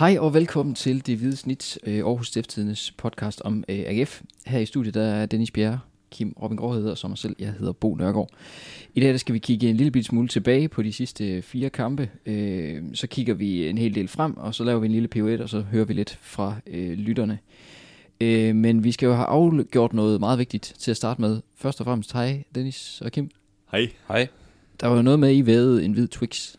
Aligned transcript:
Hej 0.00 0.16
og 0.18 0.34
velkommen 0.34 0.74
til 0.74 1.06
Det 1.06 1.18
Hvide 1.18 1.36
Snit, 1.36 1.78
øh, 1.86 1.96
Aarhus 1.96 2.28
Stiftstidendes 2.28 2.90
podcast 2.90 3.42
om 3.44 3.64
øh, 3.68 3.78
AGF. 3.86 4.22
Her 4.46 4.58
i 4.58 4.66
studiet 4.66 4.94
der 4.94 5.02
er 5.02 5.26
Dennis 5.26 5.50
Bjerre, 5.50 5.80
Kim 6.10 6.34
Robin 6.42 6.56
Gård 6.56 6.74
hedder, 6.74 6.94
som 6.94 7.10
mig 7.10 7.18
selv, 7.18 7.36
jeg 7.38 7.52
hedder 7.52 7.72
Bo 7.72 7.94
Nørgaard. 7.94 8.30
I 8.94 9.00
dag 9.00 9.10
der 9.10 9.16
skal 9.16 9.32
vi 9.32 9.38
kigge 9.38 9.70
en 9.70 9.76
lille 9.76 9.90
bit 9.90 10.06
smule 10.06 10.28
tilbage 10.28 10.68
på 10.68 10.82
de 10.82 10.92
sidste 10.92 11.42
fire 11.42 11.70
kampe. 11.70 12.10
Øh, 12.26 12.82
så 12.94 13.06
kigger 13.06 13.34
vi 13.34 13.68
en 13.68 13.78
hel 13.78 13.94
del 13.94 14.08
frem, 14.08 14.36
og 14.36 14.54
så 14.54 14.64
laver 14.64 14.80
vi 14.80 14.86
en 14.86 14.92
lille 14.92 15.08
PO1, 15.16 15.42
og 15.42 15.48
så 15.48 15.60
hører 15.60 15.84
vi 15.84 15.92
lidt 15.92 16.18
fra 16.22 16.56
øh, 16.66 16.92
lytterne. 16.92 17.38
Øh, 18.20 18.56
men 18.56 18.84
vi 18.84 18.92
skal 18.92 19.06
jo 19.06 19.12
have 19.12 19.26
afgjort 19.26 19.92
noget 19.92 20.20
meget 20.20 20.38
vigtigt 20.38 20.74
til 20.78 20.90
at 20.90 20.96
starte 20.96 21.20
med. 21.20 21.40
Først 21.56 21.80
og 21.80 21.84
fremmest, 21.84 22.12
hej 22.12 22.44
Dennis 22.54 23.00
og 23.04 23.12
Kim. 23.12 23.30
Hej. 23.72 23.90
Hej. 24.08 24.28
Der 24.80 24.86
var 24.86 24.96
jo 24.96 25.02
noget 25.02 25.18
med, 25.18 25.36
I 25.36 25.46
vævede 25.46 25.84
en 25.84 25.92
hvid 25.92 26.08
Twix 26.08 26.54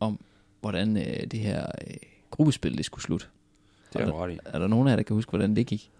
om, 0.00 0.20
hvordan 0.60 0.96
øh, 0.96 1.26
det 1.30 1.40
her 1.40 1.66
øh, 1.86 1.96
gruppespil 2.32 2.76
det 2.76 2.84
skulle 2.84 3.02
slutte. 3.02 3.26
Det 3.92 4.00
er 4.00 4.22
ret 4.22 4.32
i. 4.32 4.38
Er 4.44 4.58
der 4.58 4.66
nogen 4.66 4.88
af 4.88 4.92
jer, 4.92 4.96
der 4.96 5.02
kan 5.02 5.14
huske, 5.14 5.30
hvordan 5.30 5.56
det 5.56 5.66
gik? 5.66 5.90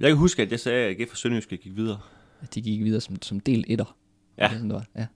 Jeg 0.00 0.08
kan 0.10 0.16
huske, 0.16 0.42
at 0.42 0.50
jeg 0.50 0.60
sagde, 0.60 0.84
at 0.86 1.00
AGF 1.00 1.10
for 1.10 1.16
Sønderjyske 1.16 1.56
gik 1.56 1.76
videre. 1.76 1.98
At 2.42 2.54
de 2.54 2.62
gik 2.62 2.84
videre 2.84 3.00
som, 3.00 3.22
som 3.22 3.40
del 3.40 3.64
etter. 3.68 3.96
Ja. 4.38 4.44
Er 4.44 4.48
det 4.48 4.56
sådan, 4.56 4.70
det 4.70 4.74
var? 4.74 4.86
ja. 4.96 5.06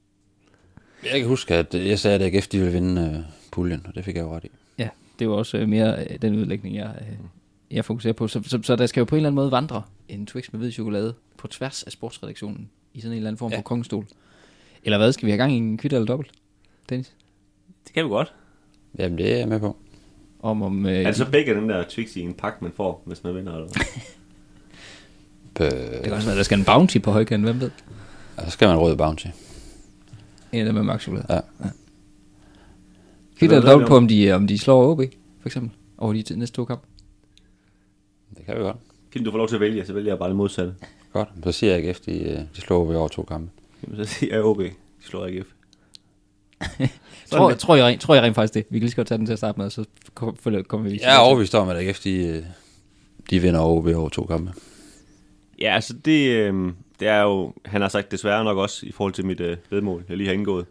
Jeg 1.13 1.21
kan 1.21 1.29
huske, 1.29 1.55
at 1.55 1.75
jeg 1.75 1.99
sagde, 1.99 2.25
at 2.25 2.35
AGF 2.35 2.49
de 2.49 2.59
ville 2.59 2.73
vinde 2.73 3.11
uh, 3.19 3.33
puljen, 3.53 3.87
og 3.89 3.95
det 3.95 4.05
fik 4.05 4.17
jeg 4.17 4.23
jo 4.23 4.37
ret 4.37 4.45
i. 4.45 4.49
Ja, 4.79 4.89
det 5.19 5.29
var 5.29 5.35
også 5.35 5.59
øh, 5.59 5.69
mere 5.69 6.07
øh, 6.11 6.19
den 6.23 6.35
udlægning, 6.35 6.77
jeg, 6.77 6.95
øh, 7.01 7.17
jeg 7.71 7.85
fokuserer 7.85 8.13
på. 8.13 8.29
Så, 8.29 8.43
så, 8.43 8.61
så 8.63 8.77
der 8.77 8.87
skal 8.87 9.01
jo 9.01 9.05
på 9.05 9.15
en 9.15 9.19
eller 9.19 9.29
anden 9.29 9.35
måde 9.37 9.51
vandre 9.51 9.83
en 10.09 10.27
Twix 10.27 10.53
med 10.53 10.61
hvid 10.61 10.73
chokolade 10.73 11.15
på 11.37 11.49
tværs 11.49 11.83
af 11.83 11.93
sportsredaktionen 11.93 12.71
i 12.95 13.01
sådan 13.01 13.13
en 13.13 13.17
eller 13.17 13.29
anden 13.29 13.39
form 13.39 13.51
Ja. 13.53 13.59
for 13.59 13.63
kongestol. 13.63 14.07
Eller 14.85 14.99
hvad? 14.99 15.13
Skal 15.13 15.27
vi 15.27 15.31
have 15.31 15.39
gang 15.39 15.53
i 15.53 15.57
en 15.57 15.79
kvitt 15.79 15.93
eller 15.95 16.07
dobbelt? 16.07 16.33
Dennis? 16.89 17.15
Det 17.85 17.93
kan 17.93 18.05
vi 18.05 18.09
godt. 18.09 18.35
Jamen, 18.99 19.19
det 19.19 19.33
er 19.33 19.37
jeg 19.39 19.49
med 19.49 19.61
på. 19.61 19.77
Om, 20.45 20.63
om, 20.63 20.87
øh, 20.87 20.93
Er 20.93 21.07
det 21.07 21.17
så 21.17 21.31
begge 21.31 21.55
den 21.55 21.69
der 21.69 21.85
Twix 21.89 22.17
i 22.17 22.21
en 22.21 22.35
pakke, 22.35 22.59
man 22.65 22.73
får, 22.77 23.03
hvis 23.07 23.25
man 23.25 23.35
vinder? 23.35 23.55
Eller? 23.55 23.69
det 25.59 26.01
kan 26.05 26.13
også 26.13 26.27
være, 26.29 26.37
der 26.37 26.43
skal 26.43 26.59
en 26.59 26.65
bounty 26.65 26.99
på 26.99 27.11
højkanten, 27.11 27.45
hvem 27.45 27.61
ved? 27.61 27.71
så 28.45 28.51
skal 28.51 28.69
man 28.69 28.77
røde 28.79 28.97
bounty. 28.97 29.27
En 30.53 30.59
af 30.61 30.65
dem 30.65 30.75
med 30.75 30.83
max 30.83 31.03
chokolade. 31.03 31.27
Ja. 31.35 31.41
Så 31.61 33.45
eller 33.45 33.61
hvad 33.61 33.71
dobbelt 33.71 33.89
på, 33.89 33.97
om- 33.97 34.09
de, 34.09 34.33
om 34.33 34.47
de 34.47 34.59
slår 34.59 34.91
OB, 34.91 35.01
for 35.41 35.49
eksempel, 35.49 35.71
over 35.99 36.13
de 36.13 36.37
næste 36.37 36.57
to 36.57 36.65
kampe. 36.65 36.87
Det 38.37 38.47
kan 38.47 38.57
vi 38.57 38.61
godt. 38.61 38.77
Kim, 39.13 39.25
du 39.25 39.31
får 39.31 39.39
lov 39.39 39.49
til 39.49 39.55
at 39.55 39.61
vælge, 39.61 39.87
så 39.87 39.93
vælger 39.93 40.11
jeg 40.11 40.19
bare 40.19 40.29
det 40.29 40.37
modsatte. 40.37 40.75
Godt. 41.13 41.29
Så 41.45 41.53
siger 41.53 41.77
jeg 41.77 41.85
AGF, 41.89 42.01
de, 42.01 42.19
øh, 42.23 42.39
de 42.57 42.61
slår 42.61 42.85
ved 42.85 42.97
over 42.97 43.09
to 43.09 43.23
kampe. 43.23 43.51
Jamen, 43.83 43.97
så 44.07 44.15
siger 44.15 44.35
jeg 44.35 44.45
OB. 44.45 44.59
De 44.59 44.71
slår 45.01 45.27
AGF. 45.27 45.47
Tror, 47.31 47.53
tror, 47.55 47.77
jeg, 47.77 48.01
tror 48.01 48.15
jeg 48.15 48.23
rent 48.25 48.35
faktisk 48.35 48.55
det. 48.55 48.67
Vi 48.71 48.79
kan 48.79 48.81
lige 48.81 48.91
så 48.91 48.97
godt 48.97 49.09
tage 49.09 49.19
den 49.19 49.27
til 49.27 49.33
at 49.33 49.39
starte 49.39 49.59
med, 49.59 49.67
og 49.67 49.73
så 49.73 49.85
kom- 50.15 50.37
kommer 50.69 50.89
vi... 50.91 51.01
Jeg 51.03 51.15
er 51.15 51.19
overbevist 51.19 51.55
om, 51.55 51.69
at 51.69 51.77
AGF, 51.77 52.01
de, 52.01 52.27
øh, 52.27 52.43
de 53.31 53.41
vinder 53.41 53.61
OB 53.61 53.87
over 53.87 54.09
to 54.09 54.25
kampe. 54.25 54.53
Ja, 55.61 55.75
altså 55.75 55.93
det, 56.05 56.29
øh, 56.29 56.73
det 57.01 57.09
er 57.09 57.23
jo, 57.23 57.53
han 57.65 57.81
har 57.81 57.89
sagt 57.89 58.11
desværre 58.13 58.45
nok 58.45 58.59
også 58.59 58.87
i 58.87 58.93
forhold 58.93 59.13
til 59.13 59.27
mit 59.27 59.41
øh, 59.41 59.57
vedmål, 59.71 60.05
jeg 60.09 60.17
lige 60.17 60.27
har 60.27 60.35
indgået. 60.35 60.67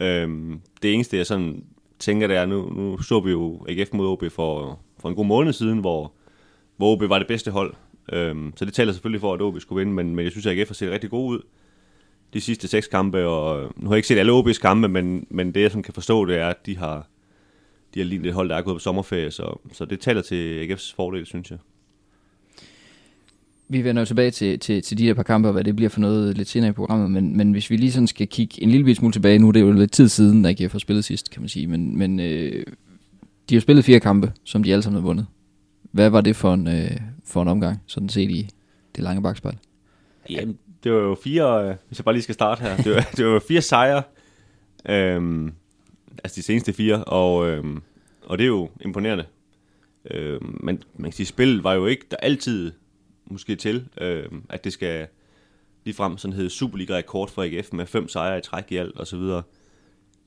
Øhm, 0.00 0.60
det 0.82 0.94
eneste, 0.94 1.16
jeg 1.16 1.26
sådan 1.26 1.64
tænker, 1.98 2.26
det 2.26 2.36
er, 2.36 2.46
nu, 2.46 2.68
nu 2.70 3.02
så 3.02 3.20
vi 3.20 3.30
jo 3.30 3.66
AGF 3.68 3.88
mod 3.92 4.06
OB 4.06 4.24
for, 4.32 4.78
for 5.00 5.08
en 5.08 5.14
god 5.14 5.26
måned 5.26 5.52
siden, 5.52 5.78
hvor, 5.78 6.12
hvor 6.76 6.92
OB 6.92 7.08
var 7.08 7.18
det 7.18 7.28
bedste 7.28 7.50
hold. 7.50 7.74
Øhm, 8.12 8.52
så 8.56 8.64
det 8.64 8.74
taler 8.74 8.92
selvfølgelig 8.92 9.20
for, 9.20 9.34
at 9.34 9.40
OB 9.42 9.60
skulle 9.60 9.78
vinde, 9.78 9.92
men, 9.92 10.16
men 10.16 10.24
jeg 10.24 10.32
synes, 10.32 10.46
at 10.46 10.58
AGF 10.58 10.68
har 10.68 10.74
set 10.74 10.90
rigtig 10.90 11.10
god 11.10 11.30
ud 11.30 11.40
de 12.34 12.40
sidste 12.40 12.68
seks 12.68 12.86
kampe, 12.86 13.26
og 13.26 13.62
øh, 13.62 13.70
nu 13.76 13.88
har 13.88 13.94
jeg 13.94 13.98
ikke 13.98 14.08
set 14.08 14.18
alle 14.18 14.38
OB's 14.38 14.60
kampe, 14.60 14.88
men, 14.88 15.26
men 15.30 15.54
det, 15.54 15.60
jeg 15.60 15.70
sådan 15.70 15.82
kan 15.82 15.94
forstå, 15.94 16.24
det 16.24 16.38
er, 16.38 16.48
at 16.48 16.66
de 16.66 16.76
har, 16.76 17.08
de 17.94 18.00
har 18.00 18.04
lignet 18.04 18.26
et 18.26 18.34
hold, 18.34 18.48
der 18.48 18.56
er 18.56 18.62
gået 18.62 18.74
på 18.74 18.78
sommerferie, 18.78 19.30
så, 19.30 19.58
så 19.72 19.84
det 19.84 20.00
taler 20.00 20.22
til 20.22 20.66
AGF's 20.66 20.94
fordel, 20.96 21.26
synes 21.26 21.50
jeg. 21.50 21.58
Vi 23.68 23.84
vender 23.84 24.02
jo 24.02 24.06
tilbage 24.06 24.30
til, 24.30 24.58
til, 24.58 24.82
til 24.82 24.98
de 24.98 25.06
der 25.06 25.14
par 25.14 25.22
kampe, 25.22 25.48
og 25.48 25.52
hvad 25.52 25.64
det 25.64 25.76
bliver 25.76 25.88
for 25.88 26.00
noget 26.00 26.36
lidt 26.36 26.48
senere 26.48 26.70
i 26.70 26.72
programmet, 26.72 27.10
men, 27.10 27.36
men 27.36 27.52
hvis 27.52 27.70
vi 27.70 27.76
lige 27.76 27.92
sådan 27.92 28.06
skal 28.06 28.28
kigge 28.28 28.62
en 28.62 28.70
lille 28.70 28.94
smule 28.94 29.12
tilbage, 29.12 29.38
nu 29.38 29.48
er 29.48 29.52
det 29.52 29.60
jo 29.60 29.72
lidt 29.72 29.92
tid 29.92 30.08
siden, 30.08 30.44
at 30.44 30.60
jeg 30.60 30.70
har 30.72 30.78
spillet 30.78 31.04
sidst, 31.04 31.30
kan 31.30 31.42
man 31.42 31.48
sige, 31.48 31.66
men, 31.66 31.98
men 31.98 32.20
øh, 32.20 32.64
de 33.48 33.54
har 33.54 33.60
spillet 33.60 33.84
fire 33.84 34.00
kampe, 34.00 34.32
som 34.44 34.62
de 34.62 34.72
alle 34.72 34.82
sammen 34.82 35.00
har 35.02 35.06
vundet. 35.06 35.26
Hvad 35.92 36.10
var 36.10 36.20
det 36.20 36.36
for 36.36 36.54
en, 36.54 36.68
øh, 36.68 36.90
for 37.24 37.42
en 37.42 37.48
omgang, 37.48 37.78
sådan 37.86 38.08
set 38.08 38.30
i 38.30 38.48
det 38.96 39.04
lange 39.04 39.22
bagspejl? 39.22 39.56
Jamen, 40.30 40.58
det 40.84 40.92
var 40.92 40.98
jo 40.98 41.14
fire, 41.14 41.68
øh, 41.68 41.76
hvis 41.88 41.98
jeg 41.98 42.04
bare 42.04 42.14
lige 42.14 42.22
skal 42.22 42.34
starte 42.34 42.60
her, 42.60 42.76
det 42.76 42.94
var, 42.94 43.08
det 43.16 43.26
var 43.26 43.32
jo 43.32 43.38
fire 43.38 43.62
sejre, 43.62 44.02
øhm, 44.88 45.52
altså 46.24 46.36
de 46.36 46.42
seneste 46.42 46.72
fire, 46.72 47.04
og, 47.04 47.48
øhm, 47.48 47.82
og 48.22 48.38
det 48.38 48.44
er 48.44 48.48
jo 48.48 48.70
imponerende. 48.80 49.24
Øhm, 50.10 50.58
men 50.60 50.82
man 50.94 51.10
kan 51.10 51.16
sige, 51.16 51.26
spillet 51.26 51.64
var 51.64 51.74
jo 51.74 51.86
ikke 51.86 52.06
der 52.10 52.16
altid 52.16 52.72
måske 53.26 53.56
til, 53.56 53.88
øhm, 54.00 54.42
at 54.48 54.64
det 54.64 54.72
skal 54.72 55.06
ligefrem 55.84 56.18
sådan 56.18 56.32
hedde 56.32 56.50
Superliga-rekord 56.50 57.30
for 57.30 57.42
AGF 57.42 57.72
med 57.72 57.86
fem 57.86 58.08
sejre 58.08 58.38
i 58.38 58.40
træk 58.40 58.64
i 58.68 58.76
alt 58.76 58.96
og 58.96 59.06
så 59.06 59.16
videre. 59.16 59.42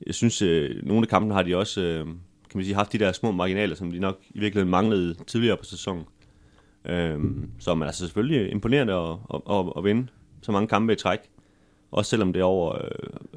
Jeg 0.06 0.14
synes, 0.14 0.42
øh, 0.42 0.86
nogle 0.86 1.02
af 1.02 1.08
kampene 1.08 1.34
har 1.34 1.42
de 1.42 1.56
også, 1.56 1.80
øh, 1.80 2.04
kan 2.04 2.14
man 2.54 2.64
sige, 2.64 2.74
haft 2.74 2.92
de 2.92 2.98
der 2.98 3.12
små 3.12 3.30
marginaler, 3.30 3.74
som 3.74 3.92
de 3.92 3.98
nok 3.98 4.18
i 4.30 4.38
virkeligheden 4.38 4.70
manglede 4.70 5.14
tidligere 5.26 5.56
på 5.56 5.64
sæsonen. 5.64 6.04
Øhm, 6.84 7.50
så 7.58 7.74
man 7.74 7.82
er 7.82 7.86
altså 7.86 8.04
selvfølgelig 8.04 8.52
imponerende 8.52 8.92
at, 8.92 9.16
at, 9.34 9.40
at, 9.50 9.72
at 9.76 9.84
vinde 9.84 10.06
så 10.48 10.52
mange 10.52 10.68
kampe 10.68 10.92
i 10.92 10.96
træk. 10.96 11.18
Også 11.90 12.10
selvom 12.10 12.32
det 12.32 12.40
er 12.40 12.44
over 12.44 12.84
øh, 12.84 12.90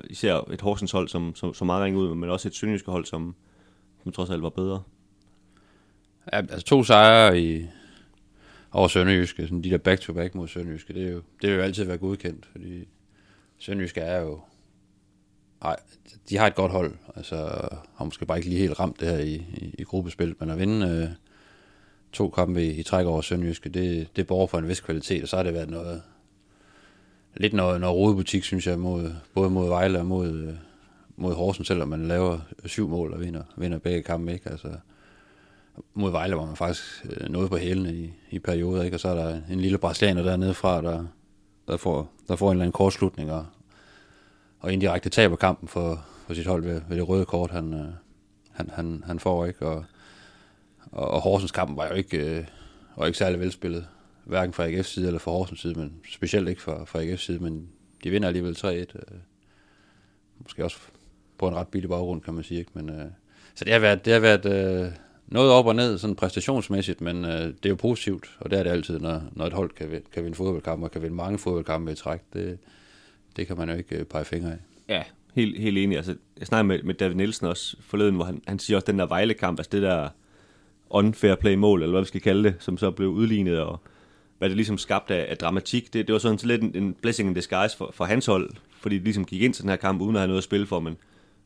især 0.10 0.52
et 0.52 0.62
Horsens 0.62 0.92
hold, 0.92 1.08
som, 1.08 1.36
som, 1.36 1.54
som 1.54 1.68
meget 1.68 1.84
ringer 1.84 2.00
ud, 2.00 2.16
men 2.16 2.30
også 2.30 2.48
et 2.48 2.56
Sønderjyske 2.56 2.92
hold, 2.92 3.06
som, 3.06 3.36
som 4.04 4.12
trods 4.12 4.30
alt 4.30 4.44
var 4.44 4.50
bedre. 4.50 4.84
Ja, 6.34 6.38
altså 6.38 6.62
to 6.62 6.84
sejre 6.84 7.42
i, 7.42 7.66
over 8.72 8.88
Sønderjyske, 8.88 9.44
sådan 9.44 9.64
de 9.64 9.70
der 9.70 9.78
back-to-back 9.78 10.36
mod 10.36 10.48
Sønderjyske, 10.48 10.94
det 10.94 11.08
er 11.08 11.12
jo, 11.12 11.22
det 11.42 11.50
vil 11.50 11.56
jo 11.56 11.62
altid 11.62 11.84
være 11.84 11.98
godkendt, 11.98 12.46
fordi 12.46 12.88
Sønderjyske 13.58 14.02
er 14.02 14.22
jo, 14.22 14.40
Ej, 15.62 15.76
de 16.30 16.38
har 16.38 16.48
et 16.48 16.56
godt 16.56 16.72
hold, 16.72 16.96
altså 17.16 17.36
har 17.96 18.06
måske 18.06 18.26
bare 18.26 18.38
ikke 18.38 18.50
lige 18.50 18.62
helt 18.62 18.80
ramt 18.80 19.00
det 19.00 19.08
her 19.08 19.18
i, 19.18 19.34
i, 19.34 19.76
i 19.78 19.84
gruppespil, 19.84 20.36
men 20.40 20.50
at 20.50 20.60
vinde 20.60 20.88
øh, 20.88 21.10
to 22.14 22.30
kampe 22.30 22.66
i, 22.66 22.80
i 22.80 22.84
træk 22.84 23.06
over 23.06 23.22
Sønderjyske, 23.22 23.70
det, 23.70 24.08
det 24.16 24.28
borger 24.28 24.48
for 24.48 24.58
en 24.58 24.68
vis 24.68 24.80
kvalitet, 24.80 25.24
og 25.24 25.30
så 25.30 25.36
har 25.36 25.44
det 25.44 25.54
været 25.54 25.70
noget, 25.70 26.02
lidt 27.36 27.53
noget, 27.53 27.81
noget 27.81 27.96
rodebutik, 27.96 28.44
synes 28.44 28.68
jeg, 28.68 28.80
mod, 28.80 29.14
både 29.34 29.50
mod 29.50 29.68
Vejle 29.68 30.00
og 30.00 30.06
mod, 30.06 30.31
øh, 30.31 30.53
mod 31.16 31.34
Horsens, 31.34 31.68
selvom 31.68 31.88
man 31.88 32.08
laver 32.08 32.40
syv 32.66 32.88
mål 32.90 33.14
og 33.14 33.19
vinder, 33.19 33.44
vinder 33.56 33.78
begge 33.78 34.02
kampe, 34.02 34.34
ikke? 34.34 34.50
Altså, 34.50 34.68
mod 35.94 36.12
Vejle 36.12 36.36
var 36.36 36.46
man 36.46 36.56
faktisk 36.56 37.06
øh, 37.09 37.30
noget 37.30 37.50
på 37.50 37.58
hælene 37.58 37.94
i, 37.94 38.14
i 38.31 38.40
perioder, 38.40 38.84
ikke? 38.84 38.96
og 38.96 39.00
så 39.00 39.09
er 39.09 39.16
der 39.16 39.42
en 39.52 39.59
lille 39.59 39.78
brasilianer 39.78 40.24
dernede 40.24 40.53
fra, 40.53 40.81
der, 40.81 41.06
der, 41.68 41.78
får, 41.78 42.12
der 42.28 42.36
får 42.36 42.47
en 42.47 42.56
eller 42.56 42.64
anden 42.64 42.74
kortslutning, 42.74 43.31
og, 43.31 43.46
og 44.59 44.74
indirekte 44.74 45.09
taber 45.09 45.36
kampen 45.36 45.68
for, 45.68 46.06
for 46.28 46.34
sit 46.34 46.48
hold 46.48 46.63
ved, 46.63 46.81
ved 46.90 46.98
det 46.98 47.09
røde 47.09 47.25
kort, 47.25 47.52
han, 47.52 47.74
øh, 47.74 47.86
han, 48.52 48.69
han, 48.74 49.03
han 49.06 49.19
får, 49.19 49.46
ikke? 49.46 49.68
Og, 49.68 49.86
og, 50.92 51.12
og 51.12 51.22
Horsens 51.22 51.52
kampen 51.52 51.78
var 51.78 51.88
jo 51.88 51.94
ikke, 51.94 52.18
øh, 52.18 52.46
var 52.98 53.06
ikke 53.06 53.18
særlig 53.18 53.40
velspillet, 53.40 53.88
hverken 54.26 54.54
fra 54.54 54.68
AGF's 54.68 54.82
side 54.82 55.08
eller 55.08 55.20
fra 55.20 55.32
Horsens 55.32 55.62
side, 55.62 55.80
men 55.80 55.94
specielt 56.12 56.50
ikke 56.50 56.62
fra, 56.62 56.84
fra 56.86 57.04
AGF's 57.04 57.16
side, 57.16 57.40
men 57.40 57.70
de 58.04 58.09
vinder 58.09 58.28
alligevel 58.28 58.56
3-1. 58.58 58.68
Øh, 58.68 58.86
måske 60.40 60.64
også 60.64 60.78
på 61.38 61.48
en 61.48 61.56
ret 61.56 61.68
billig 61.68 61.90
baggrund, 61.90 62.22
kan 62.22 62.34
man 62.34 62.44
sige. 62.44 62.60
Ikke? 62.60 62.72
Men, 62.74 62.90
øh, 62.90 63.06
så 63.56 63.66
det 63.66 63.74
har 63.74 63.80
været, 63.80 64.06
det 64.06 64.14
har 64.14 64.20
været 64.20 64.46
øh, 64.46 64.92
noget 65.28 65.51
op 65.51 65.66
og 65.66 65.75
ned, 65.75 65.98
sådan 65.98 66.16
præstationsmæssigt, 66.16 67.01
men 67.01 67.25
øh, 67.25 67.31
det 67.31 67.66
er 67.66 67.69
jo 67.69 67.75
positivt, 67.75 68.38
og 68.40 68.51
det 68.51 68.60
er 68.60 68.63
det 68.63 68.69
altid, 68.69 69.00
når, 69.00 69.22
når 69.31 69.45
et 69.45 69.54
hold 69.54 69.69
kan, 69.69 70.01
kan 70.13 70.24
vinde 70.24 70.38
fodboldkampe, 70.38 70.86
og 70.86 70.92
kan 70.92 71.01
vinde 71.01 71.16
mange 71.16 71.38
fodboldkampe 71.38 71.92
i 71.92 71.95
træk. 71.95 72.19
Det, 72.34 72.57
det 73.36 73.48
kan 73.48 73.57
man 73.57 73.69
jo 73.69 73.75
ikke 73.75 73.95
øh, 73.95 74.06
pege 74.06 74.25
fingre 74.25 74.51
af. 74.51 74.57
Ja, 74.90 75.04
helt, 75.34 75.60
helt 75.60 75.78
enig. 75.78 75.98
Altså, 75.98 76.16
jeg 76.40 76.48
snakkede 76.48 76.68
med, 76.68 76.84
med 76.84 76.94
David 76.94 77.16
Nielsen 77.16 77.48
også 77.48 77.78
forleden, 77.81 78.16
hvor 78.16 78.25
han, 78.25 78.42
han 78.48 78.60
siger 78.60 78.78
også, 78.78 78.86
den 78.86 79.00
der 79.00 79.06
Vejle-kamp, 79.06 79.60
altså 79.60 79.69
det 79.72 79.81
der 79.81 80.10
unfair 80.90 81.36
play-mål, 81.36 81.81
eller 81.81 81.92
hvad 81.92 82.01
vi 82.01 82.07
skal 82.07 82.22
kalde 82.22 82.44
det, 82.44 82.56
som 82.60 82.78
så 82.78 82.92
blev 82.92 83.10
udlignet, 83.10 83.60
og 83.60 83.81
hvad 84.42 84.50
det 84.50 84.58
ligesom 84.58 84.78
skabte 84.78 85.16
af, 85.16 85.32
af 85.32 85.38
dramatik, 85.38 85.94
det, 85.94 86.08
det 86.08 86.14
var 86.14 86.20
sådan 86.20 86.40
lidt 86.44 86.62
en, 86.62 86.76
en 86.76 86.96
blessing 87.02 87.30
in 87.30 87.36
disguise 87.36 87.78
for, 87.78 87.92
for 87.94 88.06
hans 88.06 88.26
hold, 88.26 88.50
fordi 88.80 88.98
de 88.98 89.04
ligesom 89.04 89.26
gik 89.26 89.42
ind 89.42 89.54
til 89.54 89.62
den 89.62 89.70
her 89.70 89.76
kamp, 89.76 90.02
uden 90.02 90.16
at 90.16 90.20
have 90.20 90.28
noget 90.28 90.38
at 90.38 90.44
spille 90.44 90.66
for, 90.66 90.80
men, 90.80 90.98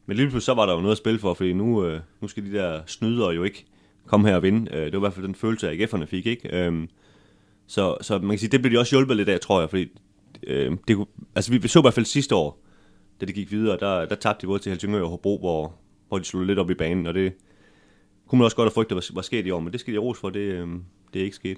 men 0.06 0.18
lige 0.18 0.26
pludselig 0.26 0.42
så 0.42 0.54
var 0.54 0.66
der 0.66 0.74
jo 0.74 0.80
noget 0.80 0.92
at 0.92 0.98
spille 0.98 1.20
for, 1.20 1.34
fordi 1.34 1.54
nu, 1.54 1.86
øh, 1.86 2.00
nu 2.22 2.28
skal 2.28 2.46
de 2.46 2.52
der 2.52 2.82
snydere 2.86 3.30
jo 3.30 3.44
ikke 3.44 3.66
komme 4.06 4.28
her 4.28 4.36
og 4.36 4.44
vinde. 4.44 4.76
Øh, 4.76 4.86
det 4.86 4.92
var 4.92 4.98
i 4.98 5.00
hvert 5.00 5.14
fald 5.14 5.26
den 5.26 5.36
følelse, 5.36 5.72
AGF'erne 5.72 6.06
fik, 6.06 6.26
ikke? 6.26 6.66
Øh, 6.66 6.88
så, 7.68 7.98
så 8.02 8.20
man 8.20 8.30
kan 8.30 8.40
sige, 8.40 8.50
det 8.50 8.62
blev 8.62 8.74
de 8.74 8.80
også 8.80 8.96
hjulpet 8.96 9.18
lidt 9.18 9.30
af, 9.30 9.40
tror 9.40 9.60
jeg, 9.60 9.70
fordi 9.70 9.88
øh, 10.48 10.78
det 10.88 10.96
kunne, 10.96 11.08
altså 11.36 11.52
vi, 11.52 11.58
vi 11.58 11.68
så 11.68 11.80
i 11.80 11.82
hvert 11.82 11.94
fald 11.94 12.06
sidste 12.06 12.36
år, 12.36 12.62
da 13.22 13.26
det 13.26 13.36
gik 13.36 13.52
videre, 13.52 13.78
der, 13.80 14.06
der 14.06 14.16
tabte 14.16 14.42
de 14.42 14.48
både 14.48 14.60
til 14.60 14.70
Helsingør 14.70 15.02
og 15.02 15.10
Hobro, 15.10 15.38
hvor, 15.38 15.76
hvor 16.08 16.18
de 16.18 16.24
slog 16.24 16.44
lidt 16.44 16.60
op 16.60 16.70
i 16.70 16.74
banen, 16.74 17.06
og 17.06 17.14
det 17.14 17.34
kunne 18.28 18.40
man 18.40 18.46
også 18.46 18.58
godt 18.58 18.66
have 18.66 18.74
frygtet, 18.74 18.96
var, 18.96 19.06
var 19.14 19.22
sket 19.22 19.48
i 19.48 19.52
år, 19.52 19.60
men 19.60 19.74
det 19.74 19.80
skal 19.80 19.94
de 19.94 20.00
ros 20.00 20.20
for, 20.20 20.30
det, 20.30 20.40
øh, 20.40 20.68
det 21.14 21.20
er 21.20 21.24
ikke 21.24 21.36
sket. 21.36 21.58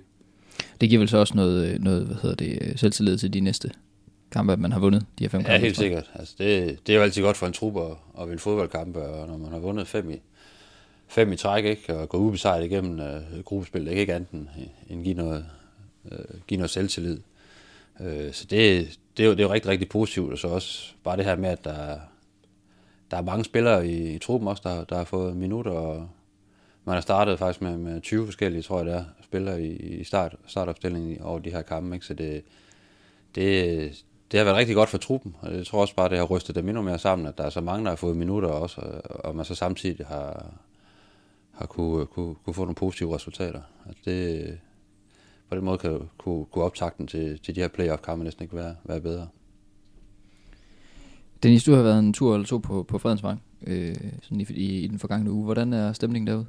Det 0.81 0.89
giver 0.89 1.00
vel 1.00 1.09
så 1.09 1.18
også 1.18 1.33
noget, 1.36 1.74
øh, 1.74 1.80
noget 1.80 2.06
hvad 2.06 2.15
hedder 2.21 2.36
det, 2.36 2.57
øh, 2.62 2.77
selvtillid 2.77 3.18
til 3.18 3.33
de 3.33 3.39
næste 3.39 3.71
kampe, 4.31 4.54
at 4.54 4.59
man 4.59 4.71
har 4.71 4.80
vundet 4.80 5.06
de 5.19 5.24
her 5.24 5.30
fem 5.30 5.42
kampe. 5.42 5.51
Ja, 5.51 5.59
helt 5.59 5.77
sikkert. 5.77 6.12
Altså, 6.15 6.36
det, 6.38 6.80
det 6.88 6.94
er 6.94 6.98
jo 6.98 7.04
altid 7.04 7.21
godt 7.21 7.38
for 7.38 7.48
en 7.48 7.54
truppe 7.54 7.81
at, 7.81 7.98
at 8.21 8.30
vinde 8.30 8.42
fodboldkampe, 8.42 9.00
og 9.00 9.27
når 9.27 9.38
man 9.38 9.51
har 9.51 9.59
vundet 9.59 9.88
fem 9.88 10.12
i, 10.12 10.21
fem 11.07 11.31
i 11.31 11.36
træk, 11.36 11.65
ikke? 11.65 11.95
Og 11.95 12.09
gå 12.09 12.18
ubesejret 12.18 12.65
igennem 12.65 13.00
øh, 13.00 13.44
gruppespil, 13.44 13.81
det 13.86 13.89
kan 13.89 14.00
ikke 14.00 14.13
andet 14.13 14.30
end, 14.31 14.48
end 14.89 15.04
give, 15.04 15.15
noget, 15.15 15.45
øh, 16.12 16.19
give 16.48 16.57
noget 16.57 16.71
selvtillid. 16.71 17.19
Øh, 18.00 18.33
så 18.33 18.45
det, 18.50 18.89
det, 19.18 19.24
er 19.24 19.27
jo, 19.27 19.31
det 19.31 19.39
er 19.39 19.44
jo 19.44 19.53
rigtig, 19.53 19.71
rigtig 19.71 19.89
positivt, 19.89 20.31
og 20.31 20.38
så 20.38 20.48
også 20.48 20.94
bare 21.03 21.18
det 21.18 21.25
her 21.25 21.36
med, 21.36 21.50
at 21.50 21.63
der, 21.63 22.00
der 23.12 23.18
er 23.18 23.21
mange 23.21 23.45
spillere 23.45 23.88
i, 23.88 24.15
i 24.15 24.19
truppen 24.19 24.48
også, 24.48 24.62
der, 24.65 24.83
der 24.83 24.98
har 24.98 25.03
fået 25.03 25.38
minutter, 25.38 25.71
og 25.71 26.10
man 26.86 26.94
har 26.94 27.01
startet 27.01 27.39
faktisk 27.39 27.62
med, 27.62 27.77
med 27.77 28.01
20 28.01 28.25
forskellige, 28.25 28.62
tror 28.62 28.77
jeg 28.77 28.86
det 28.86 28.95
er, 28.95 29.03
spiller 29.29 29.56
i, 29.56 29.71
i 29.75 30.03
start, 30.03 30.35
startopstillingen 30.45 31.21
over 31.21 31.39
de 31.39 31.50
her 31.50 31.62
kampe, 31.62 31.95
ikke? 31.95 32.06
så 32.06 32.13
det, 32.13 32.44
det, 33.35 34.06
det 34.31 34.38
har 34.38 34.44
været 34.44 34.57
rigtig 34.57 34.75
godt 34.75 34.89
for 34.89 34.97
truppen, 34.97 35.35
og 35.41 35.53
jeg 35.53 35.65
tror 35.65 35.81
også 35.81 35.95
bare, 35.95 36.09
det 36.09 36.18
har 36.18 36.25
rystet 36.25 36.56
dem 36.56 36.69
endnu 36.69 36.81
mere 36.81 37.00
sammen, 37.00 37.27
at 37.27 37.38
der 37.38 37.44
er 37.44 37.50
så 37.50 37.62
mange, 37.62 37.83
der 37.83 37.91
har 37.91 37.95
fået 37.95 38.18
minutter 38.18 38.50
også, 38.50 38.81
og 39.03 39.35
man 39.35 39.45
så 39.45 39.56
samtidig 39.56 40.06
har, 40.06 40.53
har 41.51 41.65
kunne, 41.65 42.06
kunne, 42.06 42.35
kunne 42.35 42.53
få 42.53 42.62
nogle 42.62 42.75
positive 42.75 43.15
resultater. 43.15 43.62
Altså 43.88 44.01
det, 44.06 44.59
på 45.50 45.56
den 45.56 45.65
måde 45.65 45.77
kan, 45.77 46.09
kunne, 46.18 46.45
kunne 46.45 46.63
optakten 46.63 47.07
til, 47.07 47.39
til 47.39 47.56
de 47.56 47.62
her 47.62 47.68
playoff-kampe 47.68 48.24
næsten 48.24 48.44
ikke 48.44 48.56
være, 48.56 48.75
være 48.83 49.01
bedre. 49.01 49.27
Dennis, 51.44 51.63
du 51.63 51.74
har 51.74 51.83
været 51.83 52.00
en 52.00 52.13
tur 52.13 52.33
eller 52.33 52.47
to 52.47 52.57
på, 52.57 52.83
på 52.83 52.97
Fredensvang 52.97 53.41
øh, 53.68 53.95
sådan 54.21 54.41
i, 54.41 54.45
i, 54.50 54.83
i 54.83 54.88
den 54.88 55.00
forgangne 55.00 55.31
uge. 55.31 55.44
Hvordan 55.44 55.74
er 55.74 55.94
stemningen 55.94 56.27
derude? 56.27 56.45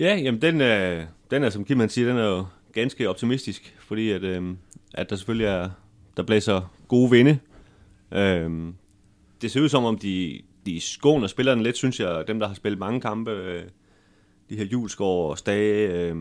Ja, 0.00 0.16
jamen 0.16 0.42
den 0.42 0.60
er, 0.60 1.06
den 1.30 1.44
er 1.44 1.50
som 1.50 1.64
Kim 1.64 1.80
han 1.80 1.88
siger, 1.88 2.08
den 2.08 2.16
er 2.16 2.26
jo 2.26 2.44
ganske 2.72 3.08
optimistisk, 3.08 3.76
fordi 3.78 4.10
at, 4.10 4.22
øh, 4.22 4.54
at 4.94 5.10
der 5.10 5.16
selvfølgelig 5.16 5.46
er, 5.46 5.70
der 6.16 6.22
blæser 6.22 6.72
gode 6.88 7.10
vinde. 7.10 7.38
Øh, 8.12 8.72
det 9.42 9.50
ser 9.50 9.60
ud 9.60 9.68
som 9.68 9.84
om, 9.84 9.98
de, 9.98 10.40
de 10.66 10.80
skåner 10.80 11.26
spillerne 11.26 11.62
lidt, 11.62 11.76
synes 11.76 12.00
jeg, 12.00 12.24
dem 12.28 12.40
der 12.40 12.46
har 12.46 12.54
spillet 12.54 12.78
mange 12.78 13.00
kampe, 13.00 13.30
øh, 13.30 13.62
de 14.50 14.56
her 14.56 14.64
Julesgaard 14.64 15.30
og 15.30 15.38
Stage, 15.38 15.88
øh, 15.88 16.16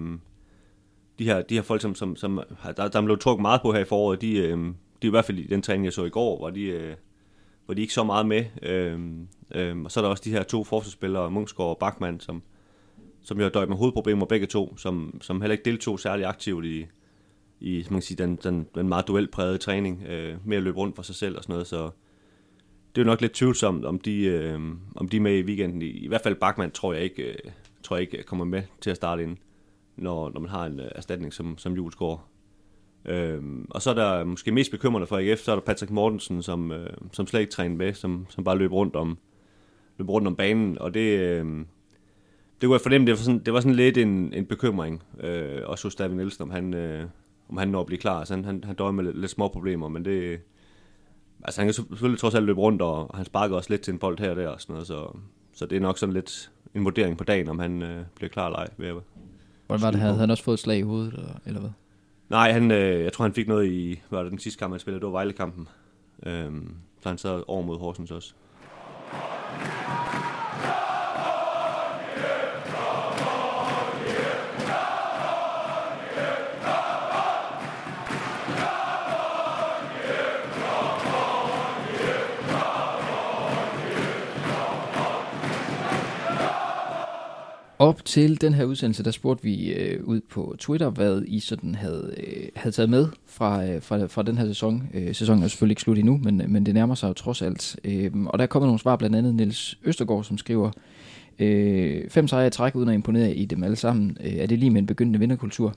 de 1.19 1.23
her, 1.23 1.41
de 1.41 1.55
her 1.55 1.61
folk, 1.61 1.81
som, 1.81 1.95
som, 1.95 2.15
som 2.15 2.41
der, 2.77 2.87
der 2.87 3.01
blev 3.01 3.17
trukket 3.17 3.41
meget 3.41 3.61
på 3.61 3.73
her 3.73 3.79
i 3.79 3.85
foråret, 3.85 4.21
de, 4.21 4.37
øh, 4.37 4.57
de 5.01 5.07
i 5.07 5.09
hvert 5.09 5.25
fald 5.25 5.39
i 5.39 5.47
den 5.47 5.61
træning, 5.61 5.85
jeg 5.85 5.93
så 5.93 6.05
i 6.05 6.09
går, 6.09 6.37
hvor 6.37 6.49
de, 6.49 6.63
øh, 6.63 6.95
hvor 7.65 7.73
de 7.73 7.81
ikke 7.81 7.93
så 7.93 8.03
meget 8.03 8.25
med. 8.25 8.45
Øh, 8.61 8.99
øh, 9.55 9.81
og 9.81 9.91
så 9.91 9.99
er 9.99 10.01
der 10.01 10.09
også 10.09 10.23
de 10.25 10.31
her 10.31 10.43
to 10.43 10.63
forsvarsspillere, 10.63 11.31
Munchsgaard 11.31 11.69
og 11.69 11.77
Bachmann, 11.77 12.19
som, 12.19 12.43
som 13.23 13.39
jo 13.39 13.49
har 13.53 13.65
med 13.65 13.77
hovedproblemer 13.77 14.25
begge 14.25 14.47
to, 14.47 14.77
som, 14.77 15.21
som 15.21 15.41
heller 15.41 15.51
ikke 15.51 15.65
deltog 15.65 15.99
særlig 15.99 16.25
aktivt 16.25 16.65
i, 16.65 16.85
i 17.59 17.83
som 17.83 17.93
man 17.93 18.01
kan 18.01 18.05
sige, 18.05 18.17
den, 18.17 18.35
den, 18.35 18.67
den 18.75 18.89
meget 18.89 19.07
duelprægede 19.07 19.57
træning, 19.57 20.03
øh, 20.07 20.37
med 20.45 20.57
at 20.57 20.63
løbe 20.63 20.77
rundt 20.77 20.95
for 20.95 21.03
sig 21.03 21.15
selv 21.15 21.37
og 21.37 21.43
sådan 21.43 21.53
noget, 21.53 21.67
så 21.67 21.89
det 22.95 23.01
er 23.01 23.05
jo 23.05 23.11
nok 23.11 23.21
lidt 23.21 23.33
tvivlsomt, 23.33 23.85
om 23.85 23.99
de, 23.99 24.23
øh, 24.23 24.59
om 24.95 25.09
de 25.09 25.17
er 25.17 25.21
med 25.21 25.37
i 25.37 25.43
weekenden. 25.43 25.81
I, 25.81 25.85
i 25.85 26.07
hvert 26.07 26.21
fald 26.21 26.35
Bachmann 26.35 26.71
tror 26.71 26.93
jeg 26.93 27.03
ikke, 27.03 27.23
øh, 27.23 27.51
tror 27.83 27.95
jeg 27.95 28.01
ikke 28.01 28.23
kommer 28.23 28.45
med 28.45 28.63
til 28.81 28.89
at 28.89 28.95
starte 28.95 29.23
ind, 29.23 29.37
når, 29.97 30.29
når 30.29 30.39
man 30.39 30.49
har 30.49 30.65
en 30.65 30.79
øh, 30.79 30.87
erstatning 30.95 31.33
som, 31.33 31.57
som 31.57 31.73
Julesgaard. 31.73 32.27
Øh, 33.05 33.43
og 33.69 33.81
så 33.81 33.89
er 33.89 33.93
der 33.93 34.23
måske 34.23 34.51
mest 34.51 34.71
bekymrende 34.71 35.07
for 35.07 35.17
AGF, 35.17 35.39
så 35.39 35.51
er 35.51 35.55
der 35.55 35.61
Patrick 35.61 35.91
Mortensen, 35.91 36.43
som, 36.43 36.71
øh, 36.71 36.89
som 37.11 37.27
slet 37.27 37.39
ikke 37.39 37.51
træner 37.51 37.75
med, 37.75 37.93
som, 37.93 38.25
som 38.29 38.43
bare 38.43 38.57
løber 38.57 38.75
rundt 38.75 38.95
om, 38.95 39.17
løber 39.97 40.13
rundt 40.13 40.27
om 40.27 40.35
banen, 40.35 40.77
og 40.79 40.93
det, 40.93 41.19
øh, 41.19 41.65
det 42.61 42.67
kunne 42.67 42.73
jeg 42.73 42.81
fornemme, 42.81 43.07
det 43.07 43.11
var 43.11 43.17
sådan, 43.17 43.39
det 43.39 43.53
var 43.53 43.59
sådan 43.59 43.75
lidt 43.75 43.97
en, 43.97 44.33
en 44.33 44.45
bekymring, 44.45 45.03
øh, 45.19 45.61
også 45.65 45.85
hos 45.85 45.95
David 45.95 46.15
Nielsen, 46.15 46.41
om 46.41 46.49
han, 46.49 46.73
øh, 46.73 47.05
om 47.49 47.57
han 47.57 47.67
når 47.67 47.79
at 47.79 47.85
blive 47.85 47.99
klar. 47.99 48.23
Så 48.23 48.33
han, 48.33 48.45
han, 48.45 48.63
han 48.63 48.75
døjer 48.75 48.91
med 48.91 49.03
lidt, 49.03 49.19
lidt 49.19 49.31
små 49.31 49.47
problemer, 49.47 49.87
men 49.87 50.05
det... 50.05 50.39
Altså 51.43 51.61
han 51.61 51.67
kan 51.67 51.73
selvfølgelig 51.73 52.19
trods 52.19 52.35
alt 52.35 52.45
løbe 52.45 52.59
rundt, 52.59 52.81
og 52.81 53.11
han 53.13 53.25
sparker 53.25 53.55
også 53.55 53.69
lidt 53.69 53.81
til 53.81 53.91
en 53.91 53.99
bold 53.99 54.19
her 54.19 54.29
og 54.29 54.35
der 54.35 54.47
og 54.47 54.61
sådan 54.61 54.73
noget, 54.73 54.87
så, 54.87 55.17
så 55.53 55.65
det 55.65 55.75
er 55.75 55.79
nok 55.79 55.97
sådan 55.97 56.13
lidt 56.13 56.51
en 56.75 56.85
vurdering 56.85 57.17
på 57.17 57.23
dagen, 57.23 57.49
om 57.49 57.59
han 57.59 57.81
øh, 57.81 58.03
bliver 58.15 58.29
klar 58.29 58.45
eller 58.45 58.59
ej. 58.59 58.67
Ved 58.77 58.93
Hvordan 59.67 59.81
var 59.81 59.91
det? 59.91 59.99
Havde 59.99 60.15
han 60.15 60.31
også 60.31 60.43
fået 60.43 60.53
et 60.53 60.59
slag 60.59 60.77
i 60.77 60.81
hovedet, 60.81 61.13
eller, 61.13 61.33
eller 61.45 61.59
hvad? 61.59 61.69
Nej, 62.29 62.51
han, 62.51 62.71
øh, 62.71 63.03
jeg 63.03 63.13
tror, 63.13 63.25
han 63.25 63.33
fik 63.33 63.47
noget 63.47 63.67
i, 63.67 64.01
hvad 64.09 64.17
var 64.19 64.23
det 64.23 64.31
den 64.31 64.39
sidste 64.39 64.59
kamp, 64.59 64.73
han 64.73 64.79
spillede, 64.79 64.99
det 64.99 65.05
var 65.05 65.11
Vejle-kampen. 65.11 65.67
Øhm, 66.25 66.75
så 67.01 67.09
han 67.09 67.17
sad 67.17 67.43
over 67.47 67.61
mod 67.61 67.79
Horsens 67.79 68.11
også. 68.11 68.33
Op 87.79 88.05
til 88.05 88.41
den 88.41 88.53
her 88.53 88.65
udsendelse, 88.65 89.03
der 89.03 89.11
spurgte 89.11 89.43
vi 89.43 89.73
øh, 89.73 90.03
ud 90.03 90.21
på 90.29 90.55
Twitter, 90.59 90.89
hvad 90.89 91.21
I 91.27 91.39
sådan 91.39 91.75
havde, 91.75 92.13
øh, 92.17 92.49
havde 92.55 92.75
taget 92.75 92.89
med 92.89 93.07
fra, 93.25 93.65
øh, 93.65 93.81
fra, 93.81 94.05
fra 94.05 94.23
den 94.23 94.37
her 94.37 94.45
sæson. 94.45 94.89
Øh, 94.93 95.15
sæsonen 95.15 95.43
er 95.43 95.47
selvfølgelig 95.47 95.71
ikke 95.71 95.81
slut 95.81 95.97
endnu, 95.97 96.19
men, 96.23 96.41
øh, 96.41 96.49
men 96.49 96.65
det 96.65 96.73
nærmer 96.73 96.95
sig 96.95 97.07
jo 97.07 97.13
trods 97.13 97.41
alt. 97.41 97.79
Øh, 97.83 98.11
og 98.25 98.39
der 98.39 98.45
kommer 98.45 98.67
nogle 98.67 98.79
svar, 98.79 98.95
blandt 98.95 99.15
andet 99.15 99.35
Niels 99.35 99.79
Østergaard, 99.83 100.23
som 100.23 100.37
skriver, 100.37 100.71
øh, 101.39 102.09
fem 102.09 102.27
sejre 102.27 102.47
i 102.47 102.49
træk 102.49 102.75
uden 102.75 102.89
at 102.89 102.95
imponere 102.95 103.35
i 103.35 103.45
dem 103.45 103.63
alle 103.63 103.75
sammen. 103.75 104.17
Øh, 104.23 104.33
er 104.33 104.45
det 104.45 104.59
lige 104.59 104.69
med 104.69 104.81
en 104.81 104.87
begyndende 104.87 105.19
vinderkultur? 105.19 105.75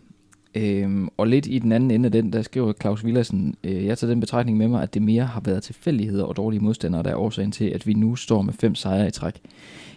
Øhm, 0.55 1.09
og 1.17 1.27
lidt 1.27 1.47
i 1.47 1.59
den 1.59 1.73
anden 1.73 1.91
ende 1.91 2.07
af 2.07 2.13
den, 2.13 2.33
der 2.33 2.43
skriver 2.43 2.73
Claus 2.73 3.05
Villersen, 3.05 3.55
øh, 3.65 3.85
jeg 3.87 3.99
tager 3.99 4.11
den 4.11 4.21
betragtning 4.21 4.59
med 4.59 4.69
mig, 4.69 4.83
at 4.83 4.95
det 4.95 5.03
mere 5.03 5.25
har 5.25 5.41
været 5.41 5.63
tilfældigheder 5.63 6.25
og 6.25 6.37
dårlige 6.37 6.61
modstandere, 6.61 7.03
der 7.03 7.11
er 7.11 7.17
årsagen 7.17 7.53
til, 7.53 7.65
at 7.65 7.87
vi 7.87 7.95
nu 7.95 8.17
står 8.17 8.43
med 8.43 8.53
fem 8.53 8.75
sejre 8.75 9.09
i 9.09 9.11
træk. 9.11 9.41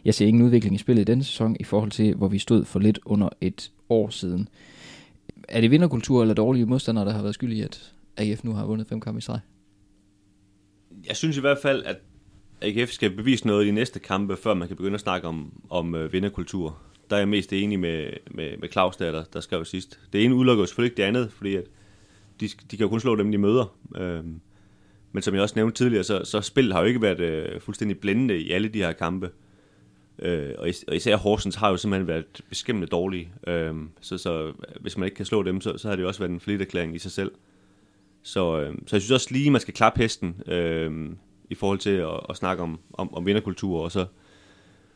Jeg 0.05 0.13
ser 0.13 0.27
ingen 0.27 0.43
udvikling 0.43 0.75
i 0.75 0.77
spillet 0.77 1.01
i 1.01 1.03
denne 1.03 1.23
sæson 1.23 1.55
i 1.59 1.63
forhold 1.63 1.91
til, 1.91 2.15
hvor 2.15 2.27
vi 2.27 2.39
stod 2.39 2.65
for 2.65 2.79
lidt 2.79 2.99
under 3.05 3.29
et 3.41 3.71
år 3.89 4.09
siden. 4.09 4.49
Er 5.49 5.61
det 5.61 5.71
vinderkultur 5.71 6.21
eller 6.21 6.33
dårlige 6.33 6.65
modstandere, 6.65 7.05
der 7.05 7.11
har 7.11 7.21
været 7.21 7.35
skyld 7.35 7.53
i, 7.53 7.61
at 7.61 7.93
AGF 8.17 8.43
nu 8.43 8.53
har 8.53 8.65
vundet 8.65 8.87
fem 8.87 8.99
kampe 8.99 9.17
i 9.17 9.21
streg? 9.21 9.39
Jeg 11.07 11.15
synes 11.15 11.37
i 11.37 11.41
hvert 11.41 11.57
fald, 11.61 11.83
at 11.83 11.97
AGF 12.61 12.89
skal 12.89 13.15
bevise 13.15 13.47
noget 13.47 13.65
i 13.65 13.67
de 13.67 13.71
næste 13.71 13.99
kampe, 13.99 14.37
før 14.37 14.53
man 14.53 14.67
kan 14.67 14.77
begynde 14.77 14.95
at 14.95 15.01
snakke 15.01 15.27
om, 15.27 15.53
om 15.69 15.95
øh, 15.95 16.13
vinderkultur 16.13 16.77
der 17.09 17.15
er 17.15 17.19
jeg 17.19 17.27
mest 17.27 17.53
enig 17.53 17.79
med, 17.79 18.09
med, 18.31 18.57
med 18.57 18.69
Claus, 18.71 18.97
der, 18.97 19.23
der 19.23 19.39
skrev 19.39 19.65
sidst. 19.65 19.99
Det 20.13 20.25
ene 20.25 20.35
udelukker 20.35 20.61
jo 20.61 20.65
selvfølgelig 20.67 20.91
ikke 20.91 21.01
det 21.01 21.07
andet, 21.07 21.31
fordi 21.31 21.55
at 21.55 21.63
de, 22.39 22.47
de 22.47 22.77
kan 22.77 22.85
jo 22.85 22.89
kun 22.89 22.99
slå 22.99 23.15
dem, 23.15 23.31
de 23.31 23.37
møder. 23.37 23.75
Øhm, 23.95 24.39
men 25.11 25.21
som 25.21 25.33
jeg 25.33 25.43
også 25.43 25.55
nævnte 25.55 25.77
tidligere, 25.77 26.03
så, 26.03 26.21
så 26.23 26.41
spillet 26.41 26.73
har 26.73 26.81
jo 26.81 26.87
ikke 26.87 27.01
været 27.01 27.19
øh, 27.19 27.61
fuldstændig 27.61 27.99
blændende 27.99 28.37
i 28.39 28.51
alle 28.51 28.67
de 28.67 28.79
her 28.79 28.91
kampe. 28.91 29.29
Øh, 30.19 30.53
og, 30.57 30.69
is, 30.69 30.85
og 30.87 30.95
især 30.95 31.15
Horsens 31.15 31.55
har 31.55 31.69
jo 31.69 31.77
simpelthen 31.77 32.07
været 32.07 32.41
beskæmmende 32.49 32.87
dårlige. 32.87 33.31
Øh, 33.47 33.73
så, 34.01 34.17
så 34.17 34.53
hvis 34.81 34.97
man 34.97 35.05
ikke 35.05 35.15
kan 35.15 35.25
slå 35.25 35.43
dem, 35.43 35.61
så, 35.61 35.77
så 35.77 35.87
har 35.87 35.95
det 35.95 36.03
jo 36.03 36.07
også 36.07 36.19
været 36.19 36.31
en 36.31 36.39
flitterklæring 36.39 36.95
i 36.95 36.99
sig 36.99 37.11
selv. 37.11 37.31
Så, 38.23 38.59
øh, 38.59 38.73
så 38.87 38.95
jeg 38.95 39.01
synes 39.01 39.11
også 39.11 39.27
lige, 39.31 39.51
man 39.51 39.61
skal 39.61 39.73
klappe 39.73 40.01
hesten 40.01 40.41
øh, 40.47 41.09
i 41.49 41.55
forhold 41.55 41.79
til 41.79 41.89
at, 41.89 42.19
at 42.29 42.35
snakke 42.35 42.63
om, 42.63 42.79
om, 42.93 43.13
om 43.13 43.25
vinderkultur, 43.25 43.81
og 43.81 43.91
så 43.91 44.05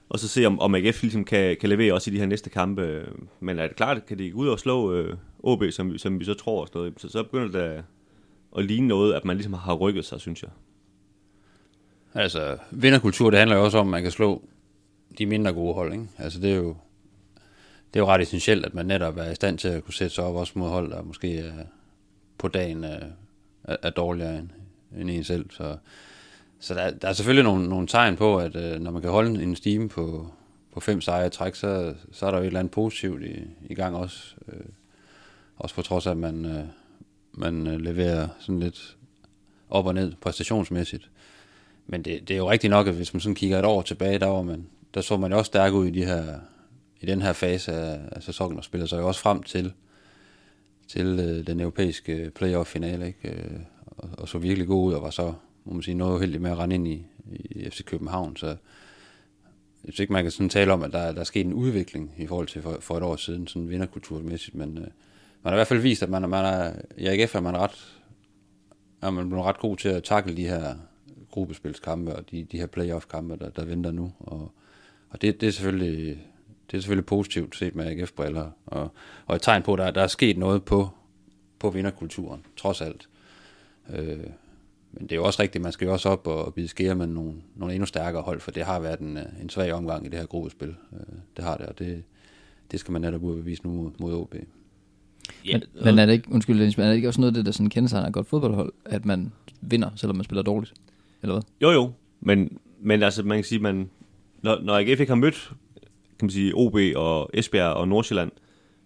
og 0.09 0.19
så 0.19 0.27
se, 0.27 0.45
om, 0.45 0.59
om 0.59 0.75
AGF 0.75 1.01
ligesom 1.01 1.25
kan, 1.25 1.57
kan 1.59 1.69
levere 1.69 1.93
også 1.93 2.11
i 2.11 2.13
de 2.13 2.19
her 2.19 2.25
næste 2.25 2.49
kampe. 2.49 3.05
Men 3.39 3.59
er 3.59 3.67
det 3.67 3.75
klart, 3.75 4.05
kan 4.05 4.19
de 4.19 4.31
gå 4.31 4.39
ud 4.39 4.47
og 4.47 4.59
slå 4.59 4.93
øh, 4.93 5.17
OB, 5.39 5.63
som, 5.71 5.97
som 5.97 6.19
vi 6.19 6.25
så 6.25 6.33
tror, 6.33 6.61
og 6.61 6.91
så, 6.97 7.09
så 7.09 7.23
begynder 7.23 7.61
det 7.61 7.83
at 8.57 8.65
ligne 8.65 8.87
noget, 8.87 9.13
at 9.13 9.25
man 9.25 9.37
ligesom 9.37 9.53
har 9.53 9.73
rykket 9.73 10.05
sig, 10.05 10.21
synes 10.21 10.43
jeg. 10.43 10.51
Altså, 12.13 12.57
vinderkultur, 12.71 13.29
det 13.29 13.39
handler 13.39 13.57
jo 13.57 13.63
også 13.63 13.77
om, 13.77 13.87
at 13.87 13.91
man 13.91 14.01
kan 14.01 14.11
slå 14.11 14.43
de 15.17 15.25
mindre 15.25 15.53
gode 15.53 15.73
hold, 15.73 15.93
ikke? 15.93 16.07
Altså, 16.17 16.39
det 16.39 16.51
er 16.51 16.55
jo, 16.55 16.75
det 17.93 17.99
er 17.99 18.03
jo 18.03 18.07
ret 18.07 18.21
essentielt, 18.21 18.65
at 18.65 18.73
man 18.73 18.85
netop 18.85 19.17
er 19.17 19.31
i 19.31 19.35
stand 19.35 19.57
til 19.57 19.67
at 19.67 19.83
kunne 19.83 19.93
sætte 19.93 20.15
sig 20.15 20.23
op 20.23 20.35
også 20.35 20.53
mod 20.55 20.69
hold, 20.69 20.91
der 20.91 21.01
måske 21.01 21.41
øh, 21.41 21.53
på 22.37 22.47
dagen 22.47 22.83
øh, 22.83 23.01
er, 23.63 23.77
er 23.83 23.89
dårligere 23.89 24.39
end, 24.39 24.49
end 24.97 25.09
en 25.09 25.23
selv. 25.23 25.45
Så 25.49 25.77
så 26.59 26.73
der, 26.73 26.91
der 26.91 27.07
er 27.07 27.13
selvfølgelig 27.13 27.43
nogle, 27.43 27.69
nogle 27.69 27.87
tegn 27.87 28.15
på, 28.15 28.37
at 28.37 28.55
øh, 28.55 28.79
når 28.81 28.91
man 28.91 29.01
kan 29.01 29.11
holde 29.11 29.43
en 29.43 29.55
stime 29.55 29.89
på, 29.89 30.27
på 30.73 30.79
fem 30.79 31.01
sejre 31.01 31.27
i 31.27 31.29
træk, 31.29 31.55
så, 31.55 31.93
så 32.11 32.25
er 32.25 32.31
der 32.31 32.37
jo 32.37 32.43
et 32.43 32.47
eller 32.47 32.59
andet 32.59 32.71
positivt 32.71 33.23
i, 33.23 33.39
i 33.69 33.75
gang 33.75 33.95
også. 33.95 34.35
Øh, 34.47 34.65
også 35.59 35.75
på 35.75 35.81
trods 35.81 36.07
af, 36.07 36.11
at 36.11 36.17
man, 36.17 36.45
øh, 36.45 36.63
man 37.33 37.67
øh, 37.67 37.79
leverer 37.79 38.27
sådan 38.39 38.59
lidt 38.59 38.97
op 39.69 39.85
og 39.85 39.93
ned 39.93 40.13
præstationsmæssigt. 40.21 41.09
Men 41.87 42.01
det, 42.01 42.27
det 42.27 42.33
er 42.33 42.37
jo 42.37 42.51
rigtigt 42.51 42.71
nok, 42.71 42.87
at 42.87 42.93
hvis 42.93 43.13
man 43.13 43.21
sådan 43.21 43.35
kigger 43.35 43.59
et 43.59 43.65
år 43.65 43.81
tilbage, 43.81 44.19
der, 44.19 44.27
var 44.27 44.41
man, 44.41 44.67
der 44.93 45.01
så 45.01 45.17
man 45.17 45.31
jo 45.31 45.37
også 45.37 45.49
stærk 45.49 45.73
ud 45.73 45.87
i, 45.87 45.91
de 45.91 46.05
her, 46.05 46.39
i 47.01 47.05
den 47.05 47.21
her 47.21 47.33
fase 47.33 47.71
af, 47.71 47.99
af 48.11 48.23
sæsonen, 48.23 48.57
og 48.57 48.63
spiller 48.63 48.87
sig 48.87 48.99
jo 48.99 49.07
også 49.07 49.21
frem 49.21 49.43
til, 49.43 49.73
til 50.87 51.19
øh, 51.19 51.47
den 51.47 51.59
europæiske 51.59 52.31
playoff-finale, 52.35 53.07
ikke? 53.07 53.29
Øh, 53.29 53.59
og, 53.85 54.09
og 54.17 54.29
så 54.29 54.37
virkelig 54.37 54.67
god 54.67 54.87
ud, 54.87 54.93
og 54.93 55.01
var 55.01 55.09
så 55.09 55.33
må 55.69 55.73
man 55.73 55.83
sige, 55.83 55.95
noget 55.95 56.15
uheldigt 56.15 56.41
med 56.41 56.51
at 56.51 56.57
rende 56.57 56.75
ind 56.75 56.87
i, 56.87 57.05
i 57.31 57.69
FC 57.69 57.83
København, 57.83 58.35
så 58.35 58.47
jeg 58.47 58.57
synes 59.83 59.99
ikke, 59.99 60.13
man 60.13 60.23
kan 60.23 60.31
sådan 60.31 60.49
tale 60.49 60.73
om, 60.73 60.83
at 60.83 60.91
der, 60.91 61.11
der 61.11 61.19
er 61.19 61.23
sket 61.23 61.45
en 61.45 61.53
udvikling 61.53 62.13
i 62.17 62.27
forhold 62.27 62.47
til 62.47 62.61
for, 62.61 62.77
for 62.79 62.97
et 62.97 63.03
år 63.03 63.15
siden, 63.15 63.47
sådan 63.47 63.69
vinderkulturmæssigt, 63.69 64.55
men 64.55 64.77
øh, 64.77 64.83
man 64.83 64.91
har 65.43 65.51
i 65.51 65.55
hvert 65.55 65.67
fald 65.67 65.79
vist, 65.79 66.03
at 66.03 66.09
man, 66.09 66.29
man 66.29 66.45
er, 66.45 66.73
i 66.97 67.05
AGF 67.05 67.35
er 67.35 67.39
man 67.39 67.57
ret, 67.57 67.99
er 69.01 69.09
man 69.09 69.29
blevet 69.29 69.45
ret 69.45 69.59
god 69.59 69.77
til 69.77 69.89
at 69.89 70.03
takle 70.03 70.37
de 70.37 70.47
her 70.47 70.75
gruppespilskampe 71.31 72.15
og 72.15 72.31
de, 72.31 72.43
de 72.43 72.57
her 72.57 72.67
playoff-kampe, 72.67 73.35
der, 73.35 73.49
der 73.49 73.65
venter 73.65 73.91
nu, 73.91 74.11
og, 74.19 74.51
og 75.09 75.21
det, 75.21 75.41
det 75.41 75.47
er 75.47 75.51
selvfølgelig 75.51 76.19
det 76.71 76.77
er 76.77 76.81
selvfølgelig 76.81 77.05
positivt 77.05 77.55
set 77.55 77.75
med 77.75 77.85
AGF-briller, 77.85 78.51
og, 78.65 78.91
og 79.25 79.35
et 79.35 79.41
tegn 79.41 79.63
på, 79.63 79.73
at 79.73 79.79
der, 79.79 79.91
der 79.91 80.01
er 80.01 80.07
sket 80.07 80.37
noget 80.37 80.63
på, 80.63 80.89
på 81.59 81.69
vinderkulturen, 81.69 82.45
trods 82.57 82.81
alt. 82.81 83.09
Øh, 83.89 84.27
men 84.99 85.07
det 85.07 85.11
er 85.11 85.15
jo 85.15 85.23
også 85.23 85.41
rigtigt, 85.41 85.61
man 85.61 85.71
skal 85.71 85.85
jo 85.85 85.91
også 85.91 86.09
op 86.09 86.27
og, 86.27 86.53
bide 86.53 86.67
skære 86.67 86.95
med 86.95 87.07
nogle, 87.07 87.33
nogle 87.55 87.73
endnu 87.73 87.85
stærkere 87.85 88.21
hold, 88.21 88.39
for 88.39 88.51
det 88.51 88.63
har 88.63 88.79
været 88.79 88.99
en, 88.99 89.19
en 89.41 89.49
svag 89.49 89.73
omgang 89.73 90.05
i 90.05 90.09
det 90.09 90.19
her 90.19 90.25
gruppespil. 90.25 90.67
Øh, 90.67 91.15
det 91.37 91.45
har 91.45 91.57
det, 91.57 91.65
og 91.65 91.79
det, 91.79 92.03
det 92.71 92.79
skal 92.79 92.91
man 92.91 93.01
netop 93.01 93.23
udbevise 93.23 93.63
nu 93.63 93.71
mod, 93.71 93.91
mod 93.99 94.13
OB. 94.13 94.35
Ja, 95.45 95.53
men, 95.53 95.83
men 95.83 95.99
er 95.99 96.05
det 96.05 96.13
ikke, 96.13 96.31
undskyld, 96.31 96.57
Dennis, 96.57 96.77
men 96.77 96.85
er 96.85 96.89
det 96.89 96.95
ikke 96.95 97.07
også 97.07 97.21
noget 97.21 97.31
af 97.31 97.35
det, 97.35 97.45
der 97.45 97.51
sådan 97.51 97.69
kendetegner 97.69 98.07
et 98.07 98.13
godt 98.13 98.27
fodboldhold, 98.27 98.73
at 98.85 99.05
man 99.05 99.31
vinder, 99.61 99.89
selvom 99.95 100.15
man 100.15 100.23
spiller 100.23 100.43
dårligt? 100.43 100.73
Eller 101.21 101.35
hvad? 101.35 101.43
Jo, 101.61 101.71
jo, 101.71 101.91
men, 102.19 102.57
men 102.79 103.03
altså, 103.03 103.23
man 103.23 103.37
kan 103.37 103.43
sige, 103.43 103.59
man, 103.59 103.89
når, 104.41 104.59
når 104.61 104.77
AGF 104.77 104.99
ikke 104.99 105.11
har 105.11 105.15
mødt 105.15 105.53
kan 106.19 106.25
man 106.25 106.29
sige, 106.29 106.53
OB 106.55 106.75
og 106.95 107.29
Esbjerg 107.33 107.73
og 107.73 107.87
Nordsjælland 107.87 108.31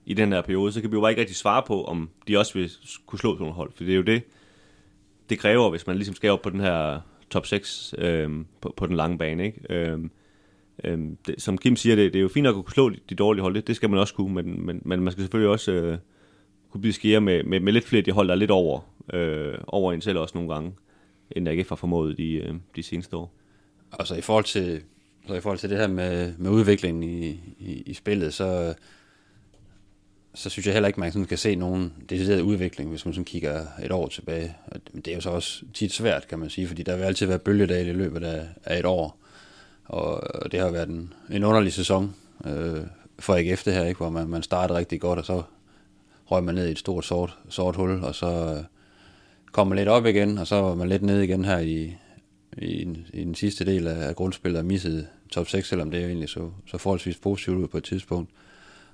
i 0.06 0.14
den 0.14 0.32
her 0.32 0.42
periode, 0.42 0.72
så 0.72 0.82
kan 0.82 0.92
vi 0.92 0.96
jo 0.96 1.02
bare 1.02 1.12
ikke 1.12 1.22
rigtig 1.22 1.36
svare 1.36 1.64
på, 1.68 1.84
om 1.84 2.10
de 2.28 2.38
også 2.38 2.54
vil 2.54 2.72
kunne 3.06 3.20
slå 3.20 3.34
sådan 3.34 3.42
nogle 3.42 3.54
hold, 3.54 3.72
for 3.76 3.84
det 3.84 3.92
er 3.92 3.98
jo 3.98 4.02
det, 4.02 4.24
det 5.30 5.40
kræver, 5.40 5.70
hvis 5.70 5.88
man 5.88 5.96
ligesom 5.96 6.16
skal 6.16 6.30
op 6.30 6.42
på 6.42 6.50
den 6.50 6.60
her 6.60 7.00
top 7.30 7.46
6 7.46 7.96
øh, 7.98 8.30
på, 8.62 8.74
på 8.78 8.88
den 8.88 8.96
lange 8.96 9.18
bane. 9.18 9.46
Ikke? 9.46 9.60
Øh, 9.70 10.00
øh, 10.84 11.00
det, 11.28 11.36
som 11.38 11.58
Kim 11.58 11.76
siger, 11.76 11.96
det, 11.96 12.14
det 12.14 12.20
er 12.20 12.24
jo 12.24 12.28
fint 12.28 12.48
at 12.48 12.54
kunne 12.54 12.72
slå 12.72 12.90
de, 12.90 13.00
de 13.10 13.16
dårlige 13.16 13.42
hold, 13.42 13.56
det, 13.56 13.68
det 13.68 13.76
skal 13.76 13.90
man 13.90 14.00
også 14.00 14.14
kunne, 14.14 14.34
men, 14.34 14.66
men, 14.66 14.82
men 14.86 15.02
man 15.02 15.12
skal 15.12 15.22
selvfølgelig 15.22 15.50
også 15.50 15.72
øh, 15.72 15.98
kunne 16.72 16.82
blive 16.82 16.94
skære 16.94 17.22
med, 17.22 17.44
med, 17.44 17.60
med 17.60 17.74
lidt 17.74 17.86
flere 17.86 18.02
de 18.02 18.12
hold, 18.12 18.28
der 18.28 18.34
er 18.34 18.38
lidt 18.38 18.52
over, 18.52 18.80
øh, 19.14 19.54
over 19.68 19.94
en 19.94 20.02
selv 20.02 20.18
også 20.18 20.38
nogle 20.38 20.54
gange, 20.54 20.74
end 21.32 21.50
AGF 21.50 21.70
har 21.70 21.76
formået 21.76 22.18
de, 22.18 22.34
øh, 22.34 22.54
de 22.76 22.84
seneste 22.84 23.18
år. 23.18 23.34
Altså 23.92 24.16
i 24.16 24.22
forhold 24.22 24.46
til, 24.46 24.82
så 25.28 25.34
i 25.34 25.42
forhold 25.42 25.60
til 25.60 25.70
det 25.70 25.78
her 25.78 25.88
med, 25.88 26.34
med 26.38 26.52
udviklingen 26.52 27.04
i, 27.04 27.30
i, 27.60 27.84
i 27.86 27.94
spillet, 27.94 28.34
så, 28.34 28.74
så 30.36 30.50
synes 30.50 30.66
jeg 30.66 30.74
heller 30.74 30.88
ikke, 30.88 31.00
man 31.00 31.12
sådan 31.12 31.26
kan 31.26 31.38
se 31.38 31.56
nogen 31.56 31.94
decideret 32.10 32.42
udvikling, 32.42 32.90
hvis 32.90 33.06
man 33.06 33.14
sådan 33.14 33.26
kigger 33.26 33.66
et 33.84 33.92
år 33.92 34.08
tilbage. 34.08 34.56
Men 34.94 35.02
det 35.02 35.12
er 35.12 35.16
jo 35.16 35.22
så 35.22 35.30
også 35.30 35.64
tit 35.74 35.94
svært, 35.94 36.28
kan 36.28 36.40
man 36.40 36.50
sige, 36.50 36.68
fordi 36.68 36.84
der 36.84 36.96
vil 36.96 37.04
altid 37.04 37.28
være 37.28 37.40
bølgedale 37.40 37.90
i 37.90 37.94
løbet 37.94 38.24
af, 38.24 38.80
et 38.80 38.86
år. 38.86 39.18
Og 39.86 40.52
det 40.52 40.60
har 40.60 40.72
været 40.72 40.90
en, 40.90 41.14
en 41.32 41.44
underlig 41.44 41.74
sæson 41.74 42.16
øh, 42.46 42.82
for 43.20 43.36
AGF 43.36 43.64
det 43.64 43.74
her, 43.74 43.86
ikke? 43.86 43.98
hvor 43.98 44.10
man, 44.10 44.28
man 44.28 44.44
startede 44.44 44.80
rigtig 44.80 45.02
godt, 45.02 45.20
og 45.20 45.26
så 45.26 45.44
røg 46.26 46.44
man 46.44 46.56
ned 46.56 46.68
i 46.68 46.72
et 46.72 46.80
stort 46.80 47.06
sort, 47.06 47.38
sort 47.50 47.76
hul, 47.76 48.04
og 48.04 48.16
så 48.16 48.56
øh, 48.58 48.64
kom 49.52 49.68
man 49.68 49.78
lidt 49.78 49.90
op 49.90 50.06
igen, 50.06 50.38
og 50.38 50.48
så 50.48 50.56
var 50.56 50.76
man 50.76 50.90
lidt 50.90 51.04
ned 51.04 51.22
igen 51.22 51.46
her 51.46 51.60
i, 51.60 51.96
i, 52.58 52.98
i 53.14 53.24
den 53.24 53.36
sidste 53.36 53.66
del 53.66 53.88
af 53.88 54.16
grundspillet 54.16 54.60
og 54.60 54.66
missede 54.66 55.08
top 55.32 55.48
6, 55.48 55.68
selvom 55.68 55.92
det 55.92 56.02
er 56.02 56.08
egentlig 56.08 56.30
så, 56.30 56.50
så 56.68 56.78
forholdsvis 56.78 57.18
positivt 57.18 57.58
ud 57.58 57.68
på 57.68 57.78
et 57.78 57.84
tidspunkt. 57.84 58.30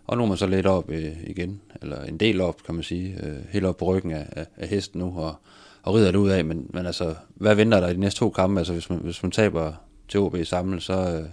Og 0.09 0.17
nu 0.17 0.23
er 0.23 0.27
man 0.27 0.37
så 0.37 0.47
lidt 0.47 0.65
op 0.65 0.89
øh, 0.89 1.23
igen, 1.23 1.61
eller 1.81 2.03
en 2.03 2.17
del 2.17 2.41
op, 2.41 2.63
kan 2.63 2.75
man 2.75 2.83
sige, 2.83 3.17
øh, 3.23 3.37
helt 3.49 3.65
op 3.65 3.77
på 3.77 3.85
ryggen 3.85 4.11
af, 4.11 4.25
af, 4.31 4.45
af 4.57 4.67
hesten 4.67 4.99
nu, 4.99 5.19
og, 5.19 5.35
og 5.83 5.93
rider 5.93 6.11
det 6.11 6.19
ud 6.19 6.29
af. 6.29 6.45
Men, 6.45 6.69
men 6.73 6.85
altså, 6.85 7.15
hvad 7.35 7.55
venter 7.55 7.79
der 7.79 7.87
i 7.87 7.93
de 7.93 7.99
næste 7.99 8.19
to 8.19 8.29
kampe? 8.29 8.59
Altså, 8.59 8.73
hvis 8.73 8.89
man, 8.89 8.99
hvis 8.99 9.23
man 9.23 9.31
taber 9.31 9.73
til 10.07 10.19
OB 10.19 10.35
sammen, 10.43 10.79
så, 10.79 10.93
øh, 10.93 11.29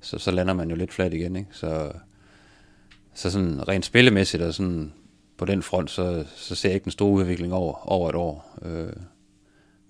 så, 0.00 0.18
så 0.18 0.30
lander 0.30 0.54
man 0.54 0.70
jo 0.70 0.76
lidt 0.76 0.92
flat 0.92 1.14
igen, 1.14 1.36
ikke? 1.36 1.48
Så, 1.52 1.92
så 3.14 3.30
sådan 3.30 3.68
rent 3.68 3.84
spillemæssigt 3.84 4.42
og 4.42 4.54
sådan 4.54 4.92
på 5.36 5.44
den 5.44 5.62
front, 5.62 5.90
så, 5.90 6.24
så 6.36 6.54
ser 6.54 6.68
jeg 6.68 6.74
ikke 6.74 6.84
den 6.84 6.92
store 6.92 7.12
udvikling 7.12 7.52
over, 7.52 7.92
over 7.92 8.08
et 8.08 8.14
år. 8.14 8.58
Øh, 8.62 8.92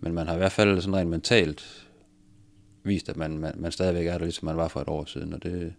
men 0.01 0.13
man 0.13 0.27
har 0.27 0.35
i 0.35 0.39
hvert 0.39 0.53
fald 0.53 0.81
sådan 0.81 0.97
rent 0.97 1.11
mentalt 1.11 1.89
vist, 2.83 3.09
at 3.09 3.17
man, 3.17 3.39
man, 3.39 3.53
man 3.57 3.73
stadigvæk 3.73 4.07
er 4.07 4.19
der, 4.19 4.25
ligesom 4.25 4.47
man 4.47 4.57
var 4.57 4.69
for 4.69 4.81
et 4.81 4.89
år 4.89 5.05
siden, 5.05 5.33
og 5.33 5.43
det, 5.43 5.75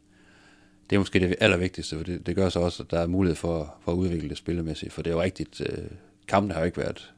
det 0.89 0.95
er 0.95 0.99
måske 0.99 1.19
det 1.19 1.35
allervigtigste, 1.39 1.97
for 1.97 2.03
det, 2.03 2.27
det 2.27 2.35
gør 2.35 2.49
så 2.49 2.59
også, 2.59 2.83
at 2.83 2.91
der 2.91 2.99
er 2.99 3.07
mulighed 3.07 3.35
for, 3.35 3.75
for 3.81 3.91
at 3.91 3.95
udvikle 3.95 4.29
det 4.29 4.37
spillemæssigt, 4.37 4.93
for 4.93 5.01
det 5.01 5.09
er 5.09 5.15
jo 5.15 5.21
rigtigt, 5.21 5.61
øh, 5.61 5.85
kampene 6.27 6.53
har 6.53 6.61
jo 6.61 6.65
ikke 6.65 6.77
været, 6.77 7.13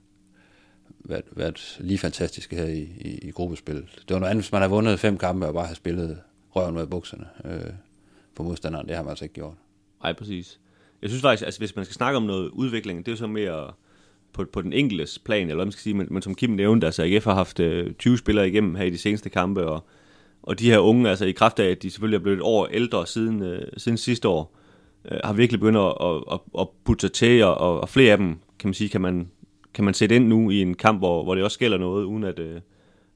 været, 1.00 1.26
været 1.32 1.78
lige 1.80 1.98
fantastiske 1.98 2.56
her 2.56 2.66
i, 2.66 2.82
i, 2.82 3.18
i 3.18 3.32
gruppespillet. 3.32 3.86
Det 4.08 4.14
var 4.14 4.20
noget 4.20 4.32
andet, 4.32 4.44
hvis 4.44 4.52
man 4.52 4.62
har 4.62 4.70
vundet 4.70 5.00
fem 5.00 5.18
kampe 5.18 5.48
og 5.48 5.54
bare 5.54 5.68
har 5.68 5.74
spillet 5.74 6.22
røven 6.56 6.76
med 6.76 6.88
bukserne 6.88 7.28
øh, 7.46 7.74
på 8.36 8.44
modstanderen. 8.44 8.88
Det 8.88 8.96
har 8.96 9.04
man 9.04 9.10
altså 9.10 9.26
ikke 9.26 9.36
gjort. 9.36 9.54
Nej, 10.04 10.14
præcis. 10.14 10.60
Jeg 11.02 11.10
synes 11.10 11.22
faktisk, 11.22 11.46
altså 11.46 11.60
hvis 11.60 11.76
man 11.76 11.86
skal 11.86 11.96
snakke 11.96 12.18
om 12.18 12.24
noget 12.24 12.50
udvikling, 12.50 13.00
det 13.00 13.08
er 13.08 13.12
jo 13.12 13.18
så 13.18 13.28
mere 13.28 13.72
på, 14.34 14.46
på 14.54 14.62
den 14.62 14.74
enkeltes 14.74 15.20
plan, 15.20 15.42
eller 15.42 15.56
hvad 15.56 15.66
man 15.66 15.72
skal 15.72 15.82
sige, 15.82 15.94
men, 15.94 16.08
men 16.10 16.22
som 16.22 16.36
Kim 16.36 16.50
nævnte, 16.50 16.88
altså 16.88 17.04
AGF 17.04 17.26
har 17.26 17.34
haft 17.34 17.60
øh, 17.60 17.94
20 17.94 18.18
spillere 18.18 18.48
igennem 18.48 18.76
her 18.76 18.84
i 18.84 18.90
de 18.90 18.98
seneste 18.98 19.30
kampe, 19.30 19.66
og, 19.66 19.86
og 20.44 20.60
de 20.60 20.72
her 20.72 20.80
unge, 20.80 21.10
altså 21.10 21.26
i 21.26 21.32
kraft 21.32 21.60
af, 21.60 21.70
at 21.70 21.84
de 21.84 21.92
selvfølgelig 21.92 22.18
er 22.18 22.22
blevet 22.22 22.38
et 22.38 22.44
år 22.44 22.68
ældre 22.68 23.08
siden, 23.08 23.44
øh, 23.44 23.68
siden 23.78 23.98
sidste 23.98 24.28
år, 24.28 24.58
øh, 25.12 25.18
har 25.24 25.34
virkelig 25.34 25.60
begyndt 25.60 25.78
at, 25.78 25.94
at, 26.02 26.24
at, 26.32 26.40
at 26.60 26.68
putte 26.86 27.02
sig 27.02 27.12
til, 27.12 27.44
og, 27.44 27.82
og 27.82 27.90
flere 27.90 28.12
af 28.12 28.18
dem, 28.18 28.36
kan 28.60 28.68
man 28.68 28.74
sige, 28.74 28.90
kan 28.90 29.02
man, 29.02 29.32
kan 29.74 29.86
man 29.86 29.94
sætte 29.94 30.16
ind 30.16 30.28
nu 30.28 30.50
i 30.50 30.62
en 30.62 30.74
kamp, 30.74 31.00
hvor, 31.00 31.24
hvor 31.24 31.36
det 31.36 31.44
også 31.44 31.60
gælder 31.60 31.78
noget, 31.78 32.04
uden 32.04 32.24
at, 32.24 32.40
øh, 32.40 32.62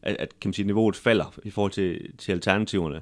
at, 0.02 0.16
at 0.20 0.40
kan 0.40 0.50
man 0.50 0.54
sige, 0.54 0.66
niveauet 0.66 0.96
falder 0.96 1.40
i 1.44 1.50
forhold 1.50 1.72
til, 1.72 2.12
til 2.18 2.32
alternativerne. 2.32 3.02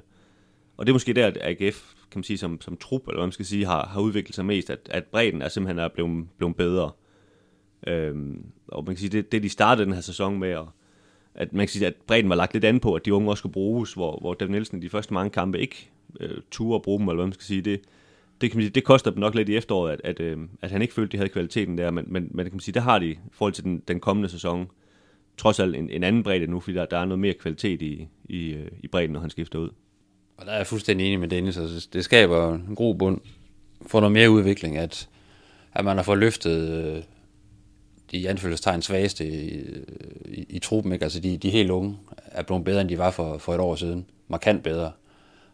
Og 0.76 0.86
det 0.86 0.90
er 0.90 0.94
måske 0.94 1.12
der, 1.12 1.26
at 1.26 1.38
AGF, 1.40 1.92
kan 2.10 2.18
man 2.18 2.24
sige, 2.24 2.38
som, 2.38 2.60
som 2.60 2.76
trup, 2.76 3.08
eller 3.08 3.18
hvad 3.18 3.26
man 3.26 3.32
skal 3.32 3.46
sige, 3.46 3.66
har, 3.66 3.86
har 3.86 4.00
udviklet 4.00 4.34
sig 4.34 4.46
mest, 4.46 4.70
at, 4.70 4.78
at 4.90 5.04
bredden 5.04 5.42
er 5.42 5.48
simpelthen 5.48 5.78
er 5.78 5.88
blevet, 5.88 6.26
blevet 6.38 6.56
bedre. 6.56 6.90
Øhm, 7.86 8.44
og 8.68 8.84
man 8.84 8.94
kan 8.94 9.00
sige, 9.00 9.10
det, 9.10 9.32
det 9.32 9.42
de 9.42 9.48
startede 9.48 9.86
den 9.86 9.94
her 9.94 10.00
sæson 10.00 10.38
med, 10.38 10.48
at, 10.48 10.64
at 11.34 11.52
man 11.52 11.66
kan 11.66 11.68
sige, 11.68 11.86
at 11.86 11.94
bredden 12.06 12.28
var 12.28 12.36
lagt 12.36 12.52
lidt 12.52 12.64
an 12.64 12.80
på, 12.80 12.94
at 12.94 13.04
de 13.04 13.14
unge 13.14 13.30
også 13.30 13.40
skulle 13.40 13.52
bruges, 13.52 13.92
hvor, 13.92 14.18
hvor 14.20 14.34
David 14.34 14.50
Nielsen 14.50 14.78
i 14.78 14.80
de 14.80 14.90
første 14.90 15.14
mange 15.14 15.30
kampe 15.30 15.60
ikke 15.60 15.90
øh, 16.20 16.38
turde 16.50 16.74
at 16.74 16.82
bruge 16.82 17.00
dem, 17.00 17.08
eller 17.08 17.16
hvad 17.16 17.26
man 17.26 17.32
skal 17.32 17.44
sige, 17.44 17.62
det, 17.62 17.80
det, 18.40 18.50
kan 18.50 18.58
man 18.58 18.64
sige, 18.64 18.74
det 18.74 18.84
koster 18.84 19.10
dem 19.10 19.20
nok 19.20 19.34
lidt 19.34 19.48
i 19.48 19.56
efteråret, 19.56 19.92
at, 19.92 20.00
at, 20.04 20.20
øh, 20.20 20.38
at 20.62 20.70
han 20.70 20.82
ikke 20.82 20.94
følte, 20.94 21.08
at 21.08 21.12
de 21.12 21.16
havde 21.16 21.28
kvaliteten 21.28 21.78
der, 21.78 21.90
men, 21.90 22.04
men, 22.08 22.28
men 22.30 22.44
kan 22.46 22.54
man 22.54 22.60
sige, 22.60 22.74
det 22.74 22.82
har 22.82 22.98
de 22.98 23.06
i 23.06 23.18
forhold 23.32 23.52
til 23.52 23.64
den, 23.64 23.82
den 23.88 24.00
kommende 24.00 24.28
sæson, 24.28 24.70
trods 25.36 25.60
alt 25.60 25.76
en, 25.76 25.90
en 25.90 26.02
anden 26.02 26.22
bredde 26.22 26.46
nu, 26.46 26.60
fordi 26.60 26.76
der, 26.76 26.86
der 26.86 26.98
er 26.98 27.04
noget 27.04 27.18
mere 27.18 27.34
kvalitet 27.34 27.82
i, 27.82 28.08
i, 28.24 28.50
øh, 28.50 28.70
i 28.80 28.88
bredden, 28.88 29.10
når 29.10 29.20
han 29.20 29.30
skifter 29.30 29.58
ud. 29.58 29.70
Og 30.36 30.46
der 30.46 30.52
er 30.52 30.56
jeg 30.56 30.66
fuldstændig 30.66 31.06
enig 31.06 31.20
med 31.20 31.28
Dennis, 31.28 31.56
altså 31.56 31.88
det 31.92 32.04
skaber 32.04 32.54
en 32.54 32.74
god 32.74 32.94
bund 32.94 33.20
for 33.86 34.00
noget 34.00 34.12
mere 34.12 34.30
udvikling, 34.30 34.76
at, 34.76 35.08
at 35.72 35.84
man 35.84 35.96
har 35.96 36.04
fået 36.04 36.18
løftet 36.18 36.84
øh, 36.84 37.02
øh, 38.14 38.20
de 38.20 38.28
anfølgelsestegn 38.28 38.82
svageste 38.82 39.26
i, 39.26 39.64
i, 40.24 40.46
i 40.48 40.58
truppen. 40.58 40.92
Ikke? 40.92 41.04
Altså 41.04 41.20
de, 41.20 41.36
de 41.36 41.50
helt 41.50 41.70
unge 41.70 41.96
er 42.26 42.42
blevet 42.42 42.64
bedre, 42.64 42.80
end 42.80 42.88
de 42.88 42.98
var 42.98 43.10
for, 43.10 43.38
for 43.38 43.54
et 43.54 43.60
år 43.60 43.74
siden. 43.74 44.06
Markant 44.28 44.62
bedre. 44.62 44.92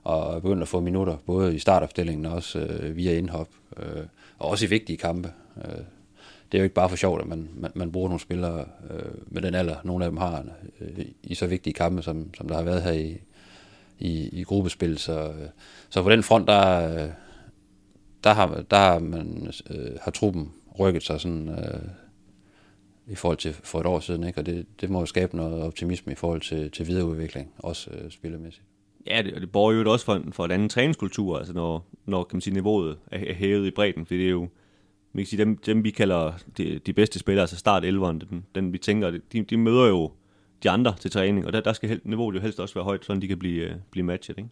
Og 0.05 0.35
er 0.35 0.41
begyndt 0.41 0.63
at 0.63 0.69
få 0.69 0.81
minutter, 0.81 1.17
både 1.27 1.55
i 1.55 1.59
startopstillingen 1.59 2.27
og 2.27 2.33
også 2.33 2.59
øh, 2.59 2.97
via 2.97 3.19
indhop. 3.19 3.49
Øh, 3.77 4.03
og 4.39 4.49
også 4.49 4.67
i 4.67 4.69
vigtige 4.69 4.97
kampe. 4.97 5.33
Øh, 5.65 5.85
det 6.53 6.59
er 6.59 6.63
jo 6.63 6.65
ikke 6.65 6.75
bare 6.75 6.89
for 6.89 6.97
sjovt, 6.97 7.21
at 7.21 7.27
man, 7.27 7.49
man, 7.55 7.71
man 7.75 7.93
bruger 7.93 8.09
nogle 8.09 8.21
spillere 8.21 8.65
øh, 8.91 9.13
med 9.27 9.43
den 9.43 9.55
alder, 9.55 9.77
nogle 9.85 10.05
af 10.05 10.11
dem 10.11 10.17
har, 10.17 10.45
øh, 10.81 11.05
i 11.23 11.35
så 11.35 11.47
vigtige 11.47 11.75
kampe, 11.75 12.03
som, 12.03 12.35
som 12.35 12.49
der 12.49 12.55
har 12.57 12.63
været 12.63 12.83
her 12.83 12.93
i, 12.93 13.19
i, 13.99 14.29
i 14.33 14.43
gruppespil. 14.43 14.99
Så, 14.99 15.29
øh, 15.29 15.49
så 15.91 16.03
på 16.03 16.11
den 16.11 16.23
front, 16.23 16.49
der, 16.49 16.95
øh, 16.95 17.11
der 18.25 18.33
har, 18.33 18.65
der 18.71 18.77
har, 18.77 18.99
man, 18.99 19.53
øh, 19.71 19.97
har 20.03 20.11
truppen 20.11 20.53
rykket 20.79 21.03
sig 21.03 21.21
sådan, 21.21 21.49
øh, 21.49 21.81
i 23.11 23.15
forhold 23.15 23.39
til 23.39 23.53
for 23.53 23.81
et 23.81 23.87
år 23.87 24.01
siden, 24.01 24.25
ikke? 24.25 24.41
og 24.41 24.47
det, 24.47 24.67
det 24.81 24.91
må 24.91 25.01
jo 25.01 25.07
skabe 25.07 25.37
noget 25.37 25.63
optimisme 25.63 26.13
i 26.13 26.15
forhold 26.15 26.41
til, 26.41 26.71
til 26.71 26.87
videreudvikling, 26.87 27.53
også 27.59 27.91
øh, 27.91 28.11
spillemæssigt. 28.11 28.65
Ja, 29.07 29.23
det, 29.23 29.35
og 29.35 29.41
det 29.41 29.53
borger 29.53 29.73
jo 29.73 29.93
også 29.93 30.05
for, 30.05 30.23
for 30.33 30.45
en 30.45 30.51
anden 30.51 30.69
træningskultur, 30.69 31.39
altså 31.39 31.53
når, 31.53 31.87
når 32.07 32.25
kan 32.25 32.37
man 32.37 32.41
sige, 32.41 32.55
niveauet 32.55 32.99
er, 33.11 33.19
er 33.19 33.35
hævet 33.35 33.67
i 33.67 33.71
bredden, 33.71 34.07
for 34.07 34.15
det 34.15 34.27
er 34.27 34.31
jo, 34.31 34.41
man 35.13 35.25
kan 35.25 35.27
sige, 35.27 35.45
dem, 35.45 35.57
dem 35.57 35.85
vi 35.85 35.91
kalder 35.91 36.33
de, 36.59 36.79
de 36.79 36.93
bedste 36.93 37.19
spillere, 37.19 37.43
altså 37.43 37.57
start 37.57 37.85
11'eren, 37.85 38.29
den, 38.29 38.47
den 38.55 38.73
vi 38.73 38.79
tænker, 38.79 39.11
de, 39.33 39.43
de 39.43 39.57
møder 39.57 39.87
jo 39.89 40.13
de 40.63 40.71
andre 40.71 40.95
til 41.01 41.11
træning, 41.11 41.47
og 41.47 41.53
der, 41.53 41.61
der 41.61 41.73
skal 41.73 42.01
niveauet 42.05 42.35
jo 42.35 42.41
helst 42.41 42.61
også 42.61 42.75
være 42.75 42.85
højt, 42.85 43.05
så 43.05 43.15
de 43.15 43.29
kan 43.29 43.39
blive, 43.39 43.65
øh, 43.65 43.75
blive 43.91 44.05
matchet, 44.05 44.39
ikke? 44.39 44.51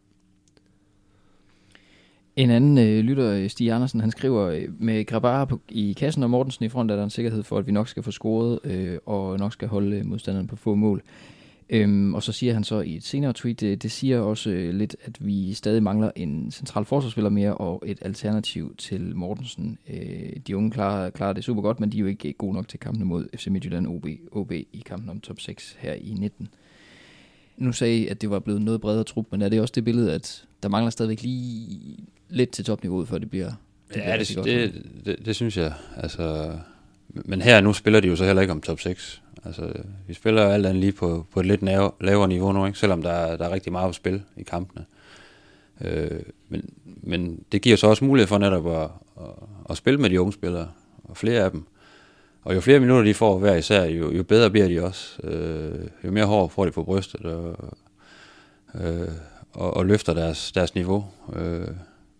En 2.38 2.50
anden 2.50 2.78
øh, 2.78 3.04
lytter, 3.04 3.30
øh, 3.30 3.50
Stig 3.50 3.72
Andersen, 3.72 4.00
han 4.00 4.10
skriver, 4.10 4.46
øh, 4.46 4.62
med 4.78 5.04
Grabara 5.04 5.44
på, 5.44 5.60
i 5.68 5.92
kassen 5.92 6.22
og 6.22 6.30
Mortensen 6.30 6.64
i 6.64 6.68
front, 6.68 6.90
er 6.90 6.96
der 6.96 7.04
en 7.04 7.10
sikkerhed 7.10 7.42
for, 7.42 7.58
at 7.58 7.66
vi 7.66 7.72
nok 7.72 7.88
skal 7.88 8.02
få 8.02 8.10
scoret, 8.10 8.58
øh, 8.64 8.98
og 9.06 9.38
nok 9.38 9.52
skal 9.52 9.68
holde 9.68 9.96
øh, 9.96 10.06
modstanderen 10.06 10.46
på 10.46 10.56
få 10.56 10.74
mål. 10.74 11.02
Øhm, 11.70 12.14
og 12.14 12.22
så 12.22 12.32
siger 12.32 12.54
han 12.54 12.64
så 12.64 12.80
i 12.80 12.96
et 12.96 13.04
senere 13.04 13.32
tweet, 13.32 13.60
det, 13.60 13.82
det 13.82 13.90
siger 13.90 14.20
også 14.20 14.50
øh, 14.50 14.74
lidt, 14.74 14.96
at 15.04 15.26
vi 15.26 15.54
stadig 15.54 15.82
mangler 15.82 16.10
en 16.16 16.50
central 16.50 16.84
forsvarsspiller 16.84 17.30
mere 17.30 17.54
og 17.54 17.82
et 17.86 17.98
alternativ 18.02 18.74
til 18.76 19.16
Mortensen. 19.16 19.78
Øh, 19.90 20.36
de 20.46 20.56
unge 20.56 20.70
klarer, 20.70 21.10
klarer 21.10 21.32
det 21.32 21.44
super 21.44 21.62
godt, 21.62 21.80
men 21.80 21.92
de 21.92 21.96
er 21.96 22.00
jo 22.00 22.06
ikke 22.06 22.32
gode 22.32 22.54
nok 22.54 22.68
til 22.68 22.80
kampene 22.80 23.04
mod 23.04 23.28
FC 23.36 23.46
Midtjylland 23.46 23.86
OB, 23.86 24.06
OB 24.32 24.52
i 24.52 24.82
kampen 24.86 25.10
om 25.10 25.20
top 25.20 25.40
6 25.40 25.76
her 25.78 25.92
i 25.92 26.14
19. 26.18 26.48
Nu 27.56 27.72
sagde 27.72 27.96
I, 27.96 28.06
at 28.06 28.20
det 28.20 28.30
var 28.30 28.38
blevet 28.38 28.62
noget 28.62 28.80
bredere 28.80 29.04
trup, 29.04 29.26
men 29.30 29.42
er 29.42 29.48
det 29.48 29.60
også 29.60 29.72
det 29.74 29.84
billede, 29.84 30.12
at 30.12 30.44
der 30.62 30.68
mangler 30.68 30.90
stadigvæk 30.90 31.22
lige 31.22 31.98
lidt 32.28 32.50
til 32.50 32.64
topniveauet, 32.64 33.08
før 33.08 33.18
det 33.18 33.30
bliver... 33.30 33.52
Det 33.88 33.96
ja, 33.96 34.02
bliver 34.02 34.16
det, 34.16 34.36
godt. 34.36 34.46
Det, 34.46 34.82
det, 35.04 35.26
det, 35.26 35.36
synes 35.36 35.56
jeg. 35.56 35.72
Altså, 35.96 36.52
men 37.08 37.42
her 37.42 37.60
nu 37.60 37.72
spiller 37.72 38.00
de 38.00 38.08
jo 38.08 38.16
så 38.16 38.24
heller 38.24 38.42
ikke 38.42 38.52
om 38.52 38.60
top 38.60 38.80
6. 38.80 39.22
Altså, 39.44 39.72
vi 40.06 40.14
spiller 40.14 40.48
alt 40.48 40.66
andet 40.66 40.80
lige 40.80 40.92
på, 40.92 41.26
på 41.32 41.40
et 41.40 41.46
lidt 41.46 41.62
lavere 42.00 42.28
niveau 42.28 42.52
nu, 42.52 42.66
ikke? 42.66 42.78
selvom 42.78 43.02
der, 43.02 43.36
der 43.36 43.44
er 43.44 43.50
rigtig 43.50 43.72
meget 43.72 43.88
på 43.88 43.92
spil 43.92 44.22
i 44.36 44.42
kampene. 44.42 44.84
Øh, 45.80 46.20
men, 46.48 46.70
men 46.84 47.42
det 47.52 47.62
giver 47.62 47.76
så 47.76 47.86
også 47.86 48.04
mulighed 48.04 48.26
for 48.26 48.38
netop 48.38 48.66
at, 48.66 48.90
at, 49.20 49.32
at 49.70 49.76
spille 49.76 50.00
med 50.00 50.10
de 50.10 50.20
unge 50.20 50.32
spillere, 50.32 50.68
og 51.04 51.16
flere 51.16 51.44
af 51.44 51.50
dem. 51.50 51.64
Og 52.42 52.54
jo 52.54 52.60
flere 52.60 52.80
minutter 52.80 53.04
de 53.04 53.14
får 53.14 53.38
hver 53.38 53.54
især, 53.54 53.84
jo, 53.84 54.12
jo 54.12 54.22
bedre 54.22 54.50
bliver 54.50 54.68
de 54.68 54.84
også. 54.84 55.22
Øh, 55.26 55.88
jo 56.04 56.10
mere 56.10 56.24
hår 56.24 56.48
får 56.48 56.64
de 56.64 56.70
på 56.70 56.82
brystet, 56.82 57.20
og, 57.20 57.74
øh, 58.74 59.08
og, 59.52 59.76
og 59.76 59.86
løfter 59.86 60.14
deres, 60.14 60.52
deres 60.52 60.74
niveau. 60.74 61.06
Øh, 61.36 61.68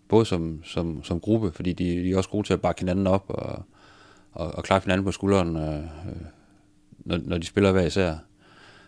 både 0.09 0.25
som, 0.25 0.61
som, 0.63 1.03
som 1.03 1.19
gruppe, 1.19 1.51
fordi 1.51 1.73
de, 1.73 1.83
de 1.83 2.11
er 2.11 2.17
også 2.17 2.29
gode 2.29 2.47
til 2.47 2.53
at 2.53 2.61
bakke 2.61 2.81
hinanden 2.81 3.07
op 3.07 3.25
og, 3.27 3.63
og, 4.31 4.55
og 4.55 4.63
klappe 4.63 4.85
hinanden 4.85 5.05
på 5.05 5.11
skulderen, 5.11 5.55
øh, 5.55 5.75
øh, 5.75 6.21
når, 6.99 7.19
når 7.23 7.37
de 7.37 7.45
spiller 7.45 7.71
hver 7.71 7.85
især. 7.85 8.15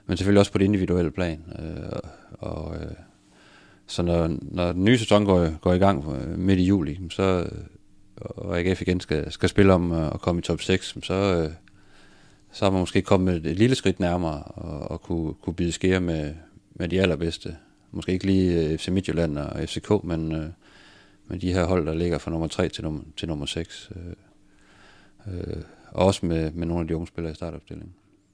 Men 0.06 0.18
selvfølgelig 0.18 0.40
også 0.40 0.52
på 0.52 0.58
det 0.58 0.66
individuelle 0.66 1.12
plan. 1.12 1.44
Øh, 1.60 2.00
og, 2.32 2.76
øh, 2.76 2.92
så 3.88 4.02
når, 4.02 4.38
når 4.42 4.72
den 4.72 4.84
nye 4.84 4.98
sæson 4.98 5.26
går, 5.26 5.60
går 5.60 5.74
i 5.74 5.78
gang 5.78 6.06
øh, 6.16 6.40
midt 6.40 6.60
i 6.60 6.64
juli, 6.64 7.00
så, 7.10 7.24
øh, 7.24 7.62
og 8.22 8.60
AGF 8.60 8.82
igen 8.82 9.00
skal, 9.00 9.32
skal 9.32 9.50
spille 9.50 9.74
om 9.74 9.92
at 9.92 10.22
komme 10.22 10.40
i 10.40 10.42
top 10.42 10.62
6, 10.62 10.98
så, 11.04 11.14
øh, 11.14 11.52
så 12.52 12.66
er 12.66 12.70
man 12.70 12.80
måske 12.80 13.02
kommet 13.02 13.36
et, 13.36 13.46
et 13.46 13.58
lille 13.58 13.76
skridt 13.76 14.00
nærmere 14.00 14.44
og, 14.44 14.92
og 14.92 15.02
kunne, 15.02 15.34
kunne 15.34 15.54
bide 15.54 15.72
skære 15.72 16.00
med, 16.00 16.34
med 16.76 16.90
de 16.90 17.02
allerbedste. 17.02 17.56
Måske 17.92 18.12
ikke 18.12 18.26
lige 18.26 18.78
FC 18.78 18.88
Midtjylland 18.88 19.38
og 19.38 19.70
FCK, 19.70 20.04
men, 20.04 20.32
øh, 20.32 20.50
med 21.32 21.40
de 21.40 21.54
her 21.54 21.66
hold, 21.66 21.86
der 21.86 21.94
ligger 21.94 22.18
fra 22.18 22.32
nummer 22.32 22.48
3 22.48 22.70
til 22.70 22.84
nummer, 22.84 23.02
til 23.18 23.28
nummer 23.28 23.46
6. 23.46 23.92
Øh, 23.96 25.34
øh, 25.34 25.64
og 25.92 26.06
også 26.06 26.26
med, 26.26 26.52
med 26.52 26.68
nogle 26.68 26.82
af 26.82 26.88
de 26.88 26.96
unge 26.96 27.08
spillere 27.08 27.32
i 27.32 27.36
startopstillingen. 27.36 27.94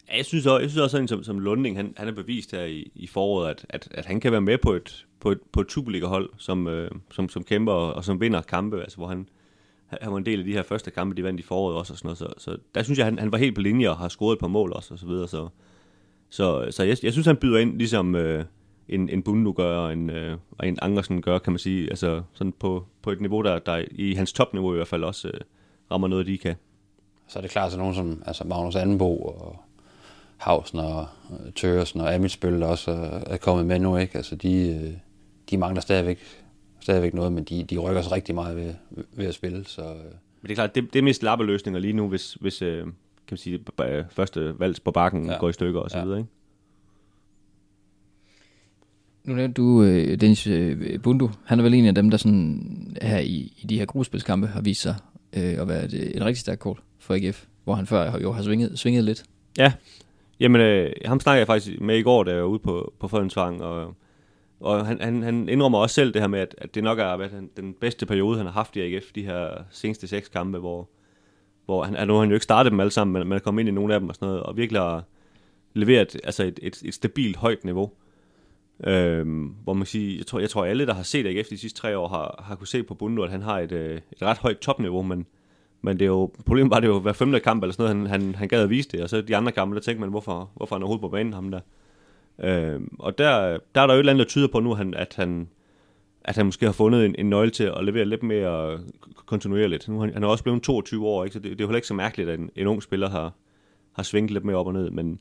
Ja, 0.10 0.18
jeg 0.18 0.25
synes 0.25 0.46
også, 0.46 0.62
jeg 0.62 0.70
synes 0.70 0.82
også 0.82 0.92
sådan, 0.92 1.08
som, 1.08 1.24
som 1.24 1.39
Lunding, 1.39 1.77
han, 1.77 1.94
han 1.98 2.08
er 2.08 2.12
bevist 2.12 2.51
her 2.51 2.63
i, 2.63 2.92
i 2.96 3.08
foråret, 3.08 3.50
at, 3.50 3.66
at, 3.70 3.88
at 3.92 4.06
han 4.06 4.20
kan 4.20 4.32
være 4.32 4.42
med 4.42 4.58
på 4.58 4.74
et, 4.74 5.06
på 5.20 5.32
et, 5.32 5.39
på 5.51 5.62
et 5.62 5.72
Superliga-hold, 5.72 6.30
som, 6.38 6.68
øh, 6.68 6.92
som, 7.12 7.30
som 7.30 7.44
kæmper 7.44 7.74
og, 7.74 7.94
og 7.94 8.04
som 8.04 8.22
vinder 8.22 8.42
kampe, 8.42 8.82
altså 8.82 8.98
hvor 8.98 9.08
han, 9.08 9.30
han 9.88 10.12
var 10.12 10.18
en 10.18 10.25
del 10.25 10.39
af 10.39 10.46
de 10.46 10.54
her 10.54 10.63
første 10.63 10.92
kampe, 10.92 11.16
de 11.16 11.24
vandt 11.24 11.39
i 11.39 11.44
foråret 11.44 11.77
også 11.77 11.94
og 11.94 11.98
sådan 11.98 12.08
noget, 12.08 12.18
så, 12.18 12.34
så 12.38 12.58
der 12.75 12.84
synes 12.84 12.98
jeg, 13.00 13.06
han, 13.06 13.20
han 13.20 13.32
var 13.32 13.38
helt 13.38 13.56
på 13.56 13.62
linje 13.62 13.89
og 13.89 13.98
har 13.98 14.08
scoret 14.08 14.36
et 14.36 14.39
par 14.39 14.48
mål 14.48 14.74
også 14.74 14.94
og 14.94 15.00
så 15.00 15.06
videre, 15.06 15.27
så, 15.27 15.50
så, 16.30 16.72
så 16.72 16.84
jeg, 16.84 16.98
jeg 17.04 17.12
synes, 17.12 17.27
han 17.27 17.38
byder 17.38 17.58
ind, 17.58 17.77
ligesom 17.77 18.16
øh, 18.16 18.46
en, 18.89 19.10
en 19.10 19.24
Bundu 19.24 19.51
gør, 19.51 19.77
og 19.77 19.94
en, 19.94 20.10
øh, 20.10 20.38
og 20.51 20.67
en 20.67 20.77
Angersen 20.82 21.22
gør, 21.22 21.39
kan 21.39 21.53
man 21.53 21.60
sige, 21.60 21.89
altså 21.89 22.22
sådan 22.34 22.53
på, 22.60 22.86
på 23.01 23.12
et 23.12 23.22
niveau, 23.22 23.41
der, 23.41 23.60
der 23.60 23.84
i 23.91 24.13
hans 24.13 24.34
topniveau 24.34 24.74
i 24.74 24.75
hvert 24.75 24.88
fald 24.88 25.03
også 25.03 25.27
øh, 25.27 25.39
rammer 25.91 26.08
noget, 26.08 26.27
de 26.27 26.38
kan. 26.38 26.56
Så 27.27 27.39
er 27.39 27.41
det 27.41 27.51
klart, 27.51 27.72
at 27.72 27.79
nogen 27.79 27.96
som 27.96 28.24
altså 28.25 28.44
Magnus 28.44 28.75
Andenbo 28.75 29.17
og 29.17 29.60
Hausen 30.38 30.79
og 30.79 31.08
Tørsen 31.56 32.01
og 32.01 32.15
Amitsbøl 32.15 32.63
også 32.63 32.91
er 33.27 33.38
kommet 33.38 33.65
med 33.65 33.79
nu, 33.79 33.98
ikke? 33.98 34.17
Altså 34.17 34.36
de, 34.36 34.70
øh, 34.70 34.94
de 35.50 35.58
mangler 35.58 35.82
stadigvæk, 35.82 36.20
stadigvæk 36.79 37.13
noget, 37.13 37.32
men 37.32 37.44
de, 37.44 37.63
de 37.63 37.77
rykker 37.77 38.01
sig 38.01 38.12
rigtig 38.12 38.36
meget 38.36 38.56
ved, 38.56 38.74
ved 39.12 39.25
at 39.25 39.34
spille, 39.34 39.65
så... 39.65 39.82
Øh. 39.82 39.96
Men 40.41 40.50
det 40.50 40.51
er 40.51 40.56
klart, 40.56 40.75
det, 40.75 40.94
det 40.94 41.00
er 41.00 41.03
mest 41.03 41.24
lappeløsninger 41.24 41.79
lige 41.79 41.94
nu, 41.94 42.08
hvis, 42.08 42.34
hvis 42.34 42.62
øh, 42.62 42.84
kan 42.84 42.94
man 43.29 43.38
sige, 43.38 43.60
første 44.10 44.60
valg 44.60 44.77
på 44.84 44.91
bakken 44.91 45.29
ja. 45.29 45.38
går 45.38 45.50
i 45.50 45.53
stykker 45.53 45.79
og 45.79 45.91
så 45.91 45.98
ja. 45.98 46.03
videre, 46.03 46.20
ikke? 46.20 46.29
Nu 49.27 49.36
nævnte 49.36 49.62
du 49.62 49.84
øh, 49.84 50.22
Dennis 50.22 50.48
øh, 50.48 51.01
Bundu. 51.01 51.29
Han 51.46 51.60
er 51.60 51.63
vel 51.63 51.74
en 51.74 51.86
af 51.86 51.96
dem, 51.96 52.10
der 52.10 52.17
sådan 52.17 52.98
her 53.01 53.19
i, 53.19 53.53
i 53.57 53.65
de 53.69 53.79
her 53.79 53.86
gruspilskampe 53.86 54.48
har 54.48 54.62
vist 54.62 54.81
sig 54.81 54.96
øh, 55.34 55.62
at 55.62 55.67
være 55.67 55.86
et, 55.86 56.15
et 56.15 56.25
rigtig 56.25 56.39
stærkt 56.39 56.60
kort 56.60 56.79
for 57.00 57.13
AGF, 57.13 57.46
hvor 57.63 57.75
han 57.75 57.87
før 57.87 58.20
jo 58.20 58.31
har 58.31 58.44
svinget, 58.44 58.79
svinget 58.79 59.03
lidt. 59.03 59.24
Ja, 59.57 59.74
Jamen, 60.40 60.61
øh, 60.61 60.92
ham 61.05 61.20
snakker 61.20 61.37
jeg 61.37 61.48
faktisk 61.48 61.81
med 61.81 61.98
i 61.98 62.01
går, 62.01 62.24
da 62.24 62.31
jeg 62.31 62.42
var 62.42 62.48
ude 62.48 62.59
på, 62.59 62.94
på 63.00 63.07
Fredensvang, 63.07 63.63
og, 63.63 63.96
og 64.59 64.85
han, 64.85 65.01
han, 65.01 65.24
han 65.24 65.50
indrømmer 65.50 65.79
også 65.79 65.94
selv 65.94 66.13
det 66.13 66.22
her 66.22 66.27
med, 66.27 66.40
at, 66.40 66.55
at 66.57 66.75
det 66.75 66.83
nok 66.83 67.00
er 67.00 67.16
hvad, 67.16 67.29
den 67.57 67.74
bedste 67.74 68.05
periode, 68.05 68.37
han 68.37 68.46
har 68.46 68.53
haft 68.53 68.75
i 68.75 68.79
AGF, 68.79 69.11
de 69.16 69.24
her 69.24 69.50
seneste 69.72 70.07
seks 70.07 70.27
kampe, 70.27 70.57
hvor, 70.57 70.90
hvor 71.66 71.83
han, 71.83 71.96
altså, 71.96 72.05
nu 72.05 72.13
har 72.13 72.20
han 72.20 72.29
jo 72.29 72.35
ikke 72.35 72.44
startet 72.44 72.72
dem 72.72 72.79
alle 72.79 72.92
sammen, 72.92 73.13
men 73.13 73.27
man 73.27 73.35
er 73.35 73.40
kommet 73.40 73.59
ind 73.59 73.70
i 73.70 73.72
nogle 73.72 73.94
af 73.94 74.00
dem 74.00 74.09
og 74.09 74.16
sådan 74.16 74.27
noget, 74.27 74.44
og 74.44 74.57
virkelig 74.57 74.81
har 74.81 75.03
leveret 75.74 76.18
altså 76.24 76.44
et, 76.44 76.59
et, 76.63 76.81
et 76.85 76.94
stabilt 76.94 77.37
højt 77.37 77.63
niveau. 77.63 77.92
Øhm, 78.83 79.55
hvor 79.63 79.74
man 79.74 79.85
siger, 79.85 80.18
jeg 80.18 80.25
tror, 80.25 80.40
jeg 80.40 80.50
tror 80.50 80.66
alle, 80.66 80.85
der 80.85 80.94
har 80.94 81.03
set 81.03 81.25
AGF 81.25 81.48
de 81.48 81.57
sidste 81.57 81.79
tre 81.79 81.98
år, 81.98 82.07
har, 82.07 82.44
har 82.48 82.55
kunne 82.55 82.68
se 82.68 82.83
på 82.83 82.94
Bundu, 82.94 83.24
at 83.24 83.31
han 83.31 83.42
har 83.42 83.59
et, 83.59 83.72
øh, 83.72 83.96
et 84.11 84.22
ret 84.22 84.37
højt 84.37 84.59
topniveau, 84.59 85.01
men, 85.01 85.25
men 85.81 86.00
det 86.00 86.05
er 86.05 86.09
jo, 86.09 86.31
problemet 86.46 86.72
var, 86.72 86.79
det 86.79 86.87
jo 86.87 87.00
hver 87.00 87.13
femte 87.13 87.40
kamp 87.40 87.63
eller 87.63 87.74
sådan 87.74 87.96
noget, 87.96 88.09
han, 88.09 88.22
han, 88.22 88.35
han 88.35 88.48
gad 88.48 88.63
at 88.63 88.70
vise 88.70 88.90
det, 88.90 89.01
og 89.03 89.09
så 89.09 89.22
de 89.22 89.35
andre 89.35 89.51
kampe, 89.51 89.75
der 89.75 89.81
tænkte 89.81 90.00
man, 90.00 90.09
hvorfor, 90.09 90.50
hvorfor 90.55 90.75
han 90.75 90.81
er 90.81 90.85
overhovedet 90.85 91.01
på 91.01 91.09
banen, 91.09 91.33
ham 91.33 91.51
der. 91.51 91.59
Øh, 92.44 92.81
og 93.00 93.18
der, 93.18 93.57
der 93.75 93.81
er 93.81 93.87
der 93.87 93.94
jo 93.94 93.98
et 93.98 94.00
eller 94.00 94.13
andet, 94.13 94.25
der 94.25 94.29
tyder 94.29 94.48
på 94.48 94.59
nu, 94.59 94.74
han, 94.74 94.94
at 94.94 95.13
han, 95.16 95.50
at 96.24 96.35
han 96.35 96.46
måske 96.46 96.66
har 96.66 96.74
fundet 96.74 97.05
en, 97.05 97.16
en 97.18 97.29
nøgle 97.29 97.51
til 97.51 97.63
at 97.63 97.83
levere 97.83 98.05
lidt 98.05 98.24
mere 98.24 98.79
kontinuerligt. 99.25 99.87
Nu, 99.87 100.00
han, 100.00 100.13
han 100.13 100.24
er 100.24 100.27
også 100.27 100.44
blevet 100.44 100.63
22 100.63 101.07
år, 101.07 101.24
ikke? 101.24 101.33
så 101.33 101.40
det, 101.40 101.51
det 101.51 101.61
er 101.61 101.63
jo 101.63 101.68
heller 101.68 101.77
ikke 101.77 101.87
så 101.87 101.94
mærkeligt, 101.94 102.29
at 102.29 102.40
en, 102.40 102.50
en 102.55 102.68
ung 102.68 102.83
spiller 102.83 103.09
har, 103.09 103.33
har 103.94 104.03
svinget 104.03 104.31
lidt 104.31 104.46
mere 104.46 104.57
op 104.57 104.68
og 104.68 104.74
ned, 104.74 104.92
men 104.92 105.20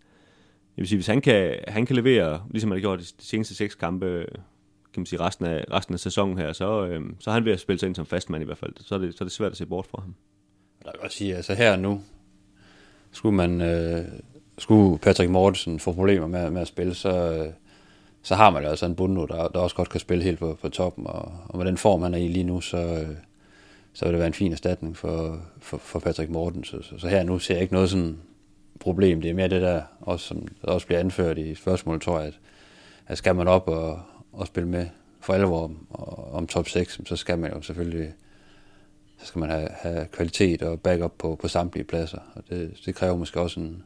jeg 0.77 0.83
vil 0.83 0.89
sige, 0.89 0.97
hvis 0.97 1.07
han 1.07 1.21
kan, 1.21 1.59
han 1.69 1.87
kan 1.87 1.97
levere, 1.97 2.43
ligesom 2.51 2.71
han 2.71 2.79
har 2.79 2.81
gjort 2.81 2.99
de, 2.99 3.05
de 3.05 3.27
seneste 3.27 3.55
seks 3.55 3.75
kampe, 3.75 4.27
kan 4.95 5.01
man 5.01 5.07
sige, 5.07 5.21
resten 5.21 5.47
af, 5.47 5.65
resten 5.71 5.95
af 5.95 6.01
sæsonen 6.01 6.39
her, 6.39 6.53
så, 6.53 6.87
øh, 6.87 7.03
så 7.19 7.31
er 7.31 7.35
han 7.35 7.45
ved 7.45 7.53
at 7.53 7.61
spille 7.61 7.79
sig 7.81 7.87
ind 7.87 7.95
som 7.95 8.07
fastmand 8.07 8.43
i 8.43 8.47
hvert 8.47 8.59
fald. 8.59 8.73
Så 8.81 8.95
er 8.95 8.99
det, 8.99 9.17
så 9.17 9.25
er 9.25 9.27
det 9.27 9.33
svært 9.33 9.53
at 9.53 9.59
se 9.59 9.67
bort 9.67 9.87
fra 9.87 10.01
ham. 10.01 10.15
Der 10.85 10.91
vil 10.93 11.01
også 11.01 11.17
sige, 11.17 11.37
altså 11.37 11.55
her 11.55 11.77
nu, 11.77 12.01
skulle 13.13 13.37
man, 13.37 13.61
øh, 13.61 14.05
skulle 14.59 14.99
Patrick 14.99 15.31
Mortensen 15.31 15.81
få 15.81 15.93
problemer 15.93 16.27
med, 16.27 16.51
med 16.51 16.61
at 16.61 16.69
spille, 16.69 16.95
så, 16.95 17.33
øh, 17.33 17.53
så 18.23 18.35
har 18.35 18.51
man 18.51 18.63
jo 18.63 18.69
altså 18.69 18.87
en 18.87 18.95
Bundo, 18.95 19.27
der, 19.27 19.49
der 19.49 19.59
også 19.61 19.77
godt 19.77 19.89
kan 19.89 20.01
spille 20.01 20.25
helt 20.25 20.39
på, 20.39 20.59
på 20.63 20.69
toppen, 20.69 21.07
og, 21.07 21.33
og 21.49 21.59
med 21.59 21.67
den 21.67 21.77
form, 21.77 22.03
han 22.03 22.15
er 22.15 22.19
i 22.19 22.29
lige 22.29 22.45
nu, 22.45 22.61
så, 22.61 22.77
øh, 22.77 23.17
så 23.93 24.05
vil 24.05 24.13
det 24.13 24.19
være 24.19 24.27
en 24.27 24.35
fin 24.35 24.53
erstatning 24.53 24.97
for, 24.97 25.41
for, 25.59 25.79
for 25.79 25.99
Patrick 25.99 26.31
Mortensen. 26.31 26.83
Så, 26.83 26.99
så 26.99 27.09
her 27.09 27.23
nu 27.23 27.39
ser 27.39 27.55
jeg 27.55 27.63
ikke 27.63 27.75
noget 27.75 27.91
sådan 27.91 28.19
problem. 28.81 29.21
Det 29.21 29.31
er 29.31 29.35
mere 29.35 29.49
det 29.49 29.63
der, 29.63 29.83
også, 30.01 30.27
som 30.27 30.49
også 30.63 30.87
bliver 30.87 31.01
anført 31.01 31.39
i 31.39 31.55
spørgsmålet, 31.55 32.03
tror 32.03 32.19
jeg, 32.19 32.27
at, 32.27 32.39
at 33.07 33.19
skal 33.19 33.35
man 33.35 33.49
op 33.49 33.69
og, 33.69 34.01
og 34.33 34.47
spille 34.47 34.69
med 34.69 34.87
for 35.21 35.33
alvor 35.33 35.65
om, 35.65 35.87
om 36.33 36.47
top 36.47 36.69
6, 36.69 37.01
så 37.07 37.17
skal 37.17 37.39
man 37.39 37.53
jo 37.53 37.63
selvfølgelig 37.63 38.13
så 39.19 39.27
skal 39.27 39.39
man 39.39 39.51
have, 39.51 39.69
have 39.71 40.07
kvalitet 40.13 40.63
og 40.63 40.81
backup 40.81 41.13
på, 41.19 41.37
på 41.41 41.49
samtlige 41.49 41.85
pladser. 41.85 42.19
Og 42.35 42.43
det, 42.51 42.81
det 42.87 42.95
kræver 42.95 43.17
måske 43.17 43.41
også 43.41 43.61
en, 43.61 43.83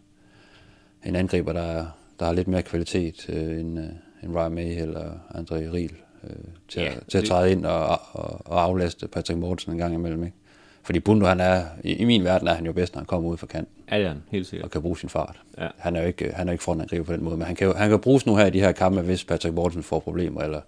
en 1.04 1.16
angriber, 1.16 1.52
der, 1.52 1.86
der 2.18 2.26
har 2.26 2.32
lidt 2.32 2.48
mere 2.48 2.62
kvalitet 2.62 3.28
øh, 3.28 3.60
end, 3.60 3.78
øh, 3.78 3.84
end 4.22 4.36
Ryan 4.36 4.52
May 4.52 4.82
eller 4.82 5.10
André 5.34 5.54
Riel 5.54 5.96
øh, 6.24 6.30
til, 6.68 6.82
ja, 6.82 6.92
til 7.08 7.18
at 7.18 7.24
træde 7.24 7.52
ind 7.52 7.66
og, 7.66 8.00
og, 8.12 8.40
og 8.44 8.62
aflaste 8.62 9.08
Patrick 9.08 9.38
Mortensen 9.38 9.72
en 9.72 9.78
gang 9.78 9.94
imellem. 9.94 10.24
Ikke? 10.24 10.36
Fordi 10.82 11.00
Bundo, 11.00 11.26
han 11.26 11.40
er, 11.40 11.64
i, 11.84 11.92
i 11.92 12.04
min 12.04 12.24
verden 12.24 12.48
er 12.48 12.54
han 12.54 12.66
jo 12.66 12.72
bedst, 12.72 12.94
når 12.94 13.00
han 13.00 13.06
kommer 13.06 13.30
ud 13.30 13.36
fra 13.36 13.46
kanten. 13.46 13.74
Ja, 13.90 13.98
det 13.98 14.04
er 14.04 14.08
han, 14.08 14.22
helt 14.30 14.46
sikkert. 14.46 14.64
Og 14.64 14.70
kan 14.70 14.82
bruge 14.82 14.98
sin 14.98 15.08
fart. 15.08 15.40
Ja. 15.58 15.68
Han 15.78 15.96
er 15.96 16.00
jo 16.00 16.06
ikke, 16.06 16.32
han 16.32 16.48
er 16.48 16.52
ikke 16.52 16.64
frontangriber 16.64 17.04
på 17.04 17.12
den 17.12 17.24
måde, 17.24 17.36
men 17.36 17.46
han 17.46 17.56
kan, 17.56 17.76
han 17.76 17.90
kan 17.90 18.00
bruges 18.00 18.26
nu 18.26 18.36
her 18.36 18.46
i 18.46 18.50
de 18.50 18.60
her 18.60 18.72
kampe, 18.72 19.00
hvis 19.00 19.24
Patrick 19.24 19.54
Mortensen 19.54 19.82
får 19.82 20.00
problemer, 20.00 20.40
eller, 20.40 20.60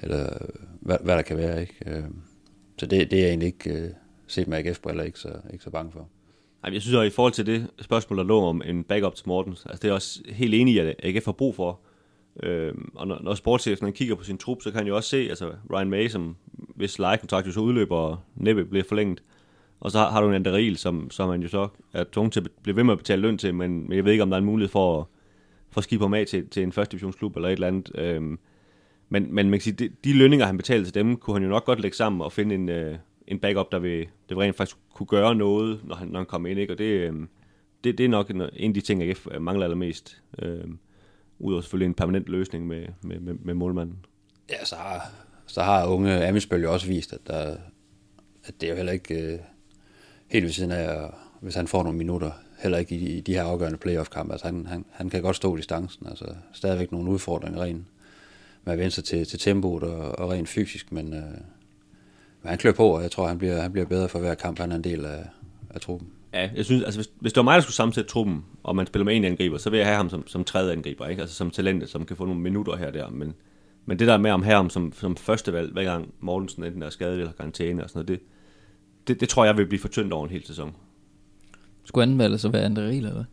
eller 0.00 0.28
hvad, 0.80 0.96
hvad 1.02 1.16
der 1.16 1.22
kan 1.22 1.36
være. 1.36 1.60
Ikke? 1.60 1.74
Øh, 1.86 2.04
så 2.78 2.86
det, 2.86 3.10
det 3.10 3.18
er 3.18 3.22
jeg 3.22 3.28
egentlig 3.28 3.46
ikke, 3.46 3.70
øh, 3.70 3.90
set 4.26 4.48
med 4.48 4.58
AGF-briller, 4.58 5.04
ikke 5.04 5.18
så, 5.18 5.32
ikke 5.52 5.64
så 5.64 5.70
bange 5.70 5.92
for. 5.92 6.08
Jeg 6.72 6.82
synes 6.82 6.94
også, 6.94 7.06
i 7.06 7.10
forhold 7.10 7.32
til 7.32 7.46
det 7.46 7.66
spørgsmål, 7.80 8.18
der 8.18 8.24
lå 8.24 8.44
om 8.44 8.62
en 8.64 8.84
backup 8.84 9.14
til 9.14 9.28
Mortens, 9.28 9.66
altså 9.66 9.82
det 9.82 9.88
er 9.88 9.92
også 9.92 10.20
helt 10.28 10.54
enig 10.54 10.74
i, 10.74 10.78
at 10.78 10.94
AGF 11.02 11.24
har 11.24 11.32
brug 11.32 11.54
for. 11.54 11.80
Øhm, 12.42 12.90
og 12.94 13.08
når, 13.08 13.20
når 13.22 13.34
sportschefen 13.34 13.92
kigger 13.92 14.14
på 14.14 14.24
sin 14.24 14.38
trup, 14.38 14.62
så 14.62 14.70
kan 14.70 14.78
han 14.78 14.86
jo 14.86 14.96
også 14.96 15.08
se, 15.08 15.16
altså 15.16 15.52
Ryan 15.72 15.90
May, 15.90 16.08
som 16.08 16.36
hvis 16.52 16.98
lejekontrakt 16.98 17.46
jo 17.46 17.52
så 17.52 17.60
udløber 17.60 17.96
og 17.96 18.18
næppe 18.36 18.64
bliver 18.64 18.84
forlænget, 18.84 19.22
og 19.80 19.90
så 19.90 19.98
har, 19.98 20.10
har 20.10 20.20
du 20.20 20.28
en 20.28 20.34
Anderil, 20.34 20.76
som, 20.76 21.10
som 21.10 21.28
man 21.28 21.42
jo 21.42 21.48
så 21.48 21.68
er 21.92 22.04
tvunget 22.12 22.32
til 22.32 22.40
at 22.40 22.50
blive 22.62 22.76
ved 22.76 22.84
med 22.84 22.92
at 22.92 22.98
betale 22.98 23.22
løn 23.22 23.38
til, 23.38 23.54
men, 23.54 23.88
men 23.88 23.96
jeg 23.96 24.04
ved 24.04 24.12
ikke, 24.12 24.22
om 24.22 24.30
der 24.30 24.36
er 24.36 24.40
en 24.40 24.46
mulighed 24.46 24.70
for 24.70 25.00
at, 25.00 25.06
for 25.70 25.78
at 25.78 25.84
skifte 25.84 26.02
ham 26.04 26.14
af 26.14 26.26
til, 26.26 26.48
til 26.48 26.62
en 26.62 26.72
første 26.72 26.92
divisionsklub 26.92 27.36
eller 27.36 27.48
et 27.48 27.52
eller 27.52 27.66
andet. 27.66 27.90
Øhm, 27.94 28.38
men, 29.08 29.34
men 29.34 29.50
man 29.50 29.52
kan 29.52 29.60
sige, 29.60 29.74
de, 29.74 29.90
de 30.04 30.12
lønninger, 30.12 30.46
han 30.46 30.56
betalte 30.56 30.84
til 30.84 30.94
dem, 30.94 31.16
kunne 31.16 31.34
han 31.34 31.42
jo 31.42 31.48
nok 31.48 31.64
godt 31.64 31.80
lægge 31.80 31.96
sammen 31.96 32.20
og 32.20 32.32
finde 32.32 32.54
en, 32.54 32.68
øh, 32.68 32.96
en 33.26 33.38
backup, 33.38 33.72
der 33.72 33.78
vil, 33.78 34.06
der 34.28 34.34
vil 34.34 34.36
rent 34.36 34.56
faktisk 34.56 34.76
kunne 34.94 35.06
gøre 35.06 35.34
noget, 35.34 35.80
når 35.84 35.94
han, 35.94 36.08
når 36.08 36.18
han 36.18 36.26
kommer 36.26 36.48
ind. 36.48 36.60
Ikke? 36.60 36.72
Og 36.72 36.78
det, 36.78 36.84
øh, 36.84 37.14
det, 37.84 37.98
det 37.98 38.04
er 38.04 38.08
nok 38.08 38.30
en, 38.30 38.42
en 38.56 38.70
af 38.70 38.74
de 38.74 38.80
ting, 38.80 39.02
jeg 39.06 39.16
mangler 39.40 39.64
allermest. 39.64 40.22
Øh, 40.42 40.64
Udover 41.38 41.60
selvfølgelig 41.60 41.86
en 41.86 41.94
permanent 41.94 42.28
løsning 42.28 42.66
med, 42.66 42.86
med, 43.02 43.20
med, 43.20 43.34
med 43.34 43.54
målmanden. 43.54 43.96
Ja, 44.50 44.64
så 44.64 44.76
har, 44.76 45.10
så 45.46 45.62
har 45.62 45.86
unge 45.86 46.26
Amisbøl 46.26 46.62
jo 46.62 46.72
også 46.72 46.86
vist, 46.86 47.12
at, 47.12 47.20
der, 47.26 47.56
at 48.44 48.60
det 48.60 48.66
er 48.66 48.70
jo 48.70 48.76
heller 48.76 48.92
ikke 48.92 49.32
øh, 49.32 49.38
helt 50.28 50.44
ved 50.44 50.52
siden 50.52 50.70
af, 50.70 51.10
hvis 51.40 51.54
han 51.54 51.68
får 51.68 51.82
nogle 51.82 51.98
minutter, 51.98 52.30
heller 52.58 52.78
ikke 52.78 52.94
i, 52.94 53.16
i 53.16 53.20
de 53.20 53.34
her 53.34 53.42
afgørende 53.42 53.78
playoff-kampe. 53.78 54.32
Altså, 54.32 54.46
han, 54.46 54.66
han, 54.66 54.84
han 54.90 55.10
kan 55.10 55.22
godt 55.22 55.36
stå 55.36 55.56
distancen. 55.56 56.06
Altså, 56.06 56.24
stadigvæk 56.52 56.92
nogle 56.92 57.10
udfordringer 57.10 57.62
rent 57.62 57.84
med 58.64 58.72
at 58.72 58.78
vende 58.78 58.90
sig 58.90 59.04
til, 59.04 59.26
til 59.26 59.38
tempoet 59.38 59.82
og, 59.82 60.18
og 60.18 60.30
rent 60.30 60.48
fysisk, 60.48 60.92
men, 60.92 61.14
øh, 61.14 61.20
men 62.42 62.48
han 62.48 62.58
klør 62.58 62.72
på, 62.72 62.88
og 62.88 63.02
jeg 63.02 63.10
tror, 63.10 63.28
han 63.28 63.38
bliver, 63.38 63.60
han 63.60 63.72
bliver 63.72 63.86
bedre 63.86 64.08
for 64.08 64.18
hver 64.18 64.34
kamp. 64.34 64.58
Han 64.58 64.72
er 64.72 64.76
en 64.76 64.84
del 64.84 65.04
af, 65.04 65.24
af 65.70 65.80
truppen. 65.80 66.08
Ja, 66.36 66.50
jeg 66.56 66.64
synes, 66.64 66.82
altså 66.82 66.98
hvis, 66.98 67.10
hvis 67.20 67.32
det 67.32 67.36
var 67.36 67.44
mig, 67.44 67.54
der 67.54 67.60
skulle 67.60 67.74
sammensætte 67.74 68.10
truppen, 68.10 68.44
og 68.62 68.76
man 68.76 68.86
spiller 68.86 69.04
med 69.04 69.16
en 69.16 69.24
angriber, 69.24 69.58
så 69.58 69.70
vil 69.70 69.76
jeg 69.76 69.86
have 69.86 69.96
ham 69.96 70.10
som, 70.10 70.26
som 70.26 70.44
tredje 70.44 70.72
angriber, 70.72 71.06
ikke? 71.06 71.22
Altså 71.22 71.36
som 71.36 71.50
talent, 71.50 71.88
som 71.88 72.04
kan 72.04 72.16
få 72.16 72.24
nogle 72.24 72.40
minutter 72.40 72.76
her 72.76 72.86
og 72.86 72.94
der, 72.94 73.10
men, 73.10 73.34
men 73.86 73.98
det 73.98 74.08
der 74.08 74.18
med 74.18 74.30
om 74.30 74.42
her 74.42 74.56
om 74.56 74.70
som, 74.70 74.92
som 74.92 75.16
første 75.16 75.52
valg, 75.52 75.72
hver 75.72 75.84
gang 75.84 76.14
Mortensen 76.20 76.64
enten 76.64 76.82
er 76.82 76.90
skadet 76.90 77.18
eller 77.18 77.32
karantæne 77.32 77.84
og 77.84 77.90
sådan 77.90 77.98
noget, 77.98 78.08
det, 78.08 78.20
det, 79.08 79.20
det 79.20 79.28
tror 79.28 79.44
jeg 79.44 79.56
vil 79.56 79.66
blive 79.66 79.80
for 79.80 79.88
tyndt 79.88 80.12
over 80.12 80.24
en 80.24 80.30
hel 80.30 80.46
sæson. 80.46 80.74
Skulle 81.84 82.02
anden 82.02 82.18
valg 82.18 82.40
så 82.40 82.48
være 82.48 82.66
André 82.66 82.80
Riel, 82.80 82.96
eller 82.96 83.12
hvad? 83.12 83.24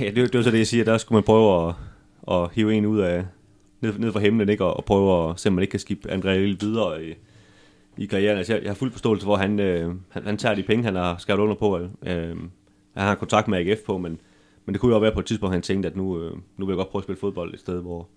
Ja, 0.00 0.06
det, 0.06 0.16
det 0.16 0.34
var 0.34 0.42
så 0.42 0.50
det, 0.50 0.58
jeg 0.58 0.66
siger. 0.66 0.84
Der 0.84 0.98
skulle 0.98 1.16
man 1.16 1.22
prøve 1.22 1.68
at, 1.68 1.74
at 2.32 2.50
hive 2.52 2.74
en 2.74 2.86
ud 2.86 2.98
af 2.98 3.24
ned, 3.80 3.98
ned 3.98 4.12
fra 4.12 4.20
himlen, 4.20 4.48
ikke? 4.48 4.64
Og, 4.64 4.76
og 4.76 4.84
prøve 4.84 5.30
at 5.30 5.40
se, 5.40 5.48
om 5.48 5.52
man 5.52 5.62
ikke 5.62 5.70
kan 5.70 5.80
skifte 5.80 6.10
André 6.10 6.28
Riel 6.28 6.60
videre 6.60 7.04
i, 7.04 7.14
i 7.96 8.06
karrieren. 8.06 8.38
Altså, 8.38 8.54
jeg, 8.54 8.62
jeg 8.62 8.70
har 8.70 8.74
fuld 8.74 8.92
forståelse 8.92 9.26
hvor 9.26 9.36
han, 9.36 9.60
øh, 9.60 9.94
han, 10.08 10.24
han 10.24 10.36
tager 10.36 10.54
de 10.54 10.62
penge, 10.62 10.84
han 10.84 10.94
har 10.94 11.16
skrevet 11.18 11.40
under 11.40 11.54
på. 11.54 11.78
Øh, 11.78 12.36
han 12.94 13.06
har 13.06 13.14
kontakt 13.14 13.48
med 13.48 13.58
AGF 13.58 13.80
på, 13.86 13.98
men, 13.98 14.18
men 14.64 14.72
det 14.72 14.80
kunne 14.80 14.90
jo 14.90 14.96
også 14.96 15.04
være 15.04 15.12
på 15.12 15.20
et 15.20 15.26
tidspunkt, 15.26 15.52
han 15.54 15.62
tænkte, 15.62 15.88
at 15.88 15.96
nu, 15.96 16.20
øh, 16.22 16.32
nu 16.56 16.66
vil 16.66 16.72
jeg 16.72 16.76
godt 16.76 16.90
prøve 16.90 17.00
at 17.00 17.04
spille 17.04 17.20
fodbold 17.20 17.54
et 17.54 17.60
sted, 17.60 17.80
hvor, 17.80 18.08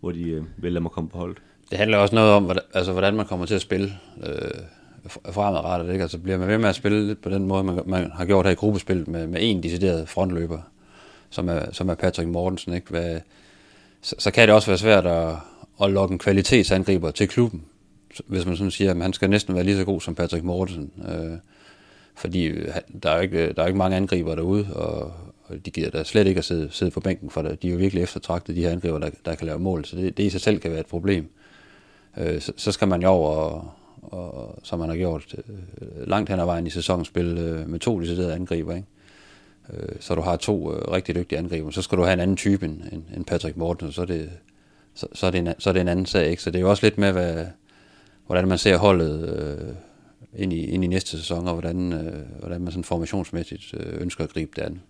hvor 0.00 0.10
de 0.10 0.30
øh, 0.30 0.44
vælger 0.56 0.80
mig 0.80 0.90
komme 0.90 1.10
på 1.10 1.18
holdet. 1.18 1.38
Det 1.70 1.78
handler 1.78 1.98
også 1.98 2.14
noget 2.14 2.32
om, 2.32 2.44
hvordan, 2.44 2.62
altså, 2.74 2.92
hvordan 2.92 3.14
man 3.14 3.26
kommer 3.26 3.46
til 3.46 3.54
at 3.54 3.60
spille 3.60 3.92
øh, 4.24 4.50
fremadrettet. 5.32 5.92
Ikke? 5.92 6.02
Altså, 6.02 6.18
bliver 6.18 6.38
man 6.38 6.48
ved 6.48 6.58
med 6.58 6.68
at 6.68 6.74
spille 6.74 7.06
lidt 7.06 7.22
på 7.22 7.28
den 7.28 7.46
måde, 7.46 7.64
man, 7.64 7.80
man 7.86 8.10
har 8.10 8.24
gjort 8.24 8.46
her 8.46 8.52
i 8.52 8.54
gruppespillet 8.54 9.08
med, 9.08 9.26
med 9.26 9.38
en 9.42 9.62
decideret 9.62 10.08
frontløber, 10.08 10.58
som 11.30 11.48
er, 11.48 11.72
som 11.72 11.88
er 11.88 11.94
Patrick 11.94 12.28
Mortensen. 12.28 12.72
Ikke? 12.72 12.90
Hvad, 12.90 13.20
så, 14.02 14.14
så 14.18 14.30
kan 14.30 14.48
det 14.48 14.54
også 14.54 14.70
være 14.70 14.78
svært 14.78 15.06
at, 15.06 15.36
at 15.82 15.90
lokke 15.90 16.12
en 16.12 16.18
kvalitetsangriber 16.18 17.10
til 17.10 17.28
klubben, 17.28 17.64
hvis 18.26 18.46
man 18.46 18.56
sådan 18.56 18.70
siger, 18.70 18.90
at 18.90 19.02
han 19.02 19.12
skal 19.12 19.30
næsten 19.30 19.54
være 19.54 19.64
lige 19.64 19.76
så 19.76 19.84
god 19.84 20.00
som 20.00 20.14
Patrick 20.14 20.44
Mortensen. 20.44 20.92
Øh, 21.08 21.38
fordi 22.18 22.52
der 23.02 23.10
er, 23.10 23.20
ikke, 23.20 23.52
der 23.52 23.62
er 23.62 23.66
ikke 23.66 23.78
mange 23.78 23.96
angriber 23.96 24.34
derude, 24.34 24.66
og, 24.74 25.12
og 25.44 25.66
de 25.66 25.70
gider 25.70 25.90
da 25.90 26.04
slet 26.04 26.26
ikke 26.26 26.38
at 26.38 26.44
sidde, 26.44 26.68
sidde 26.70 26.90
på 26.90 27.00
bænken, 27.00 27.30
for 27.30 27.42
de 27.42 27.68
er 27.68 27.72
jo 27.72 27.76
virkelig 27.76 28.02
eftertragtet, 28.02 28.56
de 28.56 28.62
her 28.62 28.70
angriber, 28.70 28.98
der, 28.98 29.10
der 29.24 29.34
kan 29.34 29.46
lave 29.46 29.58
mål, 29.58 29.84
så 29.84 29.96
det, 29.96 30.16
det 30.16 30.22
i 30.22 30.30
sig 30.30 30.40
selv 30.40 30.58
kan 30.58 30.70
være 30.70 30.80
et 30.80 30.86
problem. 30.86 31.28
Øh, 32.16 32.40
så, 32.40 32.52
så 32.56 32.72
skal 32.72 32.88
man 32.88 33.02
jo 33.02 33.08
over, 33.08 33.30
og, 33.30 33.74
og, 34.02 34.58
som 34.62 34.78
man 34.78 34.88
har 34.88 34.96
gjort 34.96 35.34
øh, 35.48 36.08
langt 36.08 36.30
hen 36.30 36.40
ad 36.40 36.44
vejen 36.44 36.66
i 36.66 36.70
sæsonen, 36.70 37.04
spille 37.04 37.40
øh, 37.40 37.68
med 37.68 37.78
to 37.78 38.00
deciderede 38.00 38.34
angriber, 38.34 38.74
ikke? 38.74 38.86
Øh, 39.72 39.96
så 40.00 40.14
du 40.14 40.20
har 40.20 40.36
to 40.36 40.74
øh, 40.74 40.92
rigtig 40.92 41.14
dygtige 41.14 41.38
angriber, 41.38 41.70
så 41.70 41.82
skal 41.82 41.98
du 41.98 42.02
have 42.02 42.12
en 42.12 42.20
anden 42.20 42.36
type 42.36 42.66
end, 42.66 42.82
end 43.16 43.24
Patrick 43.24 43.56
Mortensen, 43.56 43.92
så 43.92 44.02
er 44.02 44.06
det, 44.06 44.30
så, 44.94 45.06
så, 45.12 45.26
er 45.26 45.30
det 45.30 45.38
en, 45.38 45.48
så 45.58 45.68
er 45.68 45.72
det 45.72 45.80
en 45.80 45.88
anden 45.88 46.06
sag, 46.06 46.30
ikke? 46.30 46.42
Så 46.42 46.50
det 46.50 46.56
er 46.56 46.60
jo 46.62 46.70
også 46.70 46.86
lidt 46.86 46.98
med, 46.98 47.12
hvad, 47.12 47.46
hvordan 48.28 48.48
man 48.48 48.58
ser 48.58 48.76
holdet 48.76 49.28
øh, 49.28 49.74
ind, 50.42 50.52
i, 50.52 50.64
ind 50.64 50.84
i 50.84 50.86
næste 50.86 51.10
sæson, 51.10 51.48
og 51.48 51.52
hvordan, 51.52 51.92
øh, 51.92 52.38
hvordan 52.38 52.60
man 52.60 52.72
sådan 52.72 52.84
formationsmæssigt 52.84 53.74
øh, 53.74 54.02
ønsker 54.02 54.24
at 54.24 54.30
gribe 54.30 54.50
det 54.56 54.62
an. 54.62 54.80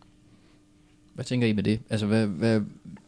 Hvad 1.14 1.24
tænker 1.24 1.46
I 1.46 1.52
med 1.52 1.62
det? 1.62 1.80
Altså, 1.90 2.06
hvad, 2.06 2.26
hvad 2.26 2.60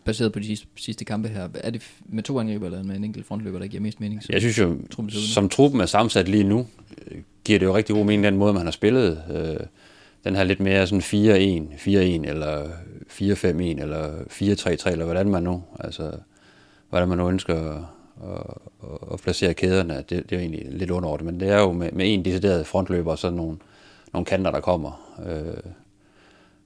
baseret 0.05 0.33
på 0.33 0.39
de 0.39 0.45
sidste, 0.45 0.67
sidste 0.77 1.05
kampe 1.05 1.29
her, 1.29 1.49
er 1.55 1.71
det 1.71 1.83
med 2.07 2.23
to 2.23 2.41
angriber 2.41 2.67
eller 2.67 2.83
med 2.83 2.97
en 2.97 3.05
enkelt 3.05 3.27
frontløber, 3.27 3.59
der 3.59 3.67
giver 3.67 3.83
mest 3.83 4.01
mening? 4.01 4.23
Jeg 4.29 4.41
synes 4.41 4.59
jo, 4.59 4.77
truppen 4.91 5.11
som 5.11 5.49
truppen 5.49 5.81
er 5.81 5.87
sammensat 5.87 6.29
lige 6.29 6.45
nu, 6.45 6.67
giver 7.45 7.59
det 7.59 7.67
jo 7.67 7.77
rigtig 7.77 7.95
god 7.95 8.05
mening 8.05 8.25
den 8.25 8.37
måde, 8.37 8.53
man 8.53 8.65
har 8.65 8.71
spillet. 8.71 9.23
Øh, 9.31 9.67
den 10.25 10.37
her 10.37 10.45
lidt 10.45 10.61
mere 10.61 10.87
sådan 10.87 11.03
4-1, 11.03 11.05
4-1 11.75 11.89
eller 12.29 12.69
4-5-1 13.11 13.83
eller 13.83 14.11
4-3-3 14.31 14.91
eller 14.91 15.05
hvordan 15.05 15.29
man 15.29 15.43
nu, 15.43 15.63
altså 15.81 16.13
hvordan 16.89 17.09
man 17.09 17.19
nu 17.19 17.29
ønsker 17.29 17.85
at, 18.25 18.55
at, 19.13 19.21
placere 19.21 19.55
kæderne, 19.55 19.95
det, 19.95 20.11
det 20.11 20.33
er 20.33 20.37
jo 20.37 20.41
egentlig 20.41 20.67
lidt 20.71 20.91
underordnet, 20.91 21.27
men 21.27 21.41
det 21.41 21.49
er 21.49 21.61
jo 21.61 21.73
med, 21.73 21.93
med 21.93 22.15
en 22.15 22.25
decideret 22.25 22.67
frontløber 22.67 23.11
og 23.11 23.19
så 23.19 23.31
nogle, 23.31 23.57
nogle 24.13 24.25
kanter, 24.25 24.51
der 24.51 24.61
kommer. 24.61 25.17
Øh, 25.27 25.73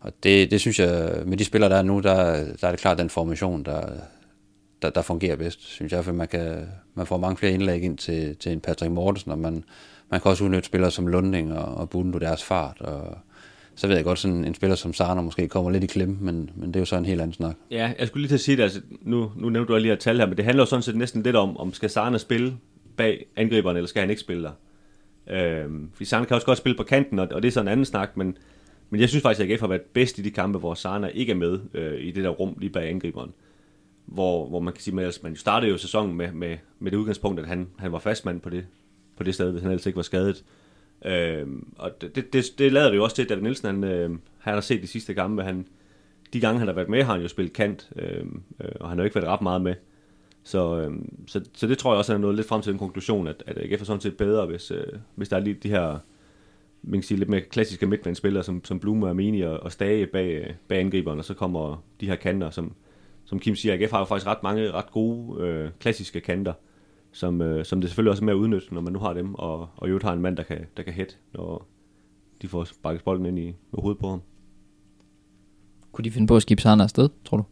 og 0.01 0.13
det, 0.23 0.51
det 0.51 0.61
synes 0.61 0.79
jeg, 0.79 1.23
med 1.27 1.37
de 1.37 1.45
spillere, 1.45 1.71
der 1.71 1.77
er 1.77 1.83
nu, 1.83 2.01
der, 2.01 2.45
der 2.61 2.67
er 2.67 2.71
det 2.71 2.81
klart 2.81 2.99
den 2.99 3.11
formation, 3.11 3.63
der, 3.63 3.87
der, 4.83 4.91
der 4.91 5.03
fungerer 5.03 5.37
bedst, 5.37 5.63
synes 5.63 5.93
jeg, 5.93 6.05
for 6.05 6.13
man, 6.13 6.29
kan, 6.29 6.69
man 6.95 7.07
får 7.07 7.19
mange 7.19 7.37
flere 7.37 7.53
indlæg 7.53 7.83
ind 7.83 7.99
til, 7.99 8.37
til 8.37 8.53
en 8.53 8.61
Patrick 8.61 8.93
Mortensen, 8.93 9.31
og 9.31 9.39
man, 9.39 9.65
man 10.11 10.21
kan 10.21 10.31
også 10.31 10.45
udnytte 10.45 10.67
spillere 10.67 10.91
som 10.91 11.07
Lunding 11.07 11.59
og, 11.59 11.75
og 11.75 11.91
Bundo 11.91 12.19
deres 12.19 12.45
fart, 12.45 12.81
og 12.81 13.19
så 13.77 13.87
ved 13.87 13.97
jeg 13.97 14.05
godt, 14.05 14.19
sådan 14.19 14.45
en 14.45 14.55
spiller 14.55 14.77
som 14.77 14.93
Sarner 14.93 15.23
måske 15.23 15.49
kommer 15.49 15.71
lidt 15.71 15.85
i 15.85 15.87
klemme, 15.87 16.17
men, 16.21 16.51
men 16.57 16.69
det 16.69 16.77
er 16.77 16.81
jo 16.81 16.85
så 16.85 16.97
en 16.97 17.05
helt 17.05 17.21
anden 17.21 17.35
snak. 17.35 17.57
Ja, 17.71 17.93
jeg 17.99 18.09
skulle 18.09 18.23
lige 18.23 18.29
til 18.29 18.35
at 18.35 18.41
sige 18.41 18.57
det, 18.57 18.63
altså, 18.63 18.81
nu, 19.03 19.33
nu 19.37 19.49
nævnte 19.49 19.73
du 19.73 19.79
lige 19.79 19.93
at 19.93 19.99
tal 19.99 20.19
her, 20.19 20.27
men 20.27 20.37
det 20.37 20.45
handler 20.45 20.63
jo 20.63 20.67
sådan 20.67 20.83
set 20.83 20.97
næsten 20.97 21.23
lidt 21.23 21.37
om, 21.37 21.57
om 21.57 21.73
skal 21.73 21.91
Sarner 21.91 22.19
spille 22.19 22.57
bag 22.97 23.27
angriberen, 23.37 23.77
eller 23.77 23.89
skal 23.89 24.01
han 24.01 24.11
ikke 24.11 24.21
spille 24.21 24.43
der? 24.43 24.53
Øhm, 25.31 25.91
fordi 25.93 26.05
Sarner 26.05 26.27
kan 26.27 26.35
også 26.35 26.47
godt 26.47 26.59
spille 26.59 26.77
på 26.77 26.83
kanten, 26.83 27.19
og, 27.19 27.29
og 27.31 27.43
det 27.43 27.49
er 27.49 27.53
så 27.53 27.61
en 27.61 27.69
anden 27.69 27.87
snak, 27.87 28.17
men, 28.17 28.39
men 28.91 29.01
jeg 29.01 29.09
synes 29.09 29.23
faktisk, 29.23 29.41
at 29.45 29.51
AGF 29.51 29.61
har 29.61 29.69
været 29.69 29.83
bedst 29.83 30.19
i 30.19 30.23
de 30.23 30.31
kampe, 30.31 30.59
hvor 30.59 30.75
Sarner 30.75 31.09
ikke 31.09 31.33
er 31.33 31.37
med 31.37 31.59
øh, 31.75 32.01
i 32.01 32.11
det 32.11 32.25
der 32.25 32.31
rum 32.31 32.57
lige 32.61 32.71
bag 32.71 32.89
angriberen. 32.89 33.33
Hvor, 34.07 34.49
hvor 34.49 34.61
man 34.61 34.73
kan 34.73 34.83
sige, 34.83 35.03
at 35.03 35.21
man 35.23 35.37
startede 35.37 35.71
jo 35.71 35.79
sæsonen 35.79 36.17
med, 36.17 36.33
med, 36.33 36.57
med 36.79 36.91
det 36.91 36.97
udgangspunkt, 36.97 37.41
at 37.41 37.47
han, 37.47 37.69
han 37.79 37.93
var 37.93 37.99
fastmand 37.99 38.41
på 38.41 38.51
det, 38.51 38.67
på 39.17 39.23
det 39.23 39.35
sted, 39.35 39.51
hvis 39.51 39.63
han 39.63 39.71
ellers 39.71 39.87
ikke 39.87 39.97
var 39.97 40.03
skadet. 40.03 40.37
Øh, 40.37 40.64
Øh, 41.05 41.47
og 41.77 42.01
det, 42.01 42.33
det, 42.33 42.45
det 42.59 42.73
lader 42.73 42.91
det 42.91 42.97
jo 42.97 43.05
også 43.05 43.17
til, 43.17 43.23
at 43.23 43.29
David 43.29 43.43
Nielsen, 43.43 43.67
han, 43.67 43.85
øh, 43.85 44.11
han 44.39 44.55
har 44.55 44.61
set 44.61 44.83
de 44.83 44.87
sidste 44.87 45.15
kampe, 45.15 45.43
han, 45.43 45.67
de 46.33 46.41
gange 46.41 46.59
han 46.59 46.69
har 46.69 46.75
været 46.75 46.89
med, 46.89 47.03
har 47.03 47.13
han 47.13 47.23
jo 47.23 47.29
spillet 47.29 47.53
kant, 47.53 47.91
øh, 47.97 48.25
øh, 48.61 48.73
og 48.81 48.89
han 48.89 48.99
har 48.99 49.03
jo 49.03 49.05
ikke 49.05 49.15
været 49.15 49.29
ret 49.29 49.43
meget 49.43 49.63
med. 49.63 49.75
Så, 50.43 50.81
øh, 50.81 50.93
så, 51.27 51.45
så 51.55 51.67
det 51.67 51.79
tror 51.79 51.93
jeg 51.93 51.99
også 51.99 52.15
er 52.15 52.19
nået 52.19 52.35
lidt 52.35 52.47
frem 52.49 52.63
til 52.63 52.73
den 52.73 52.79
konklusion, 52.79 53.27
at, 53.27 53.43
at 53.47 53.59
AGF 53.59 53.81
er 53.81 53.85
sådan 53.85 54.01
set 54.01 54.17
bedre, 54.17 54.47
hvis, 54.47 54.71
øh, 54.71 54.87
hvis 55.15 55.29
der 55.29 55.37
er 55.37 55.41
lige 55.41 55.59
de 55.63 55.69
her 55.69 55.99
man 56.87 57.01
kan 57.01 57.03
sige, 57.03 57.19
lidt 57.19 57.31
mere 57.31 57.41
klassiske 57.41 57.87
midtbanespillere, 57.87 58.43
som, 58.45 58.65
som 58.65 58.81
Blume 58.81 59.07
og 59.07 59.17
og, 59.45 59.63
og 59.63 59.73
Stage 59.73 60.07
bag, 60.07 60.57
bag 60.69 60.81
angriberne, 60.81 61.21
og 61.21 61.25
så 61.25 61.35
kommer 61.35 61.85
de 62.01 62.07
her 62.07 62.17
kanter, 62.17 62.51
som, 62.51 62.73
som 63.25 63.39
Kim 63.39 63.57
siger, 63.57 63.75
AGF 63.75 63.91
har 63.91 63.99
jo 63.99 64.05
faktisk 64.05 64.27
ret 64.27 64.43
mange 64.43 64.71
ret 64.73 64.91
gode 64.91 65.43
øh, 65.43 65.71
klassiske 65.81 66.21
kanter, 66.21 66.53
som, 67.15 67.41
øh, 67.41 67.65
som 67.65 67.81
det 67.81 67.91
selvfølgelig 67.91 68.11
også 68.11 68.23
er 68.23 68.25
med 68.25 68.33
at 68.33 68.37
udnytte, 68.37 68.75
når 68.75 68.81
man 68.81 68.93
nu 68.93 68.99
har 68.99 69.13
dem, 69.13 69.35
og, 69.35 69.69
og 69.77 69.91
jo 69.91 70.01
har 70.03 70.13
en 70.13 70.21
mand, 70.21 70.37
der 70.37 70.43
kan, 70.43 70.67
der 70.77 70.83
kan 70.83 70.93
hætte, 70.93 71.15
når 71.35 71.67
de 72.43 72.49
får 72.49 72.65
sparket 72.65 73.05
bolden 73.05 73.27
ind 73.27 73.39
i 73.39 73.45
med 73.45 73.81
hovedet 73.81 73.99
på 73.99 74.09
ham. 74.09 74.23
Kunne 75.93 76.05
de 76.05 76.11
finde 76.11 76.27
på 76.27 76.37
at 76.37 76.43
skifte 76.43 76.63
Sarner 76.63 76.85
afsted, 76.85 77.09
tror 77.25 77.37
du? 77.37 77.45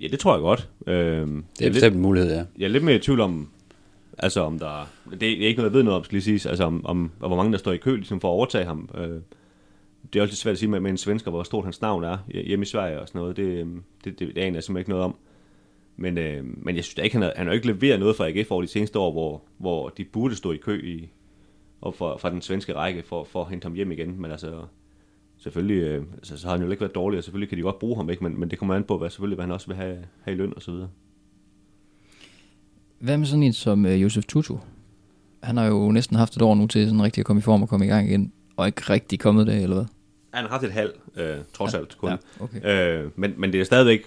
Ja, 0.00 0.06
det 0.06 0.18
tror 0.18 0.34
jeg 0.34 0.40
godt. 0.40 0.68
Øh, 0.86 1.42
det 1.58 1.66
er 1.66 1.70
bestemt 1.72 1.96
en 1.96 2.02
mulighed, 2.02 2.30
ja. 2.30 2.44
Jeg 2.58 2.64
er 2.64 2.68
lidt 2.68 2.84
mere 2.84 2.96
i 2.96 2.98
tvivl 2.98 3.20
om, 3.20 3.48
altså 4.18 4.40
om 4.40 4.58
der, 4.58 4.88
det 5.20 5.42
er 5.42 5.46
ikke 5.46 5.56
noget, 5.56 5.70
jeg 5.70 5.76
ved 5.76 5.82
noget 5.82 5.98
om, 5.98 6.04
skal 6.04 6.14
lige 6.14 6.38
sige, 6.38 6.50
altså 6.50 6.64
om, 6.64 6.86
om, 6.86 7.10
om 7.20 7.30
hvor 7.30 7.36
mange 7.36 7.52
der 7.52 7.58
står 7.58 7.72
i 7.72 7.76
kø 7.76 7.96
ligesom 7.96 8.20
for 8.20 8.28
at 8.28 8.32
overtage 8.32 8.64
ham. 8.64 8.88
Øh, 8.94 9.20
det 10.12 10.18
er 10.18 10.22
også 10.22 10.32
lidt 10.32 10.38
svært 10.38 10.52
at 10.52 10.58
sige 10.58 10.68
med, 10.68 10.80
med 10.80 10.90
en 10.90 10.96
svensker, 10.96 11.30
hvor 11.30 11.42
stort 11.42 11.64
hans 11.64 11.80
navn 11.80 12.04
er 12.04 12.18
hjemme 12.28 12.62
i 12.62 12.66
Sverige 12.66 13.00
og 13.00 13.08
sådan 13.08 13.18
noget. 13.18 13.36
Det, 13.36 13.66
det, 14.04 14.18
det, 14.18 14.34
det 14.34 14.38
aner 14.38 14.56
jeg 14.56 14.64
simpelthen 14.64 14.78
ikke 14.78 14.90
noget 14.90 15.04
om. 15.04 15.14
Men, 16.00 16.18
øh, 16.18 16.44
men 16.44 16.76
jeg 16.76 16.84
synes 16.84 16.94
da 16.94 17.02
ikke, 17.02 17.16
han 17.16 17.22
har, 17.22 17.32
han 17.36 17.46
har 17.46 17.54
ikke 17.54 17.66
leveret 17.66 18.00
noget 18.00 18.16
fra 18.16 18.28
AGF 18.28 18.50
over 18.50 18.62
de 18.62 18.68
seneste 18.68 18.98
år, 18.98 19.12
hvor, 19.12 19.42
hvor 19.58 19.88
de 19.88 20.04
burde 20.04 20.36
stå 20.36 20.52
i 20.52 20.56
kø 20.56 20.80
i, 20.84 21.08
og 21.80 21.94
for, 21.94 22.16
fra 22.16 22.30
den 22.30 22.42
svenske 22.42 22.74
række 22.74 23.02
for, 23.02 23.24
for 23.24 23.42
at 23.42 23.50
hente 23.50 23.64
ham 23.64 23.74
hjem 23.74 23.92
igen. 23.92 24.20
Men 24.20 24.30
altså, 24.30 24.62
selvfølgelig, 25.38 25.82
øh, 25.82 26.04
altså, 26.14 26.38
så 26.38 26.46
har 26.46 26.56
han 26.56 26.64
jo 26.64 26.70
ikke 26.70 26.80
været 26.80 26.94
dårlig, 26.94 27.18
og 27.18 27.24
selvfølgelig 27.24 27.48
kan 27.48 27.58
de 27.58 27.62
godt 27.62 27.78
bruge 27.78 27.96
ham, 27.96 28.10
ikke? 28.10 28.24
Men, 28.24 28.40
men 28.40 28.50
det 28.50 28.58
kommer 28.58 28.74
an 28.74 28.84
på, 28.84 28.98
hvad, 28.98 29.10
selvfølgelig, 29.10 29.34
hvad 29.34 29.44
han 29.44 29.52
også 29.52 29.66
vil 29.66 29.76
have, 29.76 29.98
have 30.22 30.34
i 30.34 30.38
løn 30.38 30.52
og 30.56 30.62
så 30.62 30.70
videre. 30.70 30.88
Hvad 32.98 33.18
med 33.18 33.26
sådan 33.26 33.42
en 33.42 33.52
som 33.52 33.84
uh, 33.84 34.02
Josef 34.02 34.24
Tutu? 34.24 34.56
Han 35.42 35.56
har 35.56 35.66
jo 35.66 35.92
næsten 35.92 36.16
haft 36.16 36.36
et 36.36 36.42
år 36.42 36.54
nu 36.54 36.66
til 36.66 36.86
sådan 36.86 37.02
rigtig 37.02 37.20
at 37.22 37.26
komme 37.26 37.38
i 37.38 37.42
form 37.42 37.62
og 37.62 37.68
komme 37.68 37.86
i 37.86 37.88
gang 37.88 38.08
igen, 38.08 38.32
og 38.56 38.66
ikke 38.66 38.82
rigtig 38.82 39.20
kommet 39.20 39.46
det, 39.46 39.62
eller 39.62 39.76
hvad? 39.76 39.86
Han 40.34 40.44
har 40.44 40.50
haft 40.50 40.64
et 40.64 40.72
halv, 40.72 40.90
øh, 41.16 41.36
trods 41.52 41.74
Ja, 41.74 41.78
alt 41.78 41.98
kun. 41.98 42.10
ja, 42.10 42.16
okay. 42.40 43.00
øh, 43.04 43.10
men, 43.16 43.34
men 43.36 43.52
det 43.52 43.60
er 43.60 43.64
stadigvæk, 43.64 44.00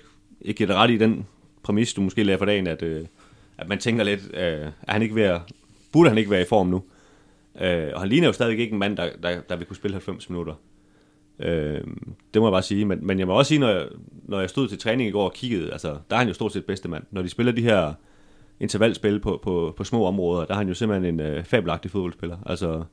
jeg 0.46 0.56
giver 0.56 0.74
ret 0.76 0.92
i 0.92 0.98
den 0.98 1.26
præmis, 1.64 1.94
du 1.94 2.02
måske 2.02 2.24
lærer 2.24 2.38
for 2.38 2.46
dagen, 2.46 2.68
at, 2.68 2.84
øh, 2.84 3.06
at 3.58 3.70
man 3.70 3.80
tænker 3.80 4.04
lidt, 4.04 4.22
øh, 4.34 4.68
er 4.82 4.92
han 4.92 5.02
ikke 5.02 5.16
ved 5.16 5.24
at, 5.24 5.42
burde 5.92 6.10
han 6.10 6.18
ikke 6.18 6.32
være 6.32 6.42
i 6.42 6.46
form 6.50 6.68
nu? 6.68 6.84
Øh, 7.62 7.92
og 7.94 8.00
han 8.00 8.10
ligner 8.10 8.28
jo 8.28 8.34
stadig 8.34 8.60
ikke 8.60 8.74
en 8.74 8.80
mand, 8.80 8.98
der, 8.98 9.10
der, 9.24 9.42
der 9.42 9.56
vil 9.56 9.68
kunne 9.68 9.76
spille 9.76 9.96
90 9.96 10.30
minutter. 10.30 10.54
Øh, 11.40 11.82
det 12.34 12.42
må 12.42 12.48
jeg 12.48 12.52
bare 12.52 12.62
sige. 12.62 12.86
Men, 12.86 13.08
men 13.08 13.20
jeg 13.20 13.28
må 13.28 13.34
også 13.34 13.50
sige, 13.50 13.60
når 13.60 13.70
jeg, 13.70 13.86
når 14.24 14.40
jeg 14.40 14.50
stod 14.50 14.68
til 14.68 14.80
træning 14.80 15.10
i 15.10 15.12
går 15.12 15.26
og 15.26 15.34
kiggede, 15.34 15.72
altså, 15.72 15.98
der 16.10 16.16
er 16.16 16.18
han 16.18 16.28
jo 16.28 16.34
stort 16.34 16.54
set 16.54 16.66
bedste 16.66 16.90
mand. 16.90 17.04
Når 17.12 17.22
de 17.22 17.30
spiller 17.30 17.52
de 17.52 17.62
her 17.62 17.94
intervalspil 18.60 19.20
på, 19.20 19.40
på, 19.44 19.74
på 19.78 19.84
små 19.84 20.06
områder, 20.06 20.46
der 20.46 20.54
er 20.54 20.58
han 20.58 20.68
jo 20.68 20.74
simpelthen 20.74 21.14
en 21.14 21.20
øh, 21.20 21.44
fabelagtig 21.44 21.92
fodboldspiller. 21.92 22.38
Altså, 22.46 22.84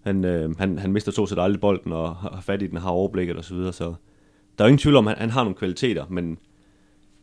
han, 0.00 0.24
øh, 0.24 0.58
han, 0.58 0.78
han 0.78 0.92
mister 0.92 1.12
stort 1.12 1.28
set 1.28 1.38
aldrig 1.38 1.60
bolden 1.60 1.92
og 1.92 2.16
har 2.16 2.40
fat 2.40 2.62
i 2.62 2.66
den, 2.66 2.78
har 2.78 2.90
overblikket 2.90 3.36
og 3.36 3.44
så 3.44 3.54
videre, 3.54 3.72
så 3.72 3.84
der 4.58 4.64
er 4.64 4.68
jo 4.68 4.68
ingen 4.68 4.78
tvivl 4.78 4.96
om, 4.96 5.08
at 5.08 5.14
han, 5.14 5.20
han 5.20 5.30
har 5.30 5.42
nogle 5.42 5.56
kvaliteter, 5.56 6.06
men, 6.08 6.38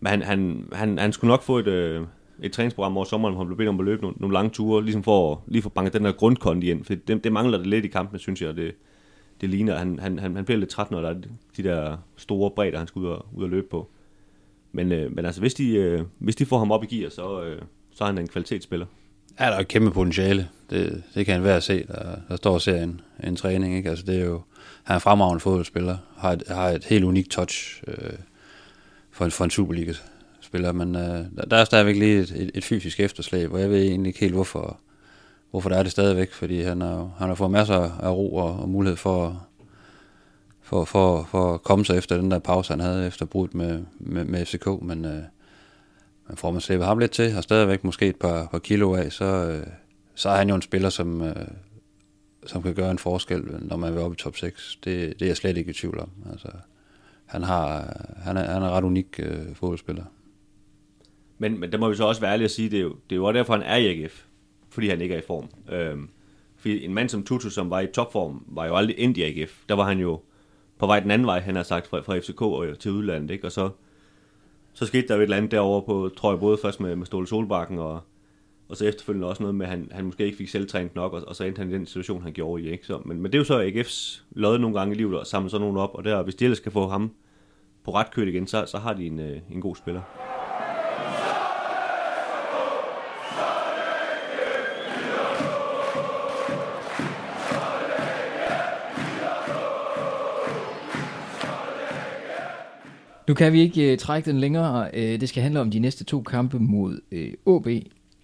men 0.06 0.22
han, 0.22 0.22
han, 0.22 0.68
han, 0.72 0.98
han 0.98 1.13
skulle 1.13 1.30
nok 1.30 1.44
få 1.44 1.60
et, 1.60 1.68
øh, 1.68 2.06
et 2.41 2.52
træningsprogram 2.52 2.98
over 2.98 3.06
sommeren, 3.06 3.34
hvor 3.34 3.44
han 3.44 3.48
blev 3.48 3.58
bedt 3.58 3.70
om 3.70 3.80
at 3.80 3.86
løbe 3.86 4.02
nogle, 4.02 4.18
nogle 4.20 4.34
lange 4.34 4.50
ture, 4.50 4.84
ligesom 4.84 5.04
for 5.04 5.32
at 5.32 5.38
lige 5.48 5.62
få 5.62 5.70
banket 5.70 5.94
den 5.94 6.06
der 6.06 6.12
grundkondi 6.12 6.72
ind, 6.72 6.84
for 6.84 6.96
det, 6.96 7.24
det 7.24 7.32
mangler 7.32 7.58
det 7.58 7.68
lidt 7.68 7.86
i 7.86 7.88
kampen, 7.88 8.20
synes 8.20 8.41
jeg, 8.41 8.50
og 8.50 8.56
det, 8.56 8.76
det 9.41 9.50
ligner, 9.50 9.78
han, 9.78 10.00
han, 10.00 10.20
han, 10.20 10.36
han 10.36 10.46
bliver 10.46 10.60
lidt 10.60 10.70
træt, 10.70 10.91
når 10.91 11.02
der 11.02 11.10
er 11.10 11.15
de 11.58 11.63
der 11.63 11.98
store 12.18 12.52
bredder, 12.52 12.78
han 12.78 12.88
skal 12.88 13.00
ud 13.00 13.08
og, 13.08 13.26
ud 13.34 13.44
og 13.44 13.50
løbe 13.50 13.68
på. 13.72 13.89
Men, 14.72 14.91
øh, 14.91 15.15
men 15.15 15.26
altså, 15.26 15.41
hvis 15.41 15.54
de, 15.54 15.76
øh, 15.76 16.02
hvis 16.20 16.36
de 16.36 16.46
får 16.46 16.58
ham 16.58 16.72
op 16.72 16.84
i 16.84 16.88
gear, 16.96 17.10
så, 17.10 17.44
øh, 17.44 17.62
så 17.91 18.04
er 18.04 18.06
han 18.06 18.18
en 18.18 18.28
kvalitetsspiller. 18.28 18.86
Ja, 19.39 19.46
der 19.46 19.52
er 19.52 19.60
et 19.60 19.68
kæmpe 19.68 19.91
potentiale. 19.91 20.50
Det, 20.70 21.04
det 21.15 21.26
kan 21.26 21.36
han 21.36 21.44
være 21.44 21.56
at 21.56 21.63
se, 21.63 21.88
der, 21.88 22.15
der 22.30 22.36
står 22.36 22.54
og 22.54 22.62
ser 22.62 22.84
en, 22.84 23.02
en 23.24 23.36
træning. 23.36 23.76
Ikke? 23.76 23.89
Altså, 23.89 24.06
det 24.06 24.20
er 24.20 24.26
jo, 24.26 24.41
han 24.84 24.94
er 24.94 24.96
en 24.96 25.02
fremragende 25.02 25.39
fodboldspiller, 25.39 25.98
har 26.18 26.32
et, 26.32 26.44
har 26.48 26.70
et 26.70 26.86
helt 26.86 27.04
unikt 27.04 27.32
touch 27.32 27.84
øh, 27.88 28.13
for, 29.15 29.25
en, 29.25 29.32
for 29.32 29.43
en 29.43 29.51
Superliga-spiller. 29.51 30.71
Men 30.71 30.95
øh, 30.95 31.25
der, 31.38 31.45
der 31.51 31.58
er 31.58 31.65
stadigvæk 31.65 31.95
lige 31.95 32.19
et, 32.19 32.32
et, 32.32 32.51
et 32.54 32.63
fysisk 32.63 32.99
efterslæb, 32.99 33.54
og 33.54 33.62
jeg 33.62 33.69
ved 33.69 33.82
egentlig 33.82 34.10
ikke 34.10 34.19
helt, 34.19 34.34
hvorfor, 34.34 34.80
hvorfor 35.51 35.69
der 35.69 35.78
er 35.78 35.84
det 35.84 35.91
stadigvæk, 35.91 36.32
fordi 36.32 36.62
han 36.62 36.82
har, 36.82 37.15
han 37.17 37.28
har 37.28 37.36
fået 37.36 37.51
masser 37.51 37.99
af 37.99 38.10
ro 38.12 38.36
og, 38.36 38.60
og 38.60 38.69
mulighed 38.69 38.97
for, 38.97 39.47
for, 40.62 40.86
for, 40.86 41.28
for 41.32 41.54
at 41.54 41.63
komme 41.63 41.86
sig 41.86 41.97
efter 41.97 42.17
den 42.17 42.32
der 42.32 42.39
pause, 42.39 42.73
han 42.73 42.80
havde 42.80 43.08
efter 43.08 43.25
brudt 43.25 43.54
med, 43.54 43.84
med, 43.99 44.25
med 44.25 44.45
FCK, 44.45 44.67
men, 44.82 45.06
øh, 45.06 45.21
men 46.28 46.38
får 46.38 46.51
man 46.51 46.62
slæbet 46.62 46.86
ham 46.86 46.99
lidt 46.99 47.12
til, 47.12 47.38
og 47.38 47.43
stadigvæk 47.43 47.84
måske 47.84 48.08
et 48.08 48.15
par, 48.15 48.47
par 48.51 48.60
kilo 48.60 48.95
af, 48.95 49.12
så, 49.12 49.25
øh, 49.25 49.67
så 50.15 50.30
er 50.30 50.38
han 50.38 50.49
jo 50.49 50.56
en 50.56 50.62
spiller, 50.62 50.89
som, 50.89 51.21
øh, 51.21 51.47
som 52.45 52.63
kan 52.63 52.73
gøre 52.73 52.91
en 52.91 52.99
forskel, 52.99 53.43
når 53.62 53.78
man 53.78 53.93
vil 53.93 54.01
op 54.01 54.13
i 54.13 54.15
top 54.15 54.38
6. 54.38 54.80
Det, 54.84 55.13
det 55.19 55.25
er 55.25 55.30
jeg 55.30 55.38
slet 55.38 55.58
ikke 55.58 55.69
i 55.69 55.73
tvivl 55.73 55.99
om. 55.99 56.10
Altså, 56.32 56.47
han, 57.25 57.43
har, 57.43 57.97
han, 58.17 58.38
er, 58.38 58.53
han 58.53 58.63
er 58.63 58.69
ret 58.69 58.83
unik 58.83 59.19
øh, 59.19 59.55
fodboldspiller. 59.55 60.03
Men, 61.38 61.59
men 61.59 61.71
der 61.71 61.77
må 61.77 61.89
vi 61.89 61.95
så 61.95 62.05
også 62.05 62.21
være 62.21 62.31
ærlige 62.31 62.45
at 62.45 62.51
sige, 62.51 62.69
det 62.69 62.77
er 62.77 62.83
jo, 62.83 62.89
det 62.89 63.11
er 63.11 63.15
jo 63.15 63.25
også 63.25 63.38
derfor, 63.38 63.53
han 63.53 63.63
er 63.63 63.75
i 63.75 64.03
AGF. 64.03 64.25
Fordi 64.69 64.89
han 64.89 65.01
ikke 65.01 65.15
er 65.15 65.19
i 65.19 65.25
form. 65.27 65.49
Øhm, 65.71 66.09
fordi 66.57 66.85
en 66.85 66.93
mand 66.93 67.09
som 67.09 67.23
Tutu, 67.23 67.49
som 67.49 67.69
var 67.69 67.79
i 67.79 67.88
topform, 67.88 68.45
var 68.47 68.65
jo 68.65 68.75
aldrig 68.75 68.95
endt 68.99 69.17
i 69.17 69.23
AGF. 69.23 69.63
Der 69.69 69.75
var 69.75 69.83
han 69.83 69.99
jo 69.99 70.19
på 70.77 70.88
vej 70.88 70.99
den 70.99 71.11
anden 71.11 71.25
vej, 71.25 71.39
han 71.39 71.55
har 71.55 71.63
sagt, 71.63 71.88
fra, 71.88 71.99
fra 71.99 72.19
FCK 72.19 72.41
og 72.41 72.65
øh, 72.65 72.77
til 72.77 72.91
udlandet. 72.91 73.31
Ikke? 73.31 73.47
Og 73.47 73.51
så, 73.51 73.69
så 74.73 74.85
skete 74.85 75.07
der 75.07 75.15
jo 75.15 75.19
et 75.19 75.23
eller 75.23 75.38
andet 75.38 75.51
derovre 75.51 75.81
på, 75.81 76.09
tror 76.17 76.31
jeg, 76.31 76.39
både 76.39 76.57
først 76.61 76.79
med, 76.79 76.95
med 76.95 77.05
Ståle 77.05 77.27
Solbakken 77.27 77.79
og, 77.79 78.01
og 78.69 78.78
så 78.78 78.86
efterfølgende 78.86 79.28
også 79.28 79.43
noget 79.43 79.56
med, 79.56 79.65
at 79.65 79.71
han, 79.71 79.88
han 79.91 80.06
måske 80.06 80.25
ikke 80.25 80.38
fik 80.38 80.49
selvtrænet 80.49 80.95
nok, 80.95 81.13
og, 81.13 81.23
og 81.28 81.36
så 81.36 81.43
endte 81.43 81.60
han 81.60 81.69
i 81.69 81.73
den 81.73 81.86
situation, 81.86 82.21
han 82.21 82.34
gjorde 82.34 82.63
i. 82.63 82.69
Ikke? 82.69 82.86
Så, 82.86 83.01
men, 83.06 83.21
men 83.21 83.32
det 83.32 83.36
er 83.36 83.39
jo 83.39 83.43
så 83.43 83.67
AGF's 83.67 84.21
lod 84.32 84.60
nogle 84.60 84.80
gange 84.80 84.95
i 84.95 84.97
livet 84.97 85.19
at 85.19 85.28
samle 85.28 85.49
sådan 85.49 85.62
nogen 85.62 85.78
op, 85.78 85.89
og 85.93 86.04
der, 86.04 86.23
hvis 86.23 86.36
de 86.36 86.43
ellers 86.43 86.60
kan 86.60 86.71
få 86.71 86.88
ham 86.88 87.12
på 87.84 87.93
ret 87.93 88.12
køl 88.12 88.28
igen, 88.28 88.47
så, 88.47 88.65
så 88.65 88.78
har 88.78 88.93
de 88.93 89.06
en, 89.06 89.19
øh, 89.19 89.38
en 89.51 89.62
god 89.62 89.75
spiller. 89.75 90.01
Nu 103.28 103.34
kan 103.34 103.54
vi 103.54 103.62
ikke 103.62 103.91
uh, 103.91 103.97
trække 103.97 104.32
den 104.32 104.39
længere. 104.39 104.89
Uh, 104.93 104.99
det 104.99 105.30
skal 105.30 105.43
handle 105.43 105.60
om 105.60 105.71
de 105.71 105.80
næste 105.80 106.04
to 106.04 106.21
kampe 106.21 106.60
mod 106.60 106.99
uh, 107.12 107.56
AB, 107.56 107.67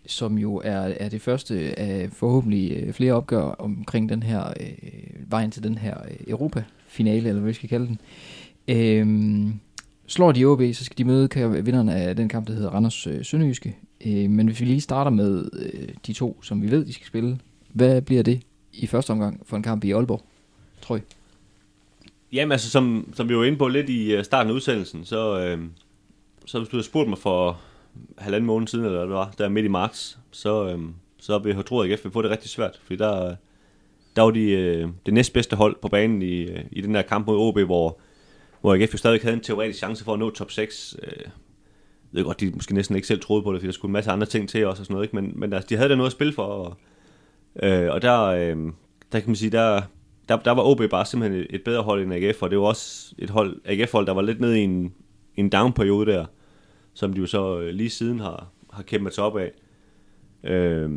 som 0.05 0.37
jo 0.37 0.61
er, 0.63 0.79
er 0.79 1.09
det 1.09 1.21
første 1.21 1.79
af 1.79 2.09
forhåbentlig 2.11 2.71
øh, 2.71 2.93
flere 2.93 3.13
opgør 3.13 3.41
omkring 3.41 4.09
den 4.09 4.23
her 4.23 4.53
øh, 4.59 5.31
vejen 5.31 5.51
til 5.51 5.63
den 5.63 5.77
her 5.77 5.97
øh, 6.09 6.17
Europa-finale, 6.27 7.29
eller 7.29 7.41
hvad 7.41 7.51
vi 7.51 7.53
skal 7.53 7.69
kalde 7.69 7.87
den. 7.87 7.99
Uh, 8.67 9.53
slår 10.07 10.31
de 10.31 10.45
OB, 10.45 10.61
så 10.73 10.83
skal 10.83 10.97
de 10.97 11.03
møde 11.03 11.29
vinderne 11.63 11.95
af 11.95 12.15
den 12.15 12.29
kamp, 12.29 12.47
der 12.47 12.53
hedder 12.53 12.69
Randers 12.69 13.07
øh, 13.07 13.25
Sønderjyske. 13.25 13.77
Øh, 14.05 14.29
men 14.29 14.47
hvis 14.47 14.59
vi 14.59 14.65
lige 14.65 14.81
starter 14.81 15.11
med 15.11 15.49
øh, 15.53 15.89
de 16.07 16.13
to, 16.13 16.43
som 16.43 16.61
vi 16.61 16.71
ved, 16.71 16.85
de 16.85 16.93
skal 16.93 17.07
spille, 17.07 17.39
hvad 17.73 18.01
bliver 18.01 18.23
det 18.23 18.41
i 18.73 18.87
første 18.87 19.11
omgang 19.11 19.41
for 19.45 19.57
en 19.57 19.63
kamp 19.63 19.83
i 19.83 19.91
Aalborg, 19.91 20.21
tror 20.81 20.95
jeg? 20.95 21.03
Jamen 22.33 22.51
altså, 22.51 22.69
som, 22.69 23.13
som 23.13 23.29
vi 23.29 23.35
var 23.35 23.43
inde 23.43 23.57
på 23.57 23.67
lidt 23.67 23.89
i 23.89 24.13
øh, 24.13 24.23
starten 24.23 24.49
af 24.49 24.55
udsendelsen, 24.55 25.05
så, 25.05 25.39
øh, 25.39 25.59
så 26.45 26.59
hvis 26.59 26.69
du 26.69 26.75
havde 26.75 26.85
spurgt 26.85 27.09
mig 27.09 27.17
for 27.17 27.59
halvanden 28.17 28.47
måned 28.47 28.67
siden, 28.67 28.85
eller 28.85 28.97
hvad 28.97 29.07
det 29.07 29.15
var, 29.15 29.33
der 29.37 29.49
midt 29.49 29.65
i 29.65 29.69
marts, 29.69 30.19
så, 30.31 30.67
øh, 30.67 30.79
så 31.19 31.39
vi 31.39 31.51
har 31.51 31.61
troet, 31.61 31.85
at 31.85 31.91
AGF 31.91 32.03
vil 32.03 32.11
få 32.11 32.21
det 32.21 32.31
rigtig 32.31 32.49
svært, 32.49 32.79
fordi 32.83 32.97
der, 32.97 33.35
der 34.15 34.21
var 34.21 34.31
de, 34.31 34.51
øh, 34.51 34.89
det 35.05 35.13
næstbedste 35.13 35.55
hold 35.55 35.75
på 35.81 35.87
banen 35.87 36.21
i, 36.21 36.41
øh, 36.41 36.63
i 36.71 36.81
den 36.81 36.95
der 36.95 37.01
kamp 37.01 37.27
mod 37.27 37.37
OB, 37.37 37.59
hvor, 37.59 37.99
hvor 38.61 38.73
AGF 38.75 38.93
jo 38.93 38.97
stadig 38.97 39.21
havde 39.21 39.33
en 39.33 39.41
teoretisk 39.43 39.79
chance 39.79 40.03
for 40.03 40.13
at 40.13 40.19
nå 40.19 40.29
top 40.29 40.51
6. 40.51 40.95
Øh, 41.03 41.13
jeg 42.13 42.17
ved 42.17 42.23
godt, 42.23 42.39
de 42.39 42.51
måske 42.51 42.73
næsten 42.73 42.95
ikke 42.95 43.07
selv 43.07 43.19
troede 43.19 43.43
på 43.43 43.53
det, 43.53 43.59
fordi 43.59 43.67
der 43.67 43.73
skulle 43.73 43.89
en 43.89 43.93
masse 43.93 44.11
andre 44.11 44.27
ting 44.27 44.49
til 44.49 44.65
også 44.65 44.81
og 44.81 44.85
sådan 44.85 44.93
noget, 44.93 45.05
ikke? 45.05 45.15
men, 45.15 45.33
men 45.35 45.53
altså, 45.53 45.67
de 45.69 45.75
havde 45.75 45.89
da 45.89 45.95
noget 45.95 46.09
at 46.09 46.13
spille 46.13 46.33
for, 46.33 46.43
og, 46.43 46.77
øh, 47.63 47.91
og 47.91 48.01
der, 48.01 48.21
øh, 48.21 48.57
der 49.11 49.19
kan 49.19 49.29
man 49.29 49.35
sige, 49.35 49.49
der, 49.49 49.81
der, 50.29 50.37
der 50.37 50.51
var 50.51 50.63
OB 50.63 50.81
bare 50.89 51.05
simpelthen 51.05 51.41
et, 51.41 51.47
et 51.49 51.63
bedre 51.63 51.83
hold 51.83 52.03
end 52.03 52.13
AGF, 52.13 52.43
og 52.43 52.49
det 52.49 52.59
var 52.59 52.65
også 52.65 53.15
et 53.17 53.29
hold, 53.29 53.61
AGF-hold, 53.65 54.05
der 54.05 54.13
var 54.13 54.21
lidt 54.21 54.41
nede 54.41 54.59
i 54.59 54.63
en, 54.63 54.93
en 55.35 55.49
down-periode 55.49 56.11
der, 56.11 56.25
som 56.93 57.13
de 57.13 57.19
jo 57.19 57.25
så 57.25 57.59
øh, 57.59 57.69
lige 57.69 57.89
siden 57.89 58.19
har, 58.19 58.47
har 58.73 58.83
kæmpet 58.83 59.13
sig 59.13 59.23
op 59.23 59.37
af. 59.37 59.51
Øh, 60.43 60.89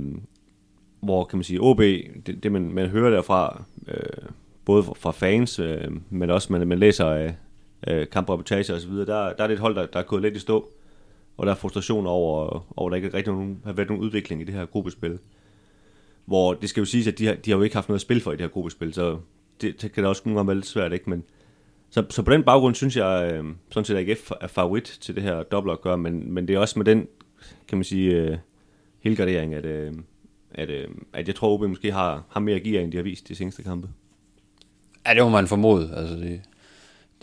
hvor 1.00 1.24
kan 1.24 1.36
man 1.36 1.44
sige, 1.44 1.60
OB, 1.60 1.78
det, 1.78 2.38
det 2.42 2.52
man, 2.52 2.72
man 2.72 2.88
hører 2.88 3.10
derfra, 3.10 3.62
øh, 3.88 4.28
både 4.64 4.82
fra 4.82 5.10
fans, 5.10 5.58
øh, 5.58 5.90
men 6.10 6.30
også 6.30 6.52
man, 6.52 6.68
man 6.68 6.78
læser 6.78 7.06
af 7.06 7.34
øh, 7.88 8.06
kampreportager 8.12 8.74
osv., 8.74 8.92
der, 8.92 9.04
der 9.06 9.44
er 9.44 9.46
det 9.46 9.54
et 9.54 9.60
hold, 9.60 9.74
der, 9.74 9.86
der 9.86 9.98
er 9.98 10.02
gået 10.02 10.22
lidt 10.22 10.36
i 10.36 10.38
stå, 10.38 10.68
og 11.36 11.46
der 11.46 11.52
er 11.52 11.56
frustration 11.56 12.06
over, 12.06 12.66
over 12.76 12.88
at 12.88 12.90
der 12.90 12.96
ikke 12.96 13.16
rigtig 13.16 13.32
nogen, 13.32 13.60
har 13.64 13.72
været 13.72 13.88
nogen 13.88 14.04
udvikling 14.04 14.42
i 14.42 14.44
det 14.44 14.54
her 14.54 14.66
gruppespil 14.66 15.18
hvor 16.24 16.54
det 16.54 16.68
skal 16.68 16.80
jo 16.80 16.84
siges, 16.84 17.06
at 17.06 17.18
de 17.18 17.26
har, 17.26 17.34
de 17.34 17.50
har 17.50 17.58
jo 17.58 17.62
ikke 17.62 17.76
haft 17.76 17.88
noget 17.88 17.98
at 17.98 18.02
spille 18.02 18.20
for 18.20 18.32
i 18.32 18.34
det 18.34 18.40
her 18.40 18.48
gruppespil, 18.48 18.94
så 18.94 19.18
det, 19.60 19.82
det 19.82 19.92
kan 19.92 20.02
da 20.02 20.08
også 20.08 20.22
nogle 20.24 20.38
gange 20.38 20.48
være 20.48 20.56
lidt 20.56 20.66
svært, 20.66 20.92
ikke? 20.92 21.10
Men, 21.10 21.24
så, 21.94 22.04
så 22.10 22.22
på 22.22 22.32
den 22.32 22.42
baggrund 22.42 22.74
synes 22.74 22.96
jeg, 22.96 23.30
øh, 23.32 23.44
sådan 23.70 23.84
set, 23.84 23.96
at 23.96 24.08
AGF 24.08 24.30
er 24.40 24.46
favorit 24.46 24.98
til 25.00 25.14
det 25.14 25.22
her 25.22 25.42
dobbeltopgør, 25.42 25.96
men, 25.96 26.32
men 26.32 26.48
det 26.48 26.54
er 26.54 26.58
også 26.58 26.78
med 26.78 26.86
den, 26.86 27.06
kan 27.68 27.78
man 27.78 27.84
sige, 27.84 28.10
øh, 28.10 28.38
helgardering, 29.00 29.54
at, 29.54 29.64
øh, 29.64 29.92
at, 30.54 30.70
øh, 30.70 30.88
at 31.12 31.26
jeg 31.26 31.34
tror, 31.34 31.48
at 31.48 31.60
OB 31.60 31.68
måske 31.68 31.92
har, 31.92 32.24
har 32.30 32.40
mere 32.40 32.60
gear, 32.60 32.82
end 32.82 32.92
de 32.92 32.96
har 32.96 33.04
vist 33.04 33.28
de 33.28 33.34
seneste 33.34 33.62
kampe. 33.62 33.88
Ja, 35.06 35.14
det 35.14 35.22
må 35.22 35.28
man 35.28 35.46
formode. 35.46 35.94
Altså, 35.96 36.16
de, 36.16 36.40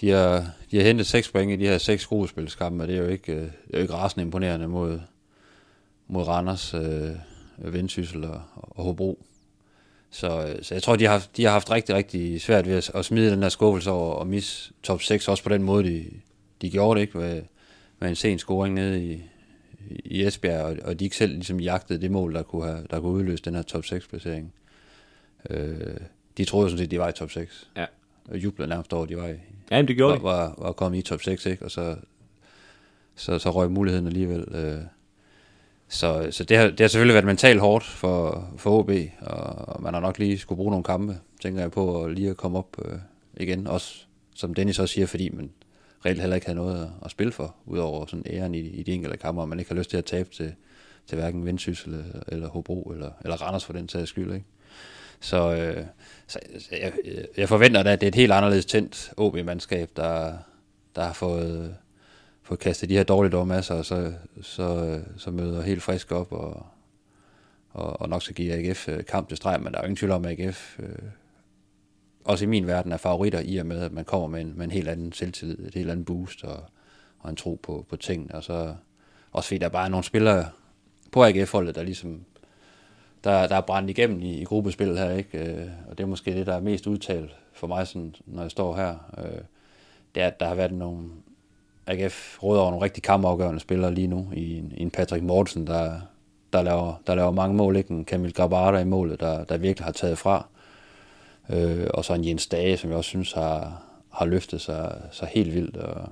de, 0.01 0.09
har, 0.09 0.45
de 0.71 0.77
har 0.77 0.83
hentet 0.83 1.07
seks 1.07 1.31
point 1.31 1.51
i 1.51 1.55
de 1.55 1.67
her 1.67 1.77
seks 1.77 2.05
gruppespilskampe, 2.05 2.83
og 2.83 2.87
det 2.87 2.97
er 2.97 3.01
jo 3.01 3.07
ikke, 3.07 3.33
øh, 3.33 3.41
det 3.41 3.73
er 3.73 3.77
jo 3.77 3.81
ikke 3.81 3.93
rasende 3.93 4.25
imponerende 4.25 4.67
mod, 4.67 4.99
mod 6.07 6.27
Randers. 6.27 6.73
Øh, 6.73 7.11
Vendsyssel 7.57 8.23
og, 8.23 8.41
og 8.55 8.83
Hobro. 8.83 9.25
Så, 10.11 10.57
så 10.61 10.75
jeg 10.75 10.83
tror, 10.83 10.95
de 10.95 11.05
har, 11.05 11.27
de 11.37 11.43
har 11.43 11.51
haft 11.51 11.71
rigtig, 11.71 11.95
rigtig 11.95 12.41
svært 12.41 12.67
ved 12.67 12.75
at, 12.75 12.91
at 12.95 13.05
smide 13.05 13.31
den 13.31 13.41
der 13.41 13.49
skuffelse 13.49 13.91
over 13.91 14.13
og 14.13 14.27
misse 14.27 14.73
top 14.83 15.01
6, 15.01 15.27
også 15.27 15.43
på 15.43 15.49
den 15.49 15.63
måde, 15.63 15.83
de, 15.83 16.05
de 16.61 16.69
gjorde 16.69 16.99
det, 16.99 17.01
ikke? 17.01 17.17
Med, 17.17 17.41
med 17.99 18.09
en 18.09 18.15
sen 18.15 18.39
scoring 18.39 18.75
nede 18.75 19.05
i, 19.05 19.23
i 19.89 20.25
Esbjerg, 20.25 20.63
og, 20.63 20.77
og 20.83 20.99
de 20.99 21.03
ikke 21.03 21.15
selv 21.15 21.33
ligesom 21.33 21.59
jagtede 21.59 22.01
det 22.01 22.11
mål, 22.11 22.33
der 22.33 22.43
kunne, 22.43 22.65
have, 22.65 22.85
der 22.89 22.99
kunne 22.99 23.11
udløse 23.11 23.43
den 23.43 23.55
her 23.55 23.61
top 23.61 23.83
6-placering. 23.83 24.53
Øh, 25.49 25.97
de 26.37 26.45
troede 26.45 26.69
sådan 26.69 26.83
set, 26.83 26.91
de 26.91 26.99
var 26.99 27.09
i 27.09 27.13
top 27.13 27.31
6. 27.31 27.69
Ja. 27.77 27.85
Og 28.25 28.37
jublede 28.37 28.69
nærmest 28.69 28.93
over, 28.93 29.05
de 29.05 29.17
var, 29.17 29.27
i, 29.27 29.35
ja, 29.71 29.81
det 29.81 29.95
gjorde 29.95 30.23
var, 30.23 30.31
var, 30.31 30.55
var 30.57 30.71
kommet 30.71 30.99
i 30.99 31.01
top 31.01 31.21
6, 31.21 31.45
ikke? 31.45 31.65
og 31.65 31.71
så, 31.71 31.95
så, 33.15 33.39
så 33.39 33.51
røg 33.51 33.71
muligheden 33.71 34.07
alligevel. 34.07 34.41
Øh, 34.55 34.81
så, 35.91 36.27
så 36.31 36.43
det, 36.43 36.57
har, 36.57 36.67
det 36.67 36.79
har 36.79 36.87
selvfølgelig 36.87 37.13
været 37.13 37.25
mentalt 37.25 37.59
hårdt 37.59 37.83
for, 37.83 38.47
for 38.57 38.79
OB, 38.79 38.91
og 39.21 39.81
man 39.81 39.93
har 39.93 40.01
nok 40.01 40.19
lige 40.19 40.37
skulle 40.37 40.57
bruge 40.57 40.71
nogle 40.71 40.83
kampe, 40.83 41.19
tænker 41.41 41.61
jeg 41.61 41.71
på, 41.71 42.03
at 42.03 42.11
lige 42.11 42.29
at 42.29 42.37
komme 42.37 42.57
op 42.57 42.77
øh, 42.85 42.97
igen. 43.37 43.67
Også 43.67 44.05
som 44.35 44.53
Dennis 44.53 44.79
også 44.79 44.93
siger, 44.93 45.07
fordi 45.07 45.29
man 45.29 45.51
reelt 46.05 46.19
heller 46.19 46.35
ikke 46.35 46.47
havde 46.47 46.59
noget 46.59 46.81
at, 46.81 46.89
at 47.05 47.11
spille 47.11 47.33
for, 47.33 47.55
udover 47.65 48.05
sådan 48.05 48.25
æren 48.29 48.55
i, 48.55 48.59
i 48.59 48.83
de 48.83 48.91
enkelte 48.91 49.17
kampe, 49.17 49.41
og 49.41 49.49
man 49.49 49.59
ikke 49.59 49.71
har 49.71 49.77
lyst 49.77 49.89
til 49.89 49.97
at 49.97 50.05
tabe 50.05 50.29
til, 50.29 50.53
til 51.07 51.17
hverken 51.17 51.45
Vendsyssel 51.45 51.93
eller, 51.93 52.23
eller 52.27 52.47
Hobro, 52.47 52.81
eller, 52.81 53.11
eller 53.23 53.41
Randers 53.41 53.65
for 53.65 53.73
den 53.73 53.89
sags 53.89 54.09
skyld. 54.09 54.33
Ikke? 54.33 54.45
Så, 55.19 55.55
øh, 55.55 55.85
så 56.27 56.39
jeg, 56.71 56.93
jeg 57.37 57.49
forventer 57.49 57.83
da, 57.83 57.93
at 57.93 58.01
det 58.01 58.07
er 58.07 58.11
et 58.11 58.15
helt 58.15 58.31
anderledes 58.31 58.65
tændt 58.65 59.13
OB-mandskab, 59.17 59.89
der, 59.95 60.37
der 60.95 61.03
har 61.03 61.13
fået 61.13 61.75
få 62.51 62.55
kastet 62.55 62.89
de 62.89 62.97
her 62.97 63.03
dårlige 63.03 63.55
af 63.55 63.63
sig, 63.63 63.77
og 63.77 63.85
så, 63.85 64.13
så, 64.41 64.99
så 65.17 65.31
møder 65.31 65.61
helt 65.61 65.83
frisk 65.83 66.11
op, 66.11 66.31
og, 66.31 66.65
og, 67.69 68.01
og 68.01 68.09
nok 68.09 68.21
skal 68.21 68.35
give 68.35 68.53
AGF 68.53 68.89
øh, 68.89 69.05
kamp 69.05 69.27
til 69.27 69.37
streg, 69.37 69.61
men 69.61 69.73
der 69.73 69.79
er 69.79 69.83
jo 69.83 69.85
ingen 69.85 69.95
tvivl 69.95 70.11
om, 70.11 70.25
at 70.25 70.39
AGF 70.39 70.79
øh, 70.79 70.95
også 72.23 72.45
i 72.45 72.47
min 72.47 72.67
verden 72.67 72.91
er 72.91 72.97
favoritter 72.97 73.39
i 73.39 73.57
og 73.57 73.65
med, 73.65 73.81
at 73.81 73.91
man 73.91 74.05
kommer 74.05 74.27
med 74.27 74.41
en, 74.41 74.53
med 74.55 74.65
en 74.65 74.71
helt 74.71 74.87
anden 74.87 75.13
selvtillid, 75.13 75.59
et 75.59 75.73
helt 75.73 75.91
andet 75.91 76.05
boost, 76.05 76.43
og, 76.43 76.63
og 77.19 77.29
en 77.29 77.35
tro 77.35 77.59
på, 77.63 77.85
på 77.89 77.95
tingene, 77.95 78.35
og 78.35 78.43
så 78.43 78.75
også 79.31 79.47
fordi 79.47 79.57
der 79.57 79.69
bare 79.69 79.85
er 79.85 79.89
nogle 79.89 80.03
spillere 80.03 80.49
på 81.11 81.23
AGF-holdet, 81.23 81.75
der 81.75 81.83
ligesom 81.83 82.25
der, 83.23 83.47
der 83.47 83.55
er 83.55 83.61
brændt 83.61 83.89
igennem 83.89 84.21
i, 84.21 84.41
i 84.41 84.43
gruppespillet 84.43 84.97
her, 84.97 85.11
ikke? 85.11 85.37
Øh, 85.37 85.67
og 85.89 85.97
det 85.97 86.03
er 86.03 86.07
måske 86.07 86.33
det, 86.33 86.45
der 86.45 86.55
er 86.55 86.61
mest 86.61 86.87
udtalt 86.87 87.35
for 87.53 87.67
mig, 87.67 87.87
sådan, 87.87 88.15
når 88.25 88.41
jeg 88.41 88.51
står 88.51 88.75
her. 88.75 88.95
Øh, 89.17 89.41
det 90.15 90.23
er, 90.23 90.27
at 90.27 90.39
der 90.39 90.47
har 90.47 90.55
været 90.55 90.73
nogle, 90.73 91.09
AGF 91.91 92.43
råder 92.43 92.61
over 92.61 92.71
nogle 92.71 92.85
rigtig 92.85 93.03
kampafgørende 93.03 93.59
spillere 93.59 93.93
lige 93.93 94.07
nu, 94.07 94.27
i 94.33 94.57
en, 94.57 94.73
i 94.77 94.81
en 94.81 94.91
Patrick 94.91 95.23
Mortensen, 95.23 95.67
der, 95.67 95.99
der, 96.53 96.61
laver, 96.61 97.01
der 97.07 97.15
laver 97.15 97.31
mange 97.31 97.55
mål, 97.55 97.75
ikke? 97.75 97.91
En 97.91 98.05
Kamil 98.05 98.33
Grabada 98.33 98.77
i 98.77 98.85
målet, 98.85 99.19
der, 99.19 99.43
der 99.43 99.57
virkelig 99.57 99.85
har 99.85 99.91
taget 99.91 100.17
fra. 100.17 100.45
Øh, 101.49 101.87
og 101.93 102.05
så 102.05 102.13
en 102.13 102.25
Jens 102.25 102.47
Dage, 102.47 102.77
som 102.77 102.89
jeg 102.89 102.97
også 102.97 103.07
synes 103.07 103.31
har, 103.33 103.83
har 104.09 104.25
løftet 104.25 104.61
sig, 104.61 105.01
sig 105.11 105.27
helt 105.27 105.53
vildt, 105.53 105.77
og, 105.77 106.09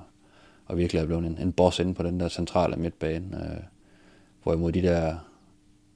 og 0.66 0.78
virkelig 0.78 1.02
er 1.02 1.06
blevet 1.06 1.26
en, 1.26 1.38
en 1.42 1.52
boss 1.52 1.80
inde 1.80 1.94
på 1.94 2.04
den 2.04 2.20
der 2.20 2.30
centrale 2.30 2.76
midtbane. 2.76 3.38
Øh, 3.38 3.64
hvorimod 4.44 4.72
de 4.72 4.82
der 4.82 5.16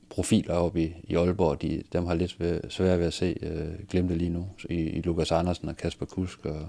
profiler 0.10 0.54
oppe 0.56 0.84
i, 0.84 0.96
i 1.04 1.16
Aalborg, 1.16 1.62
de, 1.62 1.84
dem 1.94 2.06
har 2.06 2.14
lidt 2.14 2.40
ved, 2.40 2.62
svært 2.70 3.00
ved 3.00 3.06
at 3.06 3.14
se 3.14 3.38
øh, 3.42 3.88
glemte 3.90 4.16
lige 4.16 4.30
nu, 4.30 4.48
i, 4.70 4.76
i 4.76 5.02
Lukas 5.02 5.32
Andersen 5.32 5.70
og 5.70 5.78
Kasper 5.78 6.06
Kusk 6.06 6.46
og, 6.46 6.68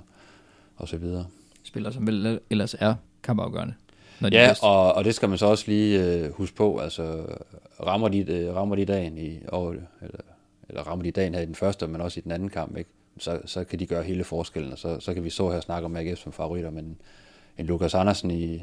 og 0.77 0.89
så 0.89 0.97
videre 0.97 1.27
spiller, 1.65 1.91
som 1.91 2.07
vel 2.07 2.41
ellers 2.51 2.75
er 2.79 2.95
kampafgørende. 3.23 3.75
når 4.21 4.29
de 4.31 4.37
Ja, 4.37 4.49
bedst. 4.49 4.63
og, 4.63 4.93
og 4.95 5.05
det 5.05 5.15
skal 5.15 5.29
man 5.29 5.39
så 5.39 5.47
også 5.47 5.65
lige 5.67 6.05
øh, 6.05 6.33
huske 6.33 6.57
på. 6.57 6.79
Altså, 6.79 7.27
rammer 7.87 8.09
de, 8.09 8.33
øh, 8.33 8.55
rammer 8.55 8.77
de 8.77 8.85
dagen 8.85 9.19
i 9.19 9.39
over, 9.49 9.71
eller, 9.71 10.19
eller 10.69 10.83
rammer 10.83 11.03
de 11.03 11.11
dagen 11.11 11.35
her 11.35 11.41
i 11.41 11.47
den 11.47 11.55
første, 11.55 11.87
men 11.87 12.01
også 12.01 12.21
i 12.21 12.23
den 12.23 12.33
anden 12.33 12.49
kamp, 12.49 12.77
ikke? 12.77 12.91
Så, 13.19 13.41
så 13.47 13.65
kan 13.65 13.79
de 13.79 13.87
gøre 13.87 14.03
hele 14.03 14.25
forskellen, 14.25 14.73
og 14.73 14.79
så, 14.79 15.01
så 15.01 15.15
kan 15.15 15.25
vi 15.25 15.31
så 15.31 15.49
her 15.49 15.57
og 15.57 15.63
snakke 15.63 15.85
om 15.87 15.97
AGF 15.97 16.19
som 16.19 16.33
favoritter, 16.33 16.71
men 16.71 16.97
en 17.59 17.67
Lukas 17.67 17.95
Andersen 17.95 18.31
i, 18.31 18.63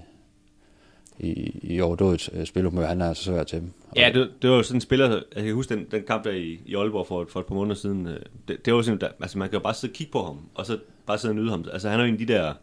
i, 1.19 1.59
i 1.63 1.81
overdådet 1.81 2.29
øh, 2.33 2.45
spilhumør, 2.45 2.85
han 2.85 3.01
er 3.01 3.07
altså 3.07 3.23
svær 3.23 3.43
til 3.43 3.59
dem. 3.59 3.71
Og- 3.89 3.97
Ja, 3.97 4.11
det, 4.13 4.29
det 4.41 4.49
var 4.49 4.55
jo 4.55 4.63
sådan 4.63 4.77
en 4.77 4.81
spiller, 4.81 5.21
jeg 5.35 5.43
kan 5.43 5.53
huske 5.53 5.75
den, 5.75 5.85
den 5.91 6.03
kamp 6.03 6.23
der 6.23 6.31
i, 6.31 6.59
i 6.65 6.75
Aalborg 6.75 7.07
for, 7.07 7.25
for 7.29 7.39
et 7.39 7.45
par 7.45 7.55
måneder 7.55 7.75
siden. 7.75 8.07
øh, 8.07 8.19
Det, 8.47 8.65
det 8.65 8.73
var 8.73 8.81
sådan, 8.81 8.99
der, 8.99 9.09
altså 9.21 9.37
man 9.37 9.49
kan 9.49 9.57
jo 9.59 9.63
bare 9.63 9.73
sidde 9.73 9.91
og 9.91 9.95
kigge 9.95 10.11
på 10.11 10.23
ham, 10.23 10.37
og 10.55 10.65
så 10.65 10.79
bare 11.05 11.17
sidde 11.17 11.31
og 11.31 11.35
nyde 11.35 11.49
ham. 11.49 11.65
Altså 11.73 11.89
han 11.89 11.99
er 11.99 12.03
jo 12.03 12.07
en 12.07 12.13
af 12.21 12.27
de 12.27 12.33
der 12.33 12.53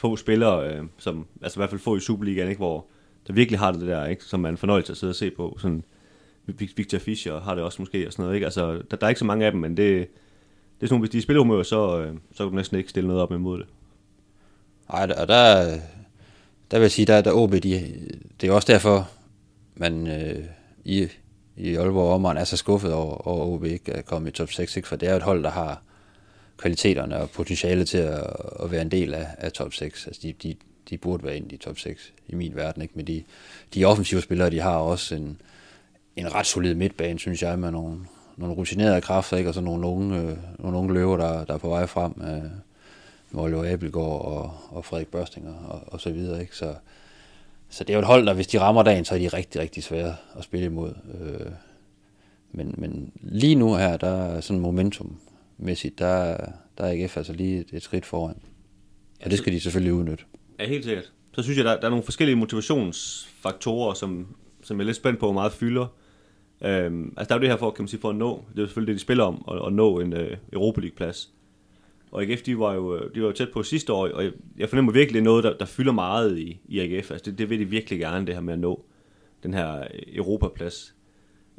få 0.00 0.16
spillere, 0.16 0.74
øh, 0.74 0.84
som, 0.98 1.26
altså 1.42 1.58
i 1.58 1.60
hvert 1.60 1.70
fald 1.70 1.80
få 1.80 1.96
i 1.96 2.00
Superligaen, 2.00 2.48
ikke, 2.48 2.58
hvor 2.58 2.86
der 3.26 3.32
virkelig 3.32 3.58
har 3.58 3.72
det 3.72 3.80
der, 3.80 4.06
ikke, 4.06 4.24
som 4.24 4.40
man 4.40 4.48
er 4.48 4.50
en 4.50 4.56
fornøjelse 4.56 4.92
at 4.92 4.96
sidde 4.96 5.10
og 5.10 5.14
se 5.14 5.30
på. 5.30 5.56
Sådan, 5.60 5.84
Victor 6.46 6.98
Fischer 6.98 7.40
har 7.40 7.54
det 7.54 7.64
også 7.64 7.82
måske, 7.82 8.06
og 8.06 8.12
sådan 8.12 8.22
noget, 8.22 8.34
ikke? 8.34 8.46
Altså, 8.46 8.82
der, 8.90 8.96
der 8.96 9.06
er 9.06 9.08
ikke 9.08 9.18
så 9.18 9.24
mange 9.24 9.46
af 9.46 9.52
dem, 9.52 9.60
men 9.60 9.76
det, 9.76 9.98
det 9.98 10.06
er 10.80 10.86
sådan 10.86 10.94
nogle, 10.94 11.00
hvis 11.00 11.10
de 11.10 11.18
er 11.18 11.22
spillehumør, 11.22 11.62
så, 11.62 12.00
øh, 12.00 12.14
så 12.32 12.44
kan 12.44 12.50
du 12.50 12.56
næsten 12.56 12.78
ikke 12.78 12.90
stille 12.90 13.06
noget 13.06 13.22
op 13.22 13.32
imod 13.32 13.58
det. 13.58 13.66
Nej, 14.92 15.02
og 15.02 15.28
der, 15.28 15.64
der 16.70 16.78
vil 16.78 16.80
jeg 16.80 16.90
sige, 16.90 17.06
der, 17.06 17.20
der 17.20 17.32
OB, 17.32 17.52
de, 17.52 17.60
det 18.40 18.48
er 18.48 18.52
også 18.52 18.72
derfor, 18.72 19.08
man 19.74 20.06
øh, 20.06 20.44
i, 20.84 21.08
i 21.56 21.74
Aalborg 21.74 22.14
Omegn 22.14 22.36
er 22.36 22.44
så 22.44 22.56
skuffet 22.56 22.92
over, 22.92 23.28
over 23.28 23.46
OB 23.46 23.64
ikke 23.64 23.92
at 23.92 24.04
komme 24.04 24.28
i 24.28 24.32
top 24.32 24.50
6, 24.50 24.76
ikke? 24.76 24.88
for 24.88 24.96
det 24.96 25.08
er 25.08 25.12
jo 25.12 25.16
et 25.16 25.22
hold, 25.22 25.42
der 25.42 25.50
har 25.50 25.82
kvaliteterne 26.60 27.16
og 27.16 27.30
potentiale 27.30 27.84
til 27.84 27.98
at, 27.98 28.26
at 28.62 28.70
være 28.70 28.82
en 28.82 28.90
del 28.90 29.14
af, 29.14 29.26
af 29.38 29.52
top 29.52 29.72
6. 29.72 30.06
Altså 30.06 30.20
de, 30.22 30.32
de, 30.32 30.54
de 30.90 30.98
burde 30.98 31.24
være 31.24 31.36
ind 31.36 31.52
i 31.52 31.56
top 31.56 31.78
6 31.78 32.12
i 32.28 32.34
min 32.34 32.56
verden, 32.56 32.82
ikke? 32.82 32.94
men 32.96 33.06
de, 33.06 33.22
de 33.74 33.84
offensive 33.84 34.22
spillere, 34.22 34.50
de 34.50 34.60
har 34.60 34.76
også 34.76 35.14
en, 35.14 35.40
en 36.16 36.34
ret 36.34 36.46
solid 36.46 36.74
midtbane, 36.74 37.18
synes 37.18 37.42
jeg, 37.42 37.58
med 37.58 37.70
nogle, 37.70 37.98
nogle 38.36 38.54
rutinerede 38.54 39.00
kræfter, 39.00 39.36
ikke? 39.36 39.50
og 39.50 39.54
så 39.54 39.60
nogle 39.60 39.86
unge, 39.86 40.18
øh, 40.18 40.36
nogle 40.58 40.78
unge 40.78 40.94
løver, 40.94 41.16
der, 41.16 41.44
der 41.44 41.54
er 41.54 41.58
på 41.58 41.68
vej 41.68 41.86
frem. 41.86 42.12
Øh, 42.22 42.50
med 43.30 43.42
Oliver 43.42 43.72
Abelgaard 43.72 44.24
og, 44.24 44.52
og 44.70 44.84
Frederik 44.84 45.08
Børstinger 45.08 45.54
og, 45.54 45.80
og 45.86 46.00
så 46.00 46.10
videre. 46.10 46.40
Ikke? 46.40 46.56
Så, 46.56 46.74
så 47.68 47.84
det 47.84 47.90
er 47.90 47.94
jo 47.94 48.00
et 48.00 48.06
hold, 48.06 48.26
der 48.26 48.34
hvis 48.34 48.46
de 48.46 48.60
rammer 48.60 48.82
dagen, 48.82 49.04
så 49.04 49.14
er 49.14 49.18
de 49.18 49.28
rigtig, 49.28 49.60
rigtig 49.60 49.82
svære 49.82 50.16
at 50.38 50.44
spille 50.44 50.66
imod. 50.66 50.94
Øh, 51.20 51.52
men, 52.52 52.74
men 52.78 53.12
lige 53.20 53.54
nu 53.54 53.74
her, 53.74 53.96
der 53.96 54.24
er 54.24 54.40
sådan 54.40 54.60
momentummæssigt, 55.60 55.98
der, 55.98 56.36
der 56.78 56.84
er 56.84 57.02
AGF 57.02 57.16
altså 57.16 57.32
lige 57.32 57.60
et, 57.60 57.68
et 57.72 57.82
skridt 57.82 58.06
foran. 58.06 58.36
Og 59.24 59.30
det 59.30 59.38
skal 59.38 59.52
de 59.52 59.60
selvfølgelig 59.60 59.92
udnytte. 59.92 60.24
Ja, 60.58 60.66
helt 60.66 60.84
sikkert. 60.84 61.12
Så 61.32 61.42
synes 61.42 61.56
jeg, 61.56 61.64
der, 61.64 61.76
der 61.76 61.86
er 61.86 61.90
nogle 61.90 62.04
forskellige 62.04 62.36
motivationsfaktorer, 62.36 63.94
som, 63.94 64.36
som 64.62 64.76
jeg 64.76 64.84
er 64.84 64.86
lidt 64.86 64.96
spændt 64.96 65.18
på, 65.20 65.26
hvor 65.26 65.32
meget 65.32 65.52
fylder. 65.52 65.86
Øhm, 66.64 67.14
altså 67.16 67.28
der 67.28 67.34
er 67.34 67.38
jo 67.38 67.40
det 67.40 67.50
her 67.50 67.56
for, 67.56 67.70
kan 67.70 67.82
man 67.82 67.88
sige, 67.88 68.00
for 68.00 68.10
at 68.10 68.16
nå, 68.16 68.44
det 68.56 68.62
er 68.62 68.66
selvfølgelig 68.66 68.92
det, 68.92 69.00
de 69.00 69.04
spiller 69.04 69.24
om, 69.24 69.44
at, 69.48 69.66
at 69.66 69.72
nå 69.72 70.00
en 70.00 70.12
øh, 70.12 70.36
Europa 70.52 70.80
League-plads. 70.80 71.30
Og 72.12 72.22
AGF, 72.22 72.42
de 72.42 72.58
var 72.58 72.74
jo, 72.74 73.08
de 73.14 73.20
var 73.20 73.26
jo 73.26 73.32
tæt 73.32 73.50
på 73.52 73.62
sidste 73.62 73.92
år, 73.92 74.08
og 74.08 74.24
jeg, 74.24 74.32
jeg 74.56 74.68
fornemmer 74.68 74.92
virkelig, 74.92 75.22
noget, 75.22 75.44
der, 75.44 75.56
der 75.58 75.64
fylder 75.64 75.92
meget 75.92 76.38
i, 76.38 76.60
i 76.68 76.80
AGF. 76.80 77.10
Altså 77.10 77.30
det, 77.30 77.38
det 77.38 77.50
vil 77.50 77.58
de 77.58 77.64
virkelig 77.64 77.98
gerne, 77.98 78.26
det 78.26 78.34
her 78.34 78.42
med 78.42 78.52
at 78.52 78.60
nå 78.60 78.84
den 79.42 79.54
her 79.54 79.86
Europaplads. 80.12 80.94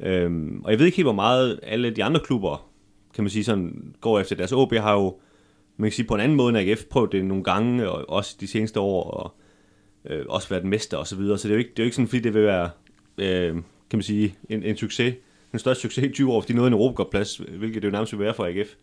Øhm, 0.00 0.60
og 0.64 0.70
jeg 0.70 0.78
ved 0.78 0.86
ikke 0.86 0.96
helt, 0.96 1.06
hvor 1.06 1.12
meget 1.12 1.60
alle 1.62 1.90
de 1.90 2.04
andre 2.04 2.20
klubber, 2.20 2.71
kan 3.14 3.24
man 3.24 3.30
sige 3.30 3.44
sådan, 3.44 3.94
går 4.00 4.20
efter 4.20 4.36
deres 4.36 4.52
OB 4.52 4.74
har 4.74 4.92
jo, 4.94 5.20
man 5.76 5.90
kan 5.90 5.94
sige 5.94 6.06
på 6.06 6.14
en 6.14 6.20
anden 6.20 6.36
måde 6.36 6.48
end 6.48 6.58
AGF, 6.58 6.84
prøvet 6.84 7.12
det 7.12 7.24
nogle 7.24 7.44
gange, 7.44 7.90
og 7.90 8.10
også 8.10 8.36
de 8.40 8.46
seneste 8.46 8.80
år, 8.80 9.10
og 9.10 9.34
øh, 10.04 10.24
også 10.28 10.48
været 10.48 10.64
mester 10.64 10.96
og 10.96 11.06
så 11.06 11.16
videre. 11.16 11.38
Så 11.38 11.48
det 11.48 11.54
er 11.54 11.56
jo 11.56 11.58
ikke, 11.58 11.70
det 11.70 11.78
er 11.78 11.82
jo 11.82 11.86
ikke 11.86 11.96
sådan, 11.96 12.08
fordi 12.08 12.20
det 12.20 12.34
vil 12.34 12.42
være, 12.42 12.70
øh, 13.18 13.54
kan 13.90 13.96
man 13.98 14.02
sige, 14.02 14.34
en, 14.48 14.62
en 14.62 14.76
succes. 14.76 15.14
Den 15.52 15.58
største 15.58 15.82
succes 15.82 16.04
i 16.04 16.08
20 16.08 16.32
år, 16.32 16.40
fordi 16.40 16.52
de 16.52 16.56
nåede 16.56 16.68
en 16.68 16.72
Europacup-plads, 16.72 17.36
hvilket 17.36 17.82
det 17.82 17.88
jo 17.88 17.92
nærmest 17.92 18.12
vil 18.12 18.20
være 18.20 18.34
for 18.34 18.44
AGF. 18.44 18.74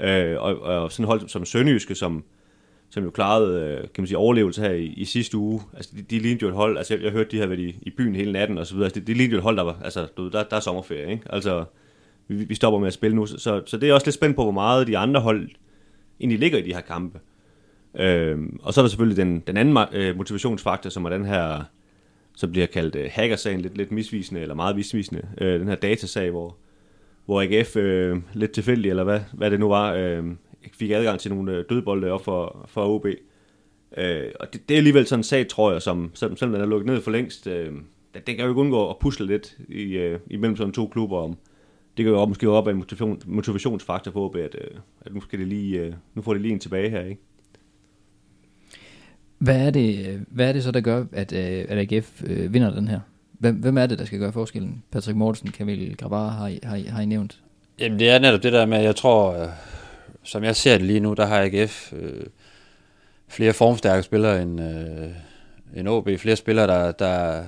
Øh, 0.00 0.42
og, 0.42 0.60
og 0.60 0.92
sådan 0.92 1.06
hold 1.06 1.28
som 1.28 1.44
Sønderjyske, 1.44 1.94
som, 1.94 2.24
som 2.90 3.04
jo 3.04 3.10
klarede, 3.10 3.60
øh, 3.60 3.80
kan 3.80 4.02
man 4.02 4.06
sige, 4.06 4.18
overlevelse 4.18 4.60
her 4.62 4.70
i, 4.70 4.84
i 4.84 5.04
sidste 5.04 5.36
uge. 5.36 5.62
Altså, 5.74 5.90
de, 5.96 6.02
de 6.02 6.18
lignede 6.18 6.42
jo 6.42 6.48
et 6.48 6.54
hold, 6.54 6.78
altså 6.78 6.94
jeg, 6.94 7.02
jeg 7.02 7.12
hørte, 7.12 7.30
de 7.30 7.36
havde 7.36 7.50
været 7.50 7.60
i, 7.60 7.78
i 7.82 7.90
byen 7.90 8.14
hele 8.14 8.32
natten 8.32 8.58
og 8.58 8.66
så 8.66 8.74
videre. 8.74 8.86
Altså, 8.86 9.00
de, 9.00 9.06
de 9.06 9.14
lignede 9.14 9.32
jo 9.32 9.38
et 9.38 9.42
hold, 9.42 9.56
der 9.56 9.62
var, 9.62 9.80
altså, 9.84 10.06
du, 10.16 10.28
der, 10.28 10.42
der 10.42 10.56
er 10.56 10.60
sommerferie, 10.60 11.12
ikke? 11.12 11.22
Altså, 11.30 11.64
vi, 12.28 12.44
vi 12.44 12.54
stopper 12.54 12.78
med 12.80 12.86
at 12.86 12.92
spille 12.92 13.16
nu, 13.16 13.26
så, 13.26 13.62
så 13.66 13.76
det 13.76 13.88
er 13.88 13.94
også 13.94 14.06
lidt 14.06 14.14
spændt 14.14 14.36
på, 14.36 14.42
hvor 14.42 14.52
meget 14.52 14.86
de 14.86 14.98
andre 14.98 15.20
hold 15.20 15.48
egentlig 16.20 16.38
ligger 16.38 16.58
i 16.58 16.62
de 16.62 16.74
her 16.74 16.80
kampe. 16.80 17.20
Øh, 17.98 18.38
og 18.62 18.74
så 18.74 18.80
er 18.80 18.82
der 18.82 18.88
selvfølgelig 18.88 19.16
den, 19.16 19.40
den 19.46 19.56
anden 19.56 19.78
øh, 19.92 20.16
motivationsfaktor, 20.16 20.90
som 20.90 21.04
er 21.04 21.10
den 21.10 21.24
her, 21.24 21.64
som 22.36 22.50
bliver 22.50 22.66
kaldt 22.66 22.94
øh, 22.94 23.10
hackersagen, 23.12 23.60
lidt, 23.60 23.76
lidt 23.76 23.92
misvisende, 23.92 24.40
eller 24.40 24.54
meget 24.54 24.76
misvisende, 24.76 25.22
øh, 25.40 25.60
den 25.60 25.68
her 25.68 25.74
datasag, 25.74 26.30
hvor, 26.30 26.56
hvor 27.24 27.42
AGF 27.42 27.76
øh, 27.76 28.16
lidt 28.32 28.52
tilfældigt, 28.52 28.90
eller 28.90 29.04
hvad, 29.04 29.20
hvad 29.32 29.50
det 29.50 29.60
nu 29.60 29.68
var, 29.68 29.92
øh, 29.92 30.24
fik 30.72 30.90
adgang 30.90 31.20
til 31.20 31.34
nogle 31.34 31.52
øh, 31.52 31.64
dødbolde 31.70 32.10
op 32.10 32.24
for, 32.24 32.66
for 32.68 32.86
OB. 32.86 33.06
Øh, 33.96 34.32
og 34.40 34.52
det, 34.52 34.68
det 34.68 34.74
er 34.74 34.78
alligevel 34.78 35.06
sådan 35.06 35.20
en 35.20 35.24
sag, 35.24 35.48
tror 35.48 35.72
jeg, 35.72 35.82
som 35.82 36.10
selvom, 36.14 36.36
selvom 36.36 36.52
den 36.52 36.62
er 36.62 36.66
lukket 36.66 36.86
ned 36.86 37.00
for 37.00 37.10
længst, 37.10 37.46
øh, 37.46 37.72
det, 38.14 38.26
det 38.26 38.36
kan 38.36 38.44
jo 38.44 38.50
ikke 38.50 38.60
undgå 38.60 38.90
at 38.90 38.98
pusle 38.98 39.26
lidt 39.26 39.56
i, 39.68 39.82
øh, 39.82 40.18
imellem 40.30 40.56
sådan 40.56 40.72
to 40.72 40.86
klubber 40.86 41.18
om, 41.18 41.36
det 41.96 42.04
kan 42.04 42.12
jo 42.12 42.18
op, 42.20 42.28
måske 42.28 42.48
op 42.50 42.66
af 42.68 42.72
en 42.72 42.78
motivation, 42.78 43.20
motivationsfaktor 43.26 44.10
for 44.12 44.24
OB, 44.24 44.36
at, 44.36 44.54
øh, 44.60 44.78
at 45.00 45.14
nu, 45.14 45.20
skal 45.20 45.38
det 45.38 45.48
lige, 45.48 45.78
øh, 45.80 45.92
nu 46.14 46.22
får 46.22 46.32
det 46.32 46.42
lige 46.42 46.52
en 46.52 46.58
tilbage 46.60 46.90
her, 46.90 47.00
ikke? 47.04 47.20
Hvad 49.38 49.66
er 49.66 49.70
det, 49.70 50.20
hvad 50.28 50.48
er 50.48 50.52
det 50.52 50.62
så, 50.64 50.70
der 50.70 50.80
gør, 50.80 51.04
at, 51.12 51.32
øh, 51.32 51.64
at 51.68 51.78
AGF 51.92 52.22
vinder 52.26 52.74
den 52.74 52.88
her? 52.88 53.00
Hvem, 53.32 53.54
hvem 53.54 53.78
er 53.78 53.86
det, 53.86 53.98
der 53.98 54.04
skal 54.04 54.18
gøre 54.18 54.32
forskellen? 54.32 54.82
Patrick 54.90 55.16
Mortensen, 55.16 55.50
Kamil 55.50 55.96
Grabar 55.96 56.28
har, 56.28 56.48
I- 56.48 56.58
har, 56.62 56.76
I- 56.76 56.82
har 56.82 57.02
I 57.02 57.06
nævnt. 57.06 57.40
Jamen 57.78 57.98
det 57.98 58.08
er 58.10 58.18
netop 58.18 58.42
det 58.42 58.52
der 58.52 58.66
med, 58.66 58.78
at 58.78 58.84
jeg 58.84 58.96
tror, 58.96 59.48
som 60.22 60.44
jeg 60.44 60.56
ser 60.56 60.78
det 60.78 60.86
lige 60.86 61.00
nu, 61.00 61.14
der 61.14 61.26
har 61.26 61.40
AGF 61.42 61.92
øh, 61.92 62.22
flere 63.28 63.52
formstærke 63.52 64.02
spillere 64.02 64.42
end, 64.42 64.60
øh, 64.60 65.08
end 65.76 65.88
OB. 65.88 66.08
Flere 66.18 66.36
spillere, 66.36 66.66
der, 66.66 66.92
der, 66.92 67.44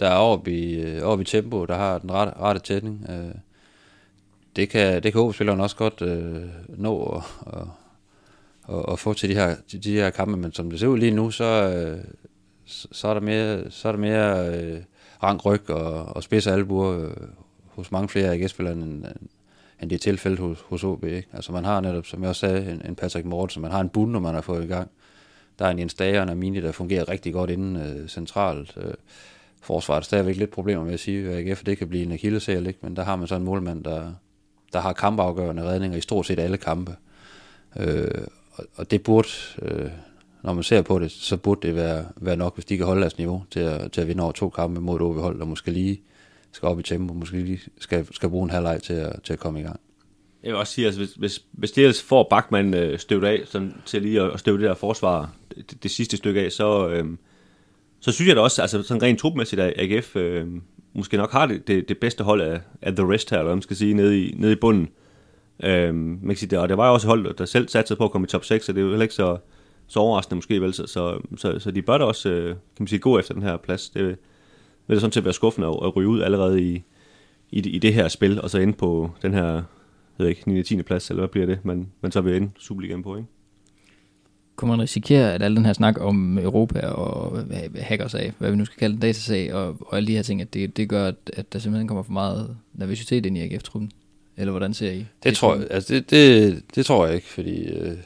der 0.00 0.06
er 0.08 0.16
oppe 0.16 0.52
i, 0.52 0.74
øh, 0.80 1.02
oppe 1.02 1.22
i 1.22 1.24
tempo, 1.24 1.64
der 1.64 1.74
har 1.74 1.98
den 1.98 2.12
rette, 2.12 2.32
rette 2.40 2.60
tætning. 2.60 3.06
Øh, 3.10 3.34
det 4.56 4.68
kan, 4.68 5.02
det 5.02 5.12
kan 5.12 5.20
OB-spilleren 5.20 5.60
også 5.60 5.76
godt 5.76 6.02
øh, 6.02 6.42
nå 6.68 6.94
og, 6.94 7.22
og, 7.40 7.70
og, 8.62 8.88
og 8.88 8.98
få 8.98 9.14
til 9.14 9.28
de, 9.28 9.34
her, 9.34 9.56
til 9.68 9.84
de 9.84 9.92
her 9.92 10.10
kampe, 10.10 10.36
men 10.36 10.52
som 10.52 10.70
det 10.70 10.80
ser 10.80 10.86
ud 10.86 10.98
lige 10.98 11.10
nu, 11.10 11.30
så, 11.30 11.44
øh, 11.44 12.04
så, 12.64 12.88
så 12.92 13.08
er 13.08 13.14
der 13.14 13.20
mere, 13.20 13.70
så 13.70 13.88
er 13.88 13.92
der 13.92 13.98
mere 13.98 14.54
øh, 14.54 14.82
rank 15.22 15.44
ryg 15.44 15.70
og, 15.70 16.04
og 16.16 16.22
spids 16.22 16.46
albuer 16.46 16.98
øh, 16.98 17.10
hos 17.66 17.92
mange 17.92 18.08
flere 18.08 18.34
AGF-spillere, 18.34 18.74
end, 18.74 19.06
øh, 19.06 19.12
end, 19.82 19.90
det 19.90 19.96
er 19.96 20.00
tilfældet 20.00 20.38
hos, 20.38 20.60
hos 20.60 20.84
OB. 20.84 21.04
Ikke? 21.04 21.28
Altså 21.32 21.52
man 21.52 21.64
har 21.64 21.80
netop, 21.80 22.06
som 22.06 22.22
jeg 22.22 22.28
også 22.28 22.40
sagde, 22.40 22.70
en, 22.70 22.82
en 22.88 22.94
Patrick 22.94 23.26
Mortensen, 23.26 23.62
man 23.62 23.70
har 23.70 23.80
en 23.80 23.88
bund, 23.88 24.10
når 24.10 24.20
man 24.20 24.34
har 24.34 24.40
fået 24.40 24.64
i 24.64 24.66
gang. 24.66 24.90
Der 25.58 25.66
er 25.66 25.70
en 25.70 25.78
Jens 25.78 25.94
Dager 25.94 26.18
og 26.18 26.22
en 26.22 26.28
Amini, 26.28 26.60
der 26.60 26.72
fungerer 26.72 27.08
rigtig 27.08 27.32
godt 27.32 27.50
inden 27.50 27.76
øh, 27.76 28.08
centralt. 28.08 28.74
Øh, 28.76 28.94
forsvaret 29.60 30.00
er 30.00 30.04
stadigvæk 30.04 30.36
lidt 30.36 30.50
problemer 30.50 30.84
med 30.84 30.92
at 30.92 31.00
sige, 31.00 31.30
at 31.30 31.48
AGF 31.48 31.64
det 31.64 31.78
kan 31.78 31.88
blive 31.88 32.02
en 32.02 32.12
akillesæl, 32.12 32.74
men 32.80 32.96
der 32.96 33.04
har 33.04 33.16
man 33.16 33.28
så 33.28 33.34
en 33.34 33.44
målmand, 33.44 33.84
der, 33.84 34.12
der 34.72 34.80
har 34.80 34.92
kampafgørende 34.92 35.62
redninger 35.62 35.98
i 35.98 36.00
stort 36.00 36.26
set 36.26 36.38
alle 36.38 36.56
kampe. 36.56 36.96
Øh, 37.76 38.26
og, 38.52 38.64
og 38.76 38.90
det 38.90 39.02
burde, 39.02 39.28
øh, 39.62 39.90
når 40.42 40.52
man 40.52 40.62
ser 40.62 40.82
på 40.82 40.98
det, 40.98 41.10
så 41.10 41.36
burde 41.36 41.66
det 41.66 41.76
være, 41.76 42.04
være 42.16 42.36
nok, 42.36 42.54
hvis 42.54 42.64
de 42.64 42.76
kan 42.76 42.86
holde 42.86 43.00
deres 43.00 43.18
niveau 43.18 43.44
til 43.50 43.60
at, 43.60 43.92
til 43.92 44.00
at 44.00 44.08
vinde 44.08 44.22
over 44.22 44.32
to 44.32 44.48
kampe 44.48 44.80
mod 44.80 44.96
et 44.96 45.02
OB-hold, 45.02 45.38
der 45.38 45.44
måske 45.44 45.70
lige 45.70 46.00
skal 46.52 46.68
op 46.68 46.80
i 46.80 46.82
tempo, 46.82 47.14
måske 47.14 47.36
lige 47.36 47.60
skal, 47.78 48.06
skal 48.14 48.28
bruge 48.28 48.44
en 48.44 48.50
halvleg 48.50 48.82
til 48.82 48.92
at, 48.92 49.22
til 49.22 49.32
at 49.32 49.38
komme 49.38 49.60
i 49.60 49.62
gang. 49.62 49.80
Jeg 50.42 50.52
vil 50.52 50.58
også 50.58 50.72
sige, 50.72 50.86
altså, 50.86 51.00
hvis, 51.00 51.14
hvis, 51.14 51.42
hvis 51.52 51.72
de 51.72 51.80
ellers 51.80 52.02
får 52.02 52.26
Bachmann 52.30 52.74
øh, 52.74 52.98
støvet 52.98 53.24
af, 53.24 53.42
sådan, 53.44 53.74
til 53.86 54.02
lige 54.02 54.20
at, 54.20 54.30
at 54.30 54.40
støve 54.40 54.58
det 54.58 54.64
der 54.64 54.74
forsvar, 54.74 55.32
det, 55.56 55.82
det 55.82 55.90
sidste 55.90 56.16
stykke 56.16 56.40
af, 56.40 56.52
så, 56.52 56.88
øh, 56.88 57.04
så 58.00 58.12
synes 58.12 58.28
jeg 58.28 58.36
da 58.36 58.40
også, 58.40 58.62
altså 58.62 58.82
sådan 58.82 59.02
rent 59.02 59.18
trupmæssigt, 59.18 59.60
at 59.60 59.74
AGF 59.76 60.16
øh, 60.16 60.46
måske 60.96 61.16
nok 61.16 61.32
har 61.32 61.46
det, 61.46 61.68
det, 61.68 61.88
det 61.88 61.98
bedste 61.98 62.24
hold 62.24 62.40
af, 62.40 62.60
af 62.82 62.96
The 62.96 63.12
Rest 63.12 63.30
her, 63.30 63.38
eller 63.38 63.48
hvad 63.48 63.56
man 63.56 63.62
skal 63.62 63.76
sige, 63.76 63.94
nede 63.94 64.24
i, 64.24 64.34
nede 64.38 64.52
i 64.52 64.56
bunden. 64.56 64.88
Øhm, 65.62 65.96
man 65.96 66.28
kan 66.28 66.36
sige, 66.36 66.50
det, 66.50 66.58
og 66.58 66.68
det 66.68 66.76
var 66.76 66.86
jo 66.86 66.94
også 66.94 67.06
hold, 67.06 67.34
der 67.34 67.44
selv 67.44 67.68
satte 67.68 67.96
på 67.96 68.04
at 68.04 68.10
komme 68.10 68.24
i 68.24 68.28
top 68.28 68.44
6, 68.44 68.64
så 68.64 68.72
det 68.72 68.80
er 68.80 68.84
jo 68.84 68.88
heller 68.88 69.02
ikke 69.02 69.14
så, 69.14 69.38
så 69.86 70.00
overraskende 70.00 70.36
måske, 70.36 70.60
vel? 70.60 70.74
Så, 70.74 70.86
så, 70.86 71.20
så, 71.36 71.58
så 71.58 71.70
de 71.70 71.82
bør 71.82 71.98
da 71.98 72.04
også, 72.04 72.28
øh, 72.28 72.48
kan 72.48 72.56
man 72.78 72.88
sige, 72.88 72.98
gå 72.98 73.18
efter 73.18 73.34
den 73.34 73.42
her 73.42 73.56
plads. 73.56 73.88
Det 73.88 74.04
vil, 74.04 74.16
vil 74.86 74.94
det 74.94 75.00
sådan 75.00 75.12
set 75.12 75.24
være 75.24 75.34
skuffende 75.34 75.68
at, 75.68 75.78
at 75.84 75.96
ryge 75.96 76.08
ud 76.08 76.20
allerede 76.20 76.62
i, 76.62 76.82
i, 77.50 77.58
i 77.58 77.78
det 77.78 77.94
her 77.94 78.08
spil, 78.08 78.40
og 78.40 78.50
så 78.50 78.58
inde 78.58 78.72
på 78.72 79.10
den 79.22 79.34
her, 79.34 79.52
jeg 79.52 79.62
ved 80.18 80.28
ikke, 80.28 80.52
9. 80.52 80.62
10. 80.62 80.82
plads, 80.82 81.10
eller 81.10 81.20
hvad 81.20 81.28
bliver 81.28 81.46
det, 81.46 81.64
men, 81.64 81.92
men 82.00 82.12
så 82.12 82.20
vil 82.20 82.36
ende 82.36 82.50
Superligaen 82.58 83.02
på, 83.02 83.16
ikke? 83.16 83.28
Kunne 84.56 84.68
man 84.70 84.80
risikere, 84.82 85.34
at 85.34 85.42
al 85.42 85.56
den 85.56 85.64
her 85.66 85.72
snak 85.72 86.00
om 86.00 86.38
Europa 86.38 86.80
og 86.86 87.30
hvad- 87.30 88.32
hvad 88.38 88.50
vi 88.50 88.56
nu 88.56 88.64
skal 88.64 88.78
kalde 88.78 88.94
en 88.94 89.00
datasag, 89.00 89.54
og, 89.54 89.76
og 89.80 89.96
alle 89.96 90.06
de 90.06 90.12
her 90.16 90.22
ting, 90.22 90.40
at 90.40 90.54
det, 90.54 90.76
det 90.76 90.88
gør, 90.88 91.06
at, 91.08 91.14
at 91.32 91.52
der 91.52 91.58
simpelthen 91.58 91.88
kommer 91.88 92.02
for 92.02 92.12
meget 92.12 92.56
nervøsitet 92.74 93.26
ind 93.26 93.38
i 93.38 93.40
AGF-truppen? 93.40 93.90
Eller 94.36 94.50
hvordan 94.50 94.74
ser 94.74 94.92
I? 94.92 95.06
Det 95.22 95.36
tror 95.36 95.54
jeg, 95.56 95.66
altså 95.70 95.94
det, 95.94 96.10
det, 96.10 96.62
det 96.74 96.86
tror 96.86 97.06
jeg 97.06 97.14
ikke, 97.14 97.26
fordi 97.28 97.62
øh, 97.68 97.96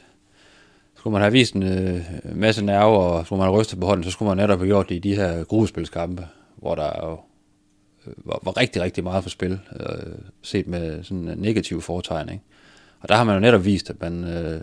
skulle 0.97 1.11
man 1.11 1.21
have 1.21 1.31
vist 1.31 1.53
en 1.55 1.63
øh, 1.63 2.01
masse 2.35 2.65
nerve, 2.65 2.97
og 2.97 3.25
skulle 3.25 3.37
man 3.39 3.47
have 3.47 3.59
rystet 3.61 3.79
på 3.79 3.85
hånden, 3.85 4.03
så 4.03 4.11
skulle 4.11 4.27
man 4.29 4.37
netop 4.37 4.59
have 4.59 4.67
gjort 4.67 4.89
det 4.89 4.95
i 4.95 4.99
de 4.99 5.15
her 5.15 5.43
gruppespilskampe, 5.43 6.25
hvor 6.55 6.75
der 6.75 7.07
jo 7.07 7.19
øh, 8.07 8.13
var, 8.25 8.39
var 8.43 8.57
rigtig, 8.57 8.81
rigtig 8.81 9.03
meget 9.03 9.23
for 9.23 9.29
spil, 9.29 9.59
øh, 9.79 10.13
set 10.41 10.67
med 10.67 11.03
sådan 11.03 11.27
en 11.29 11.37
negativ 11.37 11.81
foretegn. 11.81 12.29
Ikke? 12.29 12.43
Og 12.99 13.09
der 13.09 13.15
har 13.15 13.23
man 13.23 13.33
jo 13.35 13.39
netop 13.39 13.65
vist, 13.65 13.89
at 13.89 14.01
man, 14.01 14.23
øh, 14.23 14.61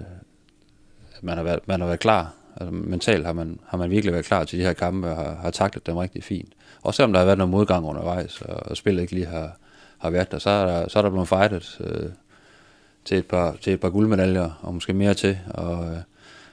man, 1.22 1.36
har, 1.36 1.44
været, 1.44 1.60
man 1.66 1.80
har 1.80 1.86
været 1.86 2.00
klar. 2.00 2.32
Altså 2.56 2.74
mentalt 2.74 3.26
har 3.26 3.32
man, 3.32 3.58
har 3.66 3.78
man 3.78 3.90
virkelig 3.90 4.12
været 4.12 4.24
klar 4.24 4.44
til 4.44 4.58
de 4.58 4.64
her 4.64 4.72
kampe, 4.72 5.10
og 5.10 5.16
har, 5.16 5.34
har 5.42 5.50
taklet 5.50 5.86
dem 5.86 5.96
rigtig 5.96 6.24
fint. 6.24 6.52
Også 6.82 6.96
selvom 6.96 7.12
der 7.12 7.18
har 7.18 7.26
været 7.26 7.38
noget 7.38 7.50
modgang 7.50 7.86
undervejs, 7.86 8.40
og, 8.40 8.56
og 8.70 8.76
spillet 8.76 9.02
ikke 9.02 9.14
lige 9.14 9.26
har, 9.26 9.56
har 9.98 10.10
været 10.10 10.30
der, 10.30 10.38
så 10.38 10.50
er 10.50 10.66
der, 10.66 10.88
så 10.88 10.98
er 10.98 11.02
der 11.02 11.10
blevet 11.10 11.28
fightet 11.28 11.80
øh, 11.80 12.10
til, 13.04 13.18
et 13.18 13.26
par, 13.26 13.56
til 13.60 13.72
et 13.72 13.80
par 13.80 13.90
guldmedaljer, 13.90 14.50
og 14.62 14.74
måske 14.74 14.92
mere 14.92 15.14
til, 15.14 15.38
og, 15.50 15.90
øh, 15.90 15.98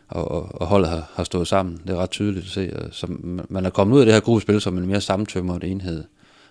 og, 0.07 0.31
og, 0.31 0.61
og 0.61 0.67
holdet 0.67 0.89
har, 0.89 1.11
har 1.13 1.23
stået 1.23 1.47
sammen. 1.47 1.81
Det 1.87 1.89
er 1.89 1.97
ret 1.97 2.09
tydeligt 2.09 2.45
at 2.45 2.51
se. 2.51 2.89
Så 2.91 3.07
man 3.49 3.65
er 3.65 3.69
kommet 3.69 3.95
ud 3.95 3.99
af 3.99 4.05
det 4.05 4.13
her 4.13 4.21
gruppespil 4.21 4.61
som 4.61 4.77
en 4.77 4.87
mere 4.87 5.01
samtømret 5.01 5.63
enhed. 5.63 6.03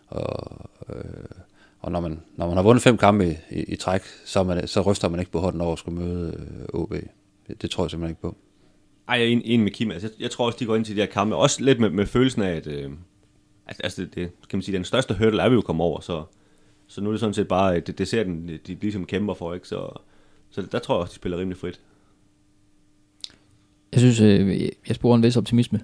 Og, 0.09 0.61
øh, 0.89 1.05
og 1.81 1.93
når 1.93 2.01
man, 2.01 2.21
når 2.37 2.47
man 2.47 2.57
har 2.57 2.63
vundet 2.63 2.83
fem 2.83 2.97
kampe 2.97 3.31
i, 3.31 3.37
i, 3.51 3.63
i 3.63 3.77
træk, 3.77 4.03
så, 4.25 4.43
man, 4.43 4.69
så 4.69 4.81
ryster 4.81 5.09
man 5.09 5.21
ikke 5.21 5.33
på 5.33 5.41
hånden 5.41 5.61
over 5.61 5.73
at 5.73 5.79
skulle 5.79 6.05
møde 6.05 6.35
øh, 6.39 6.81
OB. 6.81 6.95
Det, 7.49 7.71
tror 7.71 7.85
jeg 7.85 7.91
simpelthen 7.91 8.11
ikke 8.11 8.23
på. 8.23 8.37
Ej, 9.09 9.17
jeg 9.17 9.25
er 9.25 9.31
enig 9.31 9.61
med 9.61 9.71
Kim. 9.71 9.91
Altså, 9.91 10.09
jeg, 10.09 10.23
jeg 10.23 10.31
tror 10.31 10.47
også, 10.47 10.59
de 10.61 10.67
går 10.67 10.77
ind 10.77 10.85
til 10.85 10.97
de 10.97 11.01
her 11.01 11.07
kampe. 11.09 11.37
Også 11.37 11.65
lidt 11.65 11.81
med, 11.81 11.91
med 11.91 12.07
følelsen 12.07 12.43
af, 12.43 12.51
at, 12.51 12.67
øh, 12.67 12.91
altså, 13.67 14.03
det, 14.03 14.15
det, 14.15 14.31
kan 14.49 14.57
man 14.57 14.63
sige, 14.63 14.77
den 14.77 14.85
største 14.85 15.15
hurdle 15.15 15.43
er 15.43 15.49
vi 15.49 15.55
jo 15.55 15.61
kommet 15.61 15.85
over. 15.85 16.01
Så, 16.01 16.25
så 16.87 17.01
nu 17.01 17.09
er 17.09 17.13
det 17.13 17.21
sådan 17.21 17.35
set 17.35 17.49
bare, 17.49 17.81
det, 17.81 17.99
det 17.99 18.09
ser 18.09 18.25
den, 18.25 18.49
de 18.67 18.75
ligesom 18.75 19.07
kæmper 19.07 19.35
for. 19.35 19.55
Ikke? 19.55 19.69
Så, 19.69 19.89
så 20.51 20.63
der 20.63 20.79
tror 20.79 20.95
jeg 20.95 21.01
også, 21.01 21.11
de 21.11 21.17
spiller 21.17 21.39
rimelig 21.39 21.59
frit. 21.59 21.81
Jeg 23.93 24.01
synes, 24.01 24.21
øh, 24.21 24.61
jeg 24.89 24.95
sporer 24.97 25.17
en 25.17 25.23
vis 25.23 25.37
optimisme 25.37 25.81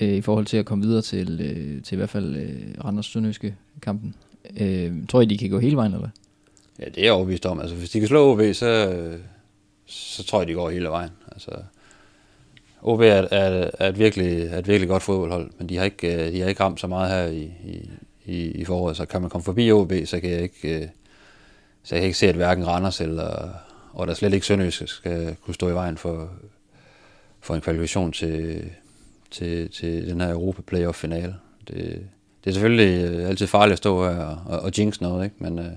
øh, 0.00 0.08
i 0.08 0.20
forhold 0.20 0.46
til 0.46 0.56
at 0.56 0.66
komme 0.66 0.84
videre 0.84 1.02
til, 1.02 1.40
øh, 1.40 1.82
til 1.82 1.94
i 1.94 1.96
hvert 1.96 2.10
fald 2.10 2.36
øh, 2.36 2.84
Randers 2.84 3.06
Sønderjyske 3.06 3.56
kampen. 3.82 4.14
Øh, 4.60 4.92
tror 5.08 5.20
I, 5.20 5.24
de 5.24 5.38
kan 5.38 5.50
gå 5.50 5.58
hele 5.58 5.76
vejen, 5.76 5.94
eller 5.94 6.08
Ja, 6.78 6.84
det 6.84 6.98
er 6.98 7.04
jeg 7.04 7.12
overbevist 7.12 7.46
om. 7.46 7.60
Altså, 7.60 7.76
hvis 7.76 7.90
de 7.90 7.98
kan 7.98 8.08
slå 8.08 8.32
OB, 8.32 8.40
så, 8.54 9.18
så 9.86 10.24
tror 10.24 10.40
jeg, 10.40 10.48
de 10.48 10.54
går 10.54 10.70
hele 10.70 10.88
vejen. 10.88 11.10
Altså, 11.32 11.50
OB 12.82 13.00
er, 13.00 13.04
er, 13.04 13.70
er, 13.78 13.88
et 13.88 13.98
virkelig, 13.98 14.42
er 14.42 14.58
et 14.58 14.68
virkelig 14.68 14.88
godt 14.88 15.02
fodboldhold, 15.02 15.50
men 15.58 15.68
de 15.68 15.76
har 15.76 15.84
ikke, 15.84 16.26
øh, 16.26 16.32
de 16.32 16.40
har 16.40 16.48
ikke 16.48 16.62
ramt 16.62 16.80
så 16.80 16.86
meget 16.86 17.10
her 17.10 17.26
i, 17.26 17.52
i, 18.24 18.50
i 18.50 18.64
foråret, 18.64 18.96
så 18.96 19.06
kan 19.06 19.20
man 19.20 19.30
komme 19.30 19.44
forbi 19.44 19.72
OB, 19.72 19.92
så 20.04 20.20
kan 20.20 20.30
jeg 20.30 20.42
ikke, 20.42 20.80
øh, 20.80 20.88
så 21.82 21.94
jeg 21.94 22.00
kan 22.00 22.06
ikke 22.06 22.18
se, 22.18 22.28
at 22.28 22.34
hverken 22.34 22.66
Randers 22.66 23.00
eller, 23.00 23.48
og 23.92 24.06
der 24.06 24.14
slet 24.14 24.34
ikke 24.34 24.46
Sønderjysk 24.46 24.88
skal 24.88 25.36
kunne 25.44 25.54
stå 25.54 25.68
i 25.68 25.74
vejen 25.74 25.98
for, 25.98 26.30
for 27.40 27.54
en 27.54 27.60
kvalifikation 27.60 28.12
til, 28.12 28.70
til, 29.30 29.70
til 29.70 30.08
den 30.08 30.20
her 30.20 30.32
Europa 30.32 30.62
Playoff 30.62 30.98
finale. 30.98 31.34
Det, 31.68 32.06
det 32.44 32.50
er 32.50 32.54
selvfølgelig 32.54 33.10
øh, 33.10 33.28
altid 33.28 33.46
farligt 33.46 33.72
at 33.72 33.78
stå 33.78 34.04
her 34.04 34.24
og, 34.24 34.38
og, 34.46 34.60
og 34.60 34.72
jinx 34.78 35.00
noget, 35.00 35.24
ikke? 35.24 35.36
Men, 35.38 35.58
øh, 35.58 35.72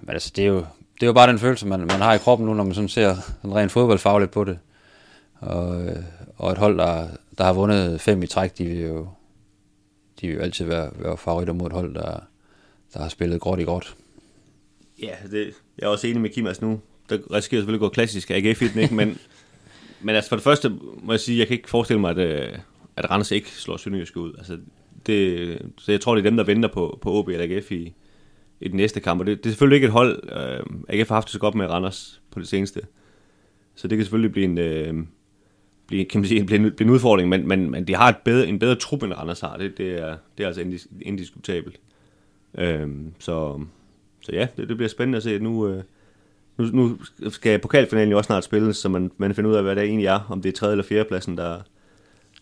men 0.00 0.10
altså, 0.10 0.32
det 0.36 0.44
er, 0.44 0.48
jo, 0.48 0.64
det 1.00 1.02
er 1.02 1.06
jo 1.06 1.12
bare 1.12 1.30
den 1.30 1.38
følelse, 1.38 1.66
man, 1.66 1.80
man 1.80 2.00
har 2.00 2.14
i 2.14 2.18
kroppen 2.18 2.46
nu, 2.46 2.54
når 2.54 2.64
man 2.64 2.74
sådan 2.74 2.88
ser 2.88 3.14
sådan 3.14 3.54
rent 3.54 3.72
fodboldfagligt 3.72 4.30
på 4.30 4.44
det. 4.44 4.58
Og, 5.34 5.86
øh, 5.86 5.96
og 6.36 6.52
et 6.52 6.58
hold, 6.58 6.78
der, 6.78 7.08
der 7.38 7.44
har 7.44 7.52
vundet 7.52 8.00
fem 8.00 8.22
i 8.22 8.26
træk, 8.26 8.58
de 8.58 8.64
vil 8.64 8.78
jo, 8.78 9.08
de 10.20 10.26
vil 10.26 10.36
jo 10.36 10.42
altid 10.42 10.64
være, 10.64 10.90
være 10.98 11.16
favoritter 11.16 11.54
mod 11.54 11.66
et 11.66 11.72
hold, 11.72 11.94
der, 11.94 12.20
der 12.94 13.02
har 13.02 13.08
spillet 13.08 13.40
godt 13.40 13.60
i 13.60 13.64
godt. 13.64 13.96
Ja, 15.02 15.14
det, 15.30 15.54
jeg 15.78 15.86
er 15.86 15.90
også 15.90 16.06
enig 16.06 16.20
med 16.20 16.30
Kim, 16.30 16.46
altså 16.46 16.64
nu, 16.64 16.80
der 17.08 17.16
risikerer 17.16 17.60
selvfølgelig 17.60 17.84
at 17.84 17.90
gå 17.90 17.94
klassisk 17.94 18.30
AGF 18.30 18.62
i 18.62 18.68
den, 18.68 18.80
ikke? 18.80 18.94
Men, 18.94 19.18
men 20.04 20.14
altså 20.14 20.28
for 20.28 20.36
det 20.36 20.42
første 20.44 20.68
må 21.02 21.12
jeg 21.12 21.20
sige, 21.20 21.38
jeg 21.38 21.46
kan 21.46 21.56
ikke 21.56 21.70
forestille 21.70 22.00
mig, 22.00 22.10
at, 22.10 22.18
øh, 22.18 22.58
at 22.96 23.10
Randers 23.10 23.30
ikke 23.30 23.50
slår 23.50 23.76
Sønderjyske 23.76 24.20
ud. 24.20 24.34
Altså, 24.38 24.58
det, 25.06 25.58
så 25.78 25.92
jeg 25.92 26.00
tror, 26.00 26.14
det 26.14 26.26
er 26.26 26.30
dem, 26.30 26.36
der 26.36 26.44
venter 26.44 26.68
på, 26.68 26.98
på 27.02 27.12
OB 27.12 27.28
eller 27.28 27.56
AGF 27.56 27.72
i, 27.72 27.94
i 28.60 28.68
den 28.68 28.76
næste 28.76 29.00
kamp. 29.00 29.20
Og 29.20 29.26
det, 29.26 29.38
det 29.38 29.46
er 29.46 29.50
selvfølgelig 29.50 29.76
ikke 29.76 29.86
et 29.86 29.92
hold, 29.92 30.22
øh, 30.24 30.66
AGF 30.88 31.08
har 31.08 31.14
haft 31.14 31.26
det 31.26 31.32
så 31.32 31.38
godt 31.38 31.54
med 31.54 31.66
Randers 31.66 32.22
på 32.30 32.40
det 32.40 32.48
seneste. 32.48 32.80
Så 33.74 33.88
det 33.88 33.98
kan 33.98 34.04
selvfølgelig 34.04 34.32
blive 34.32 34.44
en, 34.44 34.58
øh, 34.58 34.94
blive, 35.86 36.04
kan 36.04 36.20
man 36.20 36.28
sige, 36.28 36.44
blive 36.44 36.66
en, 36.66 36.72
blive 36.72 36.86
en 36.88 36.94
udfordring, 36.94 37.28
men, 37.28 37.48
men, 37.48 37.70
men 37.70 37.86
de 37.86 37.94
har 37.94 38.08
et 38.08 38.16
bedre, 38.24 38.46
en 38.46 38.58
bedre 38.58 38.74
trup, 38.74 39.02
end 39.02 39.12
Randers 39.12 39.40
har. 39.40 39.56
Det, 39.56 39.78
det, 39.78 40.02
er, 40.02 40.16
det 40.38 40.44
er 40.44 40.46
altså 40.46 40.60
indis, 40.62 40.88
indiskutabelt. 41.00 41.80
Øh, 42.58 42.88
så, 43.18 43.60
så 44.20 44.32
ja, 44.32 44.46
det, 44.56 44.68
det 44.68 44.76
bliver 44.76 44.88
spændende 44.88 45.16
at 45.16 45.22
se. 45.22 45.38
Nu, 45.38 45.68
øh, 45.68 45.82
nu, 46.56 46.64
nu 46.72 46.98
skal 47.30 47.58
pokalfinalen 47.58 48.10
jo 48.10 48.16
også 48.16 48.26
snart 48.26 48.44
spilles, 48.44 48.76
så 48.76 48.88
man, 48.88 49.10
man 49.16 49.34
finder 49.34 49.50
ud 49.50 49.56
af, 49.56 49.62
hvad 49.62 49.76
det 49.76 49.84
egentlig 49.84 50.06
er, 50.06 50.20
om 50.28 50.42
det 50.42 50.48
er 50.48 50.52
tredje 50.52 50.72
eller 50.72 50.84
fjerde 50.84 51.08
pladsen, 51.08 51.36
der 51.36 51.60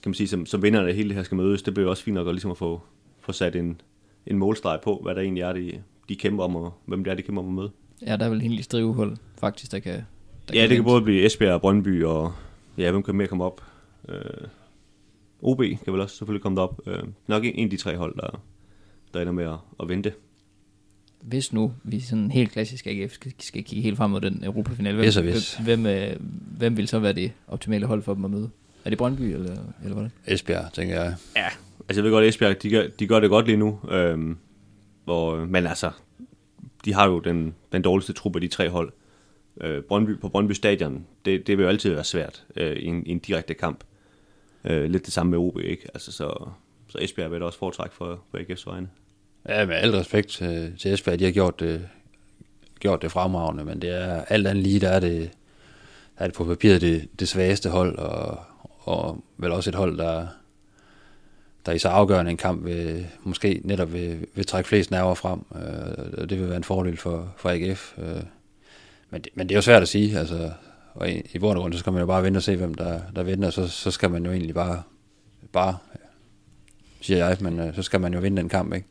kan 0.03 0.11
man 0.11 0.15
sige, 0.15 0.29
som, 0.29 0.47
som 0.47 0.63
vinderne 0.63 0.89
af 0.89 0.95
hele 0.95 1.09
det 1.09 1.17
her 1.17 1.23
skal 1.23 1.37
mødes. 1.37 1.63
Det 1.63 1.75
bliver 1.75 1.91
også 1.91 2.03
fint 2.03 2.15
nok 2.15 2.29
at, 2.29 2.35
ligesom 2.35 2.51
at 2.51 2.57
få, 2.57 2.81
få 3.21 3.33
sat 3.33 3.57
en, 3.57 3.81
en 4.27 4.39
målstreg 4.39 4.81
på, 4.85 5.01
hvad 5.03 5.15
der 5.15 5.21
egentlig 5.21 5.43
er, 5.43 5.53
det, 5.53 5.83
de 6.09 6.17
kæmper 6.17 6.45
om, 6.45 6.57
og 6.57 6.75
hvem 6.87 7.05
det 7.05 7.11
er, 7.11 7.15
de 7.15 7.23
kæmper 7.23 7.43
om 7.43 7.49
at 7.49 7.55
møde. 7.55 7.71
Ja, 8.07 8.17
der 8.17 8.25
er 8.25 8.29
vel 8.29 8.43
en 8.43 8.49
lille 8.49 8.63
strivehold, 8.63 9.17
faktisk, 9.39 9.73
der 9.73 9.79
kan... 9.79 9.93
Der 9.93 10.55
ja, 10.55 10.61
kan 10.61 10.69
det 10.69 10.77
kan 10.77 10.85
både 10.85 11.03
blive 11.03 11.27
Esbjerg 11.27 11.55
og 11.55 11.61
Brøndby, 11.61 12.05
og 12.05 12.33
ja, 12.79 12.91
hvem 12.91 13.03
kan 13.03 13.15
mere 13.15 13.29
komme 13.29 13.45
op? 13.45 13.63
Øh, 14.09 14.49
OB 15.43 15.59
kan 15.85 15.93
vel 15.93 16.01
også 16.01 16.17
selvfølgelig 16.17 16.43
komme 16.43 16.61
op. 16.61 16.81
Øh, 16.87 17.03
nok 17.27 17.45
en 17.45 17.65
af 17.65 17.71
de 17.71 17.77
tre 17.77 17.97
hold, 17.97 18.17
der, 18.17 18.41
der 19.15 19.21
ender 19.21 19.33
med 19.33 19.45
at, 19.45 19.57
at 19.81 19.89
vente 19.89 20.13
hvis 21.25 21.53
nu 21.53 21.73
vi 21.83 22.01
sådan 22.01 22.31
helt 22.31 22.53
klassisk 22.53 22.87
AGF 22.87 23.13
skal, 23.13 23.33
skal 23.39 23.65
kigge 23.65 23.83
helt 23.83 23.97
frem 23.97 24.11
mod 24.11 24.21
den 24.21 24.45
Europafinale, 24.45 24.97
hvem, 24.97 25.25
hvis 25.25 25.55
hvem, 25.55 25.83
hvem, 25.83 25.87
øh, 25.87 26.17
hvem 26.59 26.77
vil 26.77 26.89
så 26.89 26.99
være 26.99 27.13
det 27.13 27.33
optimale 27.49 27.87
hold 27.87 28.03
for 28.03 28.15
dem 28.15 28.25
at 28.25 28.31
møde? 28.31 28.51
Er 28.85 28.91
det 28.91 28.99
Brøndby, 28.99 29.23
eller, 29.23 29.57
eller 29.85 29.97
hvad? 29.97 30.11
Esbjerg, 30.27 30.73
tænker 30.73 31.03
jeg. 31.03 31.15
Ja, 31.37 31.47
altså 31.89 32.01
jeg 32.01 32.05
ved 32.05 32.11
godt, 32.11 32.23
at 32.23 32.29
Esbjerg, 32.29 32.63
de 32.63 32.71
gør, 32.71 32.87
de 32.99 33.07
gør 33.07 33.21
det 33.21 33.31
godt 33.31 33.47
lige 33.47 33.57
nu. 33.57 33.79
Øhm, 33.91 34.37
hvor, 35.05 35.37
men 35.37 35.67
altså, 35.67 35.91
de 36.85 36.95
har 36.95 37.09
jo 37.09 37.19
den, 37.19 37.55
den 37.73 37.83
dårligste 37.83 38.13
truppe 38.13 38.37
af 38.37 38.41
de 38.41 38.49
tre 38.49 38.71
hold. 38.71 38.93
Øh, 39.61 39.83
Brøndby, 39.83 40.21
på 40.21 40.29
Brøndby 40.29 40.53
Stadion, 40.53 41.07
det, 41.25 41.47
det 41.47 41.59
vil 41.59 41.63
jo 41.63 41.69
altid 41.69 41.91
være 41.91 42.05
svært 42.05 42.45
øh, 42.57 42.77
i, 42.77 42.85
en, 42.85 43.07
i 43.07 43.11
en 43.11 43.19
direkte 43.19 43.55
kamp. 43.55 43.85
Øh, 44.65 44.91
lidt 44.91 45.05
det 45.05 45.13
samme 45.13 45.31
med 45.31 45.39
OB, 45.39 45.61
ikke? 45.61 45.89
Altså, 45.95 46.13
så, 46.13 46.49
så 46.89 46.99
Esbjerg 47.01 47.31
vil 47.31 47.41
da 47.41 47.45
også 47.45 47.59
foretrække 47.59 47.95
for, 47.95 48.23
for 48.31 48.39
AGF's 48.39 48.71
vegne. 48.71 48.89
Ja, 49.49 49.67
med 49.67 49.77
al 49.77 49.91
respekt 49.91 50.29
til, 50.29 50.75
til 50.79 50.93
Esbjerg, 50.93 51.19
de 51.19 51.25
har 51.25 51.33
gjort 51.33 51.61
det, 51.61 51.89
gjort 52.81 53.03
det 53.03 53.13
fremragende, 53.13 53.65
men 53.65 53.83
det 53.83 53.91
er 53.91 54.25
alt 54.25 54.47
andet 54.47 54.63
lige, 54.63 54.81
der 54.81 54.89
er 54.89 55.01
det, 55.01 55.31
der 56.19 56.25
er 56.25 56.27
det 56.27 56.37
på 56.37 56.45
papiret 56.45 56.81
det, 56.81 57.09
det 57.21 57.29
svageste 57.29 57.71
hold, 57.71 57.99
og, 57.99 58.39
og 58.81 59.25
vel 59.37 59.53
også 59.53 59.71
et 59.71 59.75
hold, 59.75 59.99
der, 59.99 60.27
der 61.67 61.73
i 61.73 61.79
så 61.79 61.89
afgørende 61.89 62.31
en 62.31 62.37
kamp 62.37 62.65
vil, 62.65 63.07
måske 63.23 63.61
netop 63.65 63.93
vil, 63.93 64.27
vil 64.35 64.47
trække 64.47 64.69
flest 64.69 64.91
nerver 64.91 65.15
frem, 65.15 65.41
øh, 65.55 66.15
og 66.19 66.31
det 66.31 66.41
vil 66.41 66.49
være 66.49 66.57
en 66.57 66.65
fordel 66.65 66.97
for, 66.97 67.35
for 67.37 67.51
AGF. 67.51 67.99
Øh. 67.99 68.23
Men, 69.11 69.21
det, 69.23 69.31
men 69.35 69.49
det 69.49 69.55
er 69.55 69.59
jo 69.59 69.63
svært 69.63 69.83
at 69.83 69.89
sige, 69.89 70.19
altså, 70.19 70.51
og 70.95 71.11
i, 71.11 71.23
i 71.33 71.39
bund 71.39 71.59
og 71.59 71.63
grund, 71.63 71.73
så 71.73 71.79
skal 71.79 71.93
man 71.93 72.01
jo 72.01 72.07
bare 72.07 72.23
vente 72.23 72.39
og 72.39 72.43
se, 72.43 72.57
hvem 72.57 72.75
der, 72.75 73.01
der 73.17 73.23
vinder, 73.23 73.51
så, 73.51 73.69
så 73.69 73.91
skal 73.91 74.11
man 74.11 74.25
jo 74.25 74.33
egentlig 74.33 74.55
bare, 74.55 74.83
bare 75.53 75.77
siger 77.01 77.27
jeg, 77.27 77.37
men 77.41 77.59
øh, 77.59 77.75
så 77.75 77.83
skal 77.83 78.01
man 78.01 78.15
jo 78.15 78.21
vinde 78.21 78.37
den 78.37 78.49
kamp, 78.49 78.75
ikke? 78.75 78.87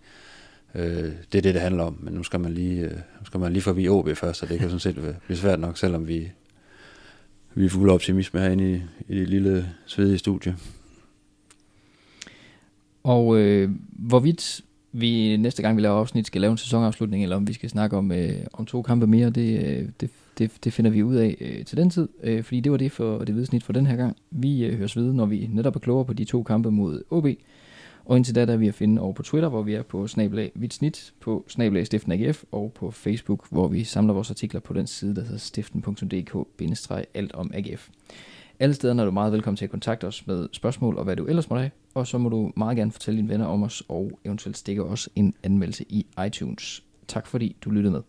Øh, 0.76 1.11
det 1.32 1.38
er 1.38 1.41
det, 1.41 1.53
det 1.53 1.61
handler 1.61 1.84
om, 1.84 1.97
men 2.01 2.13
nu 2.13 2.24
skal 2.24 2.39
man 2.39 2.53
lige, 2.53 2.82
øh, 2.82 2.91
nu 2.91 3.26
skal 3.26 3.39
man 3.39 3.53
lige 3.53 3.63
forbi 3.63 3.89
OB 3.89 4.09
først, 4.15 4.39
så 4.39 4.45
det 4.45 4.59
kan 4.59 4.69
sådan 4.69 4.80
set 4.80 5.15
blive 5.26 5.38
svært 5.38 5.59
nok, 5.59 5.78
selvom 5.78 6.07
vi, 6.07 6.32
vi 7.53 7.65
er 7.65 7.69
fuld 7.69 7.91
optimisme 7.91 8.39
herinde 8.39 8.71
i, 8.71 8.82
i 9.13 9.19
det 9.19 9.30
lille 9.30 9.69
svedige 9.86 10.17
studie. 10.17 10.55
Og 13.04 13.38
øh, 13.38 13.70
hvorvidt 13.89 14.62
vi 14.91 15.38
næste 15.38 15.62
gang 15.62 15.78
vi 15.78 15.82
laver 15.82 15.95
afsnit 15.95 16.28
skal 16.28 16.41
lave 16.41 16.51
en 16.51 16.58
sæsonafslutning, 16.58 17.24
eller 17.24 17.36
om 17.36 17.47
vi 17.47 17.54
skal 17.54 17.70
snakke 17.70 17.97
om, 17.97 18.12
øh, 18.12 18.36
om 18.54 18.66
to 18.66 18.82
kampe 18.82 19.08
mere, 19.08 19.30
det, 19.30 19.66
øh, 19.66 19.89
det, 20.01 20.10
det, 20.38 20.51
det 20.64 20.74
finder 20.74 20.91
vi 20.91 21.04
ud 21.04 21.16
af 21.16 21.38
øh, 21.41 21.66
til 21.66 21.78
den 21.78 21.89
tid, 21.89 22.08
øh, 22.24 22.43
fordi 22.43 22.60
det 22.60 22.72
var 22.72 22.78
det 22.78 22.91
for 22.91 23.18
det 23.18 23.30
hvide 23.30 23.45
snit 23.45 23.64
for 23.64 23.74
den 23.74 23.86
her 23.86 23.95
gang. 23.95 24.18
Vi 24.32 24.66
øh, 24.66 24.78
høres 24.78 24.97
ved, 24.97 25.14
når 25.14 25.26
vi 25.26 25.49
netop 25.51 25.76
er 25.76 25.80
klogere 25.80 26.06
på 26.06 26.14
de 26.14 26.26
to 26.26 26.43
kampe 26.43 26.72
mod 26.72 27.04
OB, 27.10 27.28
og 28.06 28.18
indtil 28.18 28.36
da 28.36 28.45
der 28.45 28.54
er 28.54 28.58
vi 28.58 28.68
at 28.68 28.74
finde 28.74 29.01
over 29.01 29.14
på 29.14 29.24
Twitter, 29.24 29.49
hvor 29.49 29.62
vi 29.62 29.74
er 29.74 29.84
på 29.84 30.08
snablag 30.08 30.51
snit, 30.70 31.14
på 31.20 31.45
snablag 31.47 31.86
stiften 31.86 32.12
AGF, 32.12 32.43
og 32.51 32.72
på 32.76 32.91
Facebook, 32.91 33.47
hvor 33.49 33.68
vi 33.68 33.84
samler 33.84 34.14
vores 34.14 34.30
artikler 34.30 34.60
på 34.60 34.74
den 34.74 34.88
side, 34.88 35.16
der 35.16 35.22
hedder 35.22 35.38
stiften.dk-alt 35.38 37.34
om 37.34 37.51
AGF. 37.54 37.89
Alle 38.60 38.74
steder 38.74 38.95
er 38.95 39.06
du 39.06 39.12
meget 39.12 39.34
velkommen 39.34 39.58
til 39.58 39.66
at 39.66 39.72
kontakte 39.72 40.06
os 40.08 40.28
med 40.28 40.47
spørgsmål 40.51 40.97
og 40.97 41.04
hvad 41.04 41.16
du 41.16 41.26
ellers 41.26 41.49
måtte 41.49 41.62
have, 41.62 41.72
og 41.93 42.07
så 42.07 42.17
må 42.17 42.29
du 42.29 42.51
meget 42.55 42.77
gerne 42.77 42.91
fortælle 42.91 43.17
dine 43.17 43.29
venner 43.29 43.45
om 43.45 43.63
os, 43.63 43.83
og 43.87 44.19
eventuelt 44.25 44.57
stikke 44.57 44.83
os 44.83 45.09
en 45.15 45.33
anmeldelse 45.43 45.85
i 45.89 46.05
iTunes. 46.25 46.83
Tak 47.07 47.27
fordi 47.27 47.55
du 47.61 47.69
lyttede 47.69 47.91
med. 47.91 48.01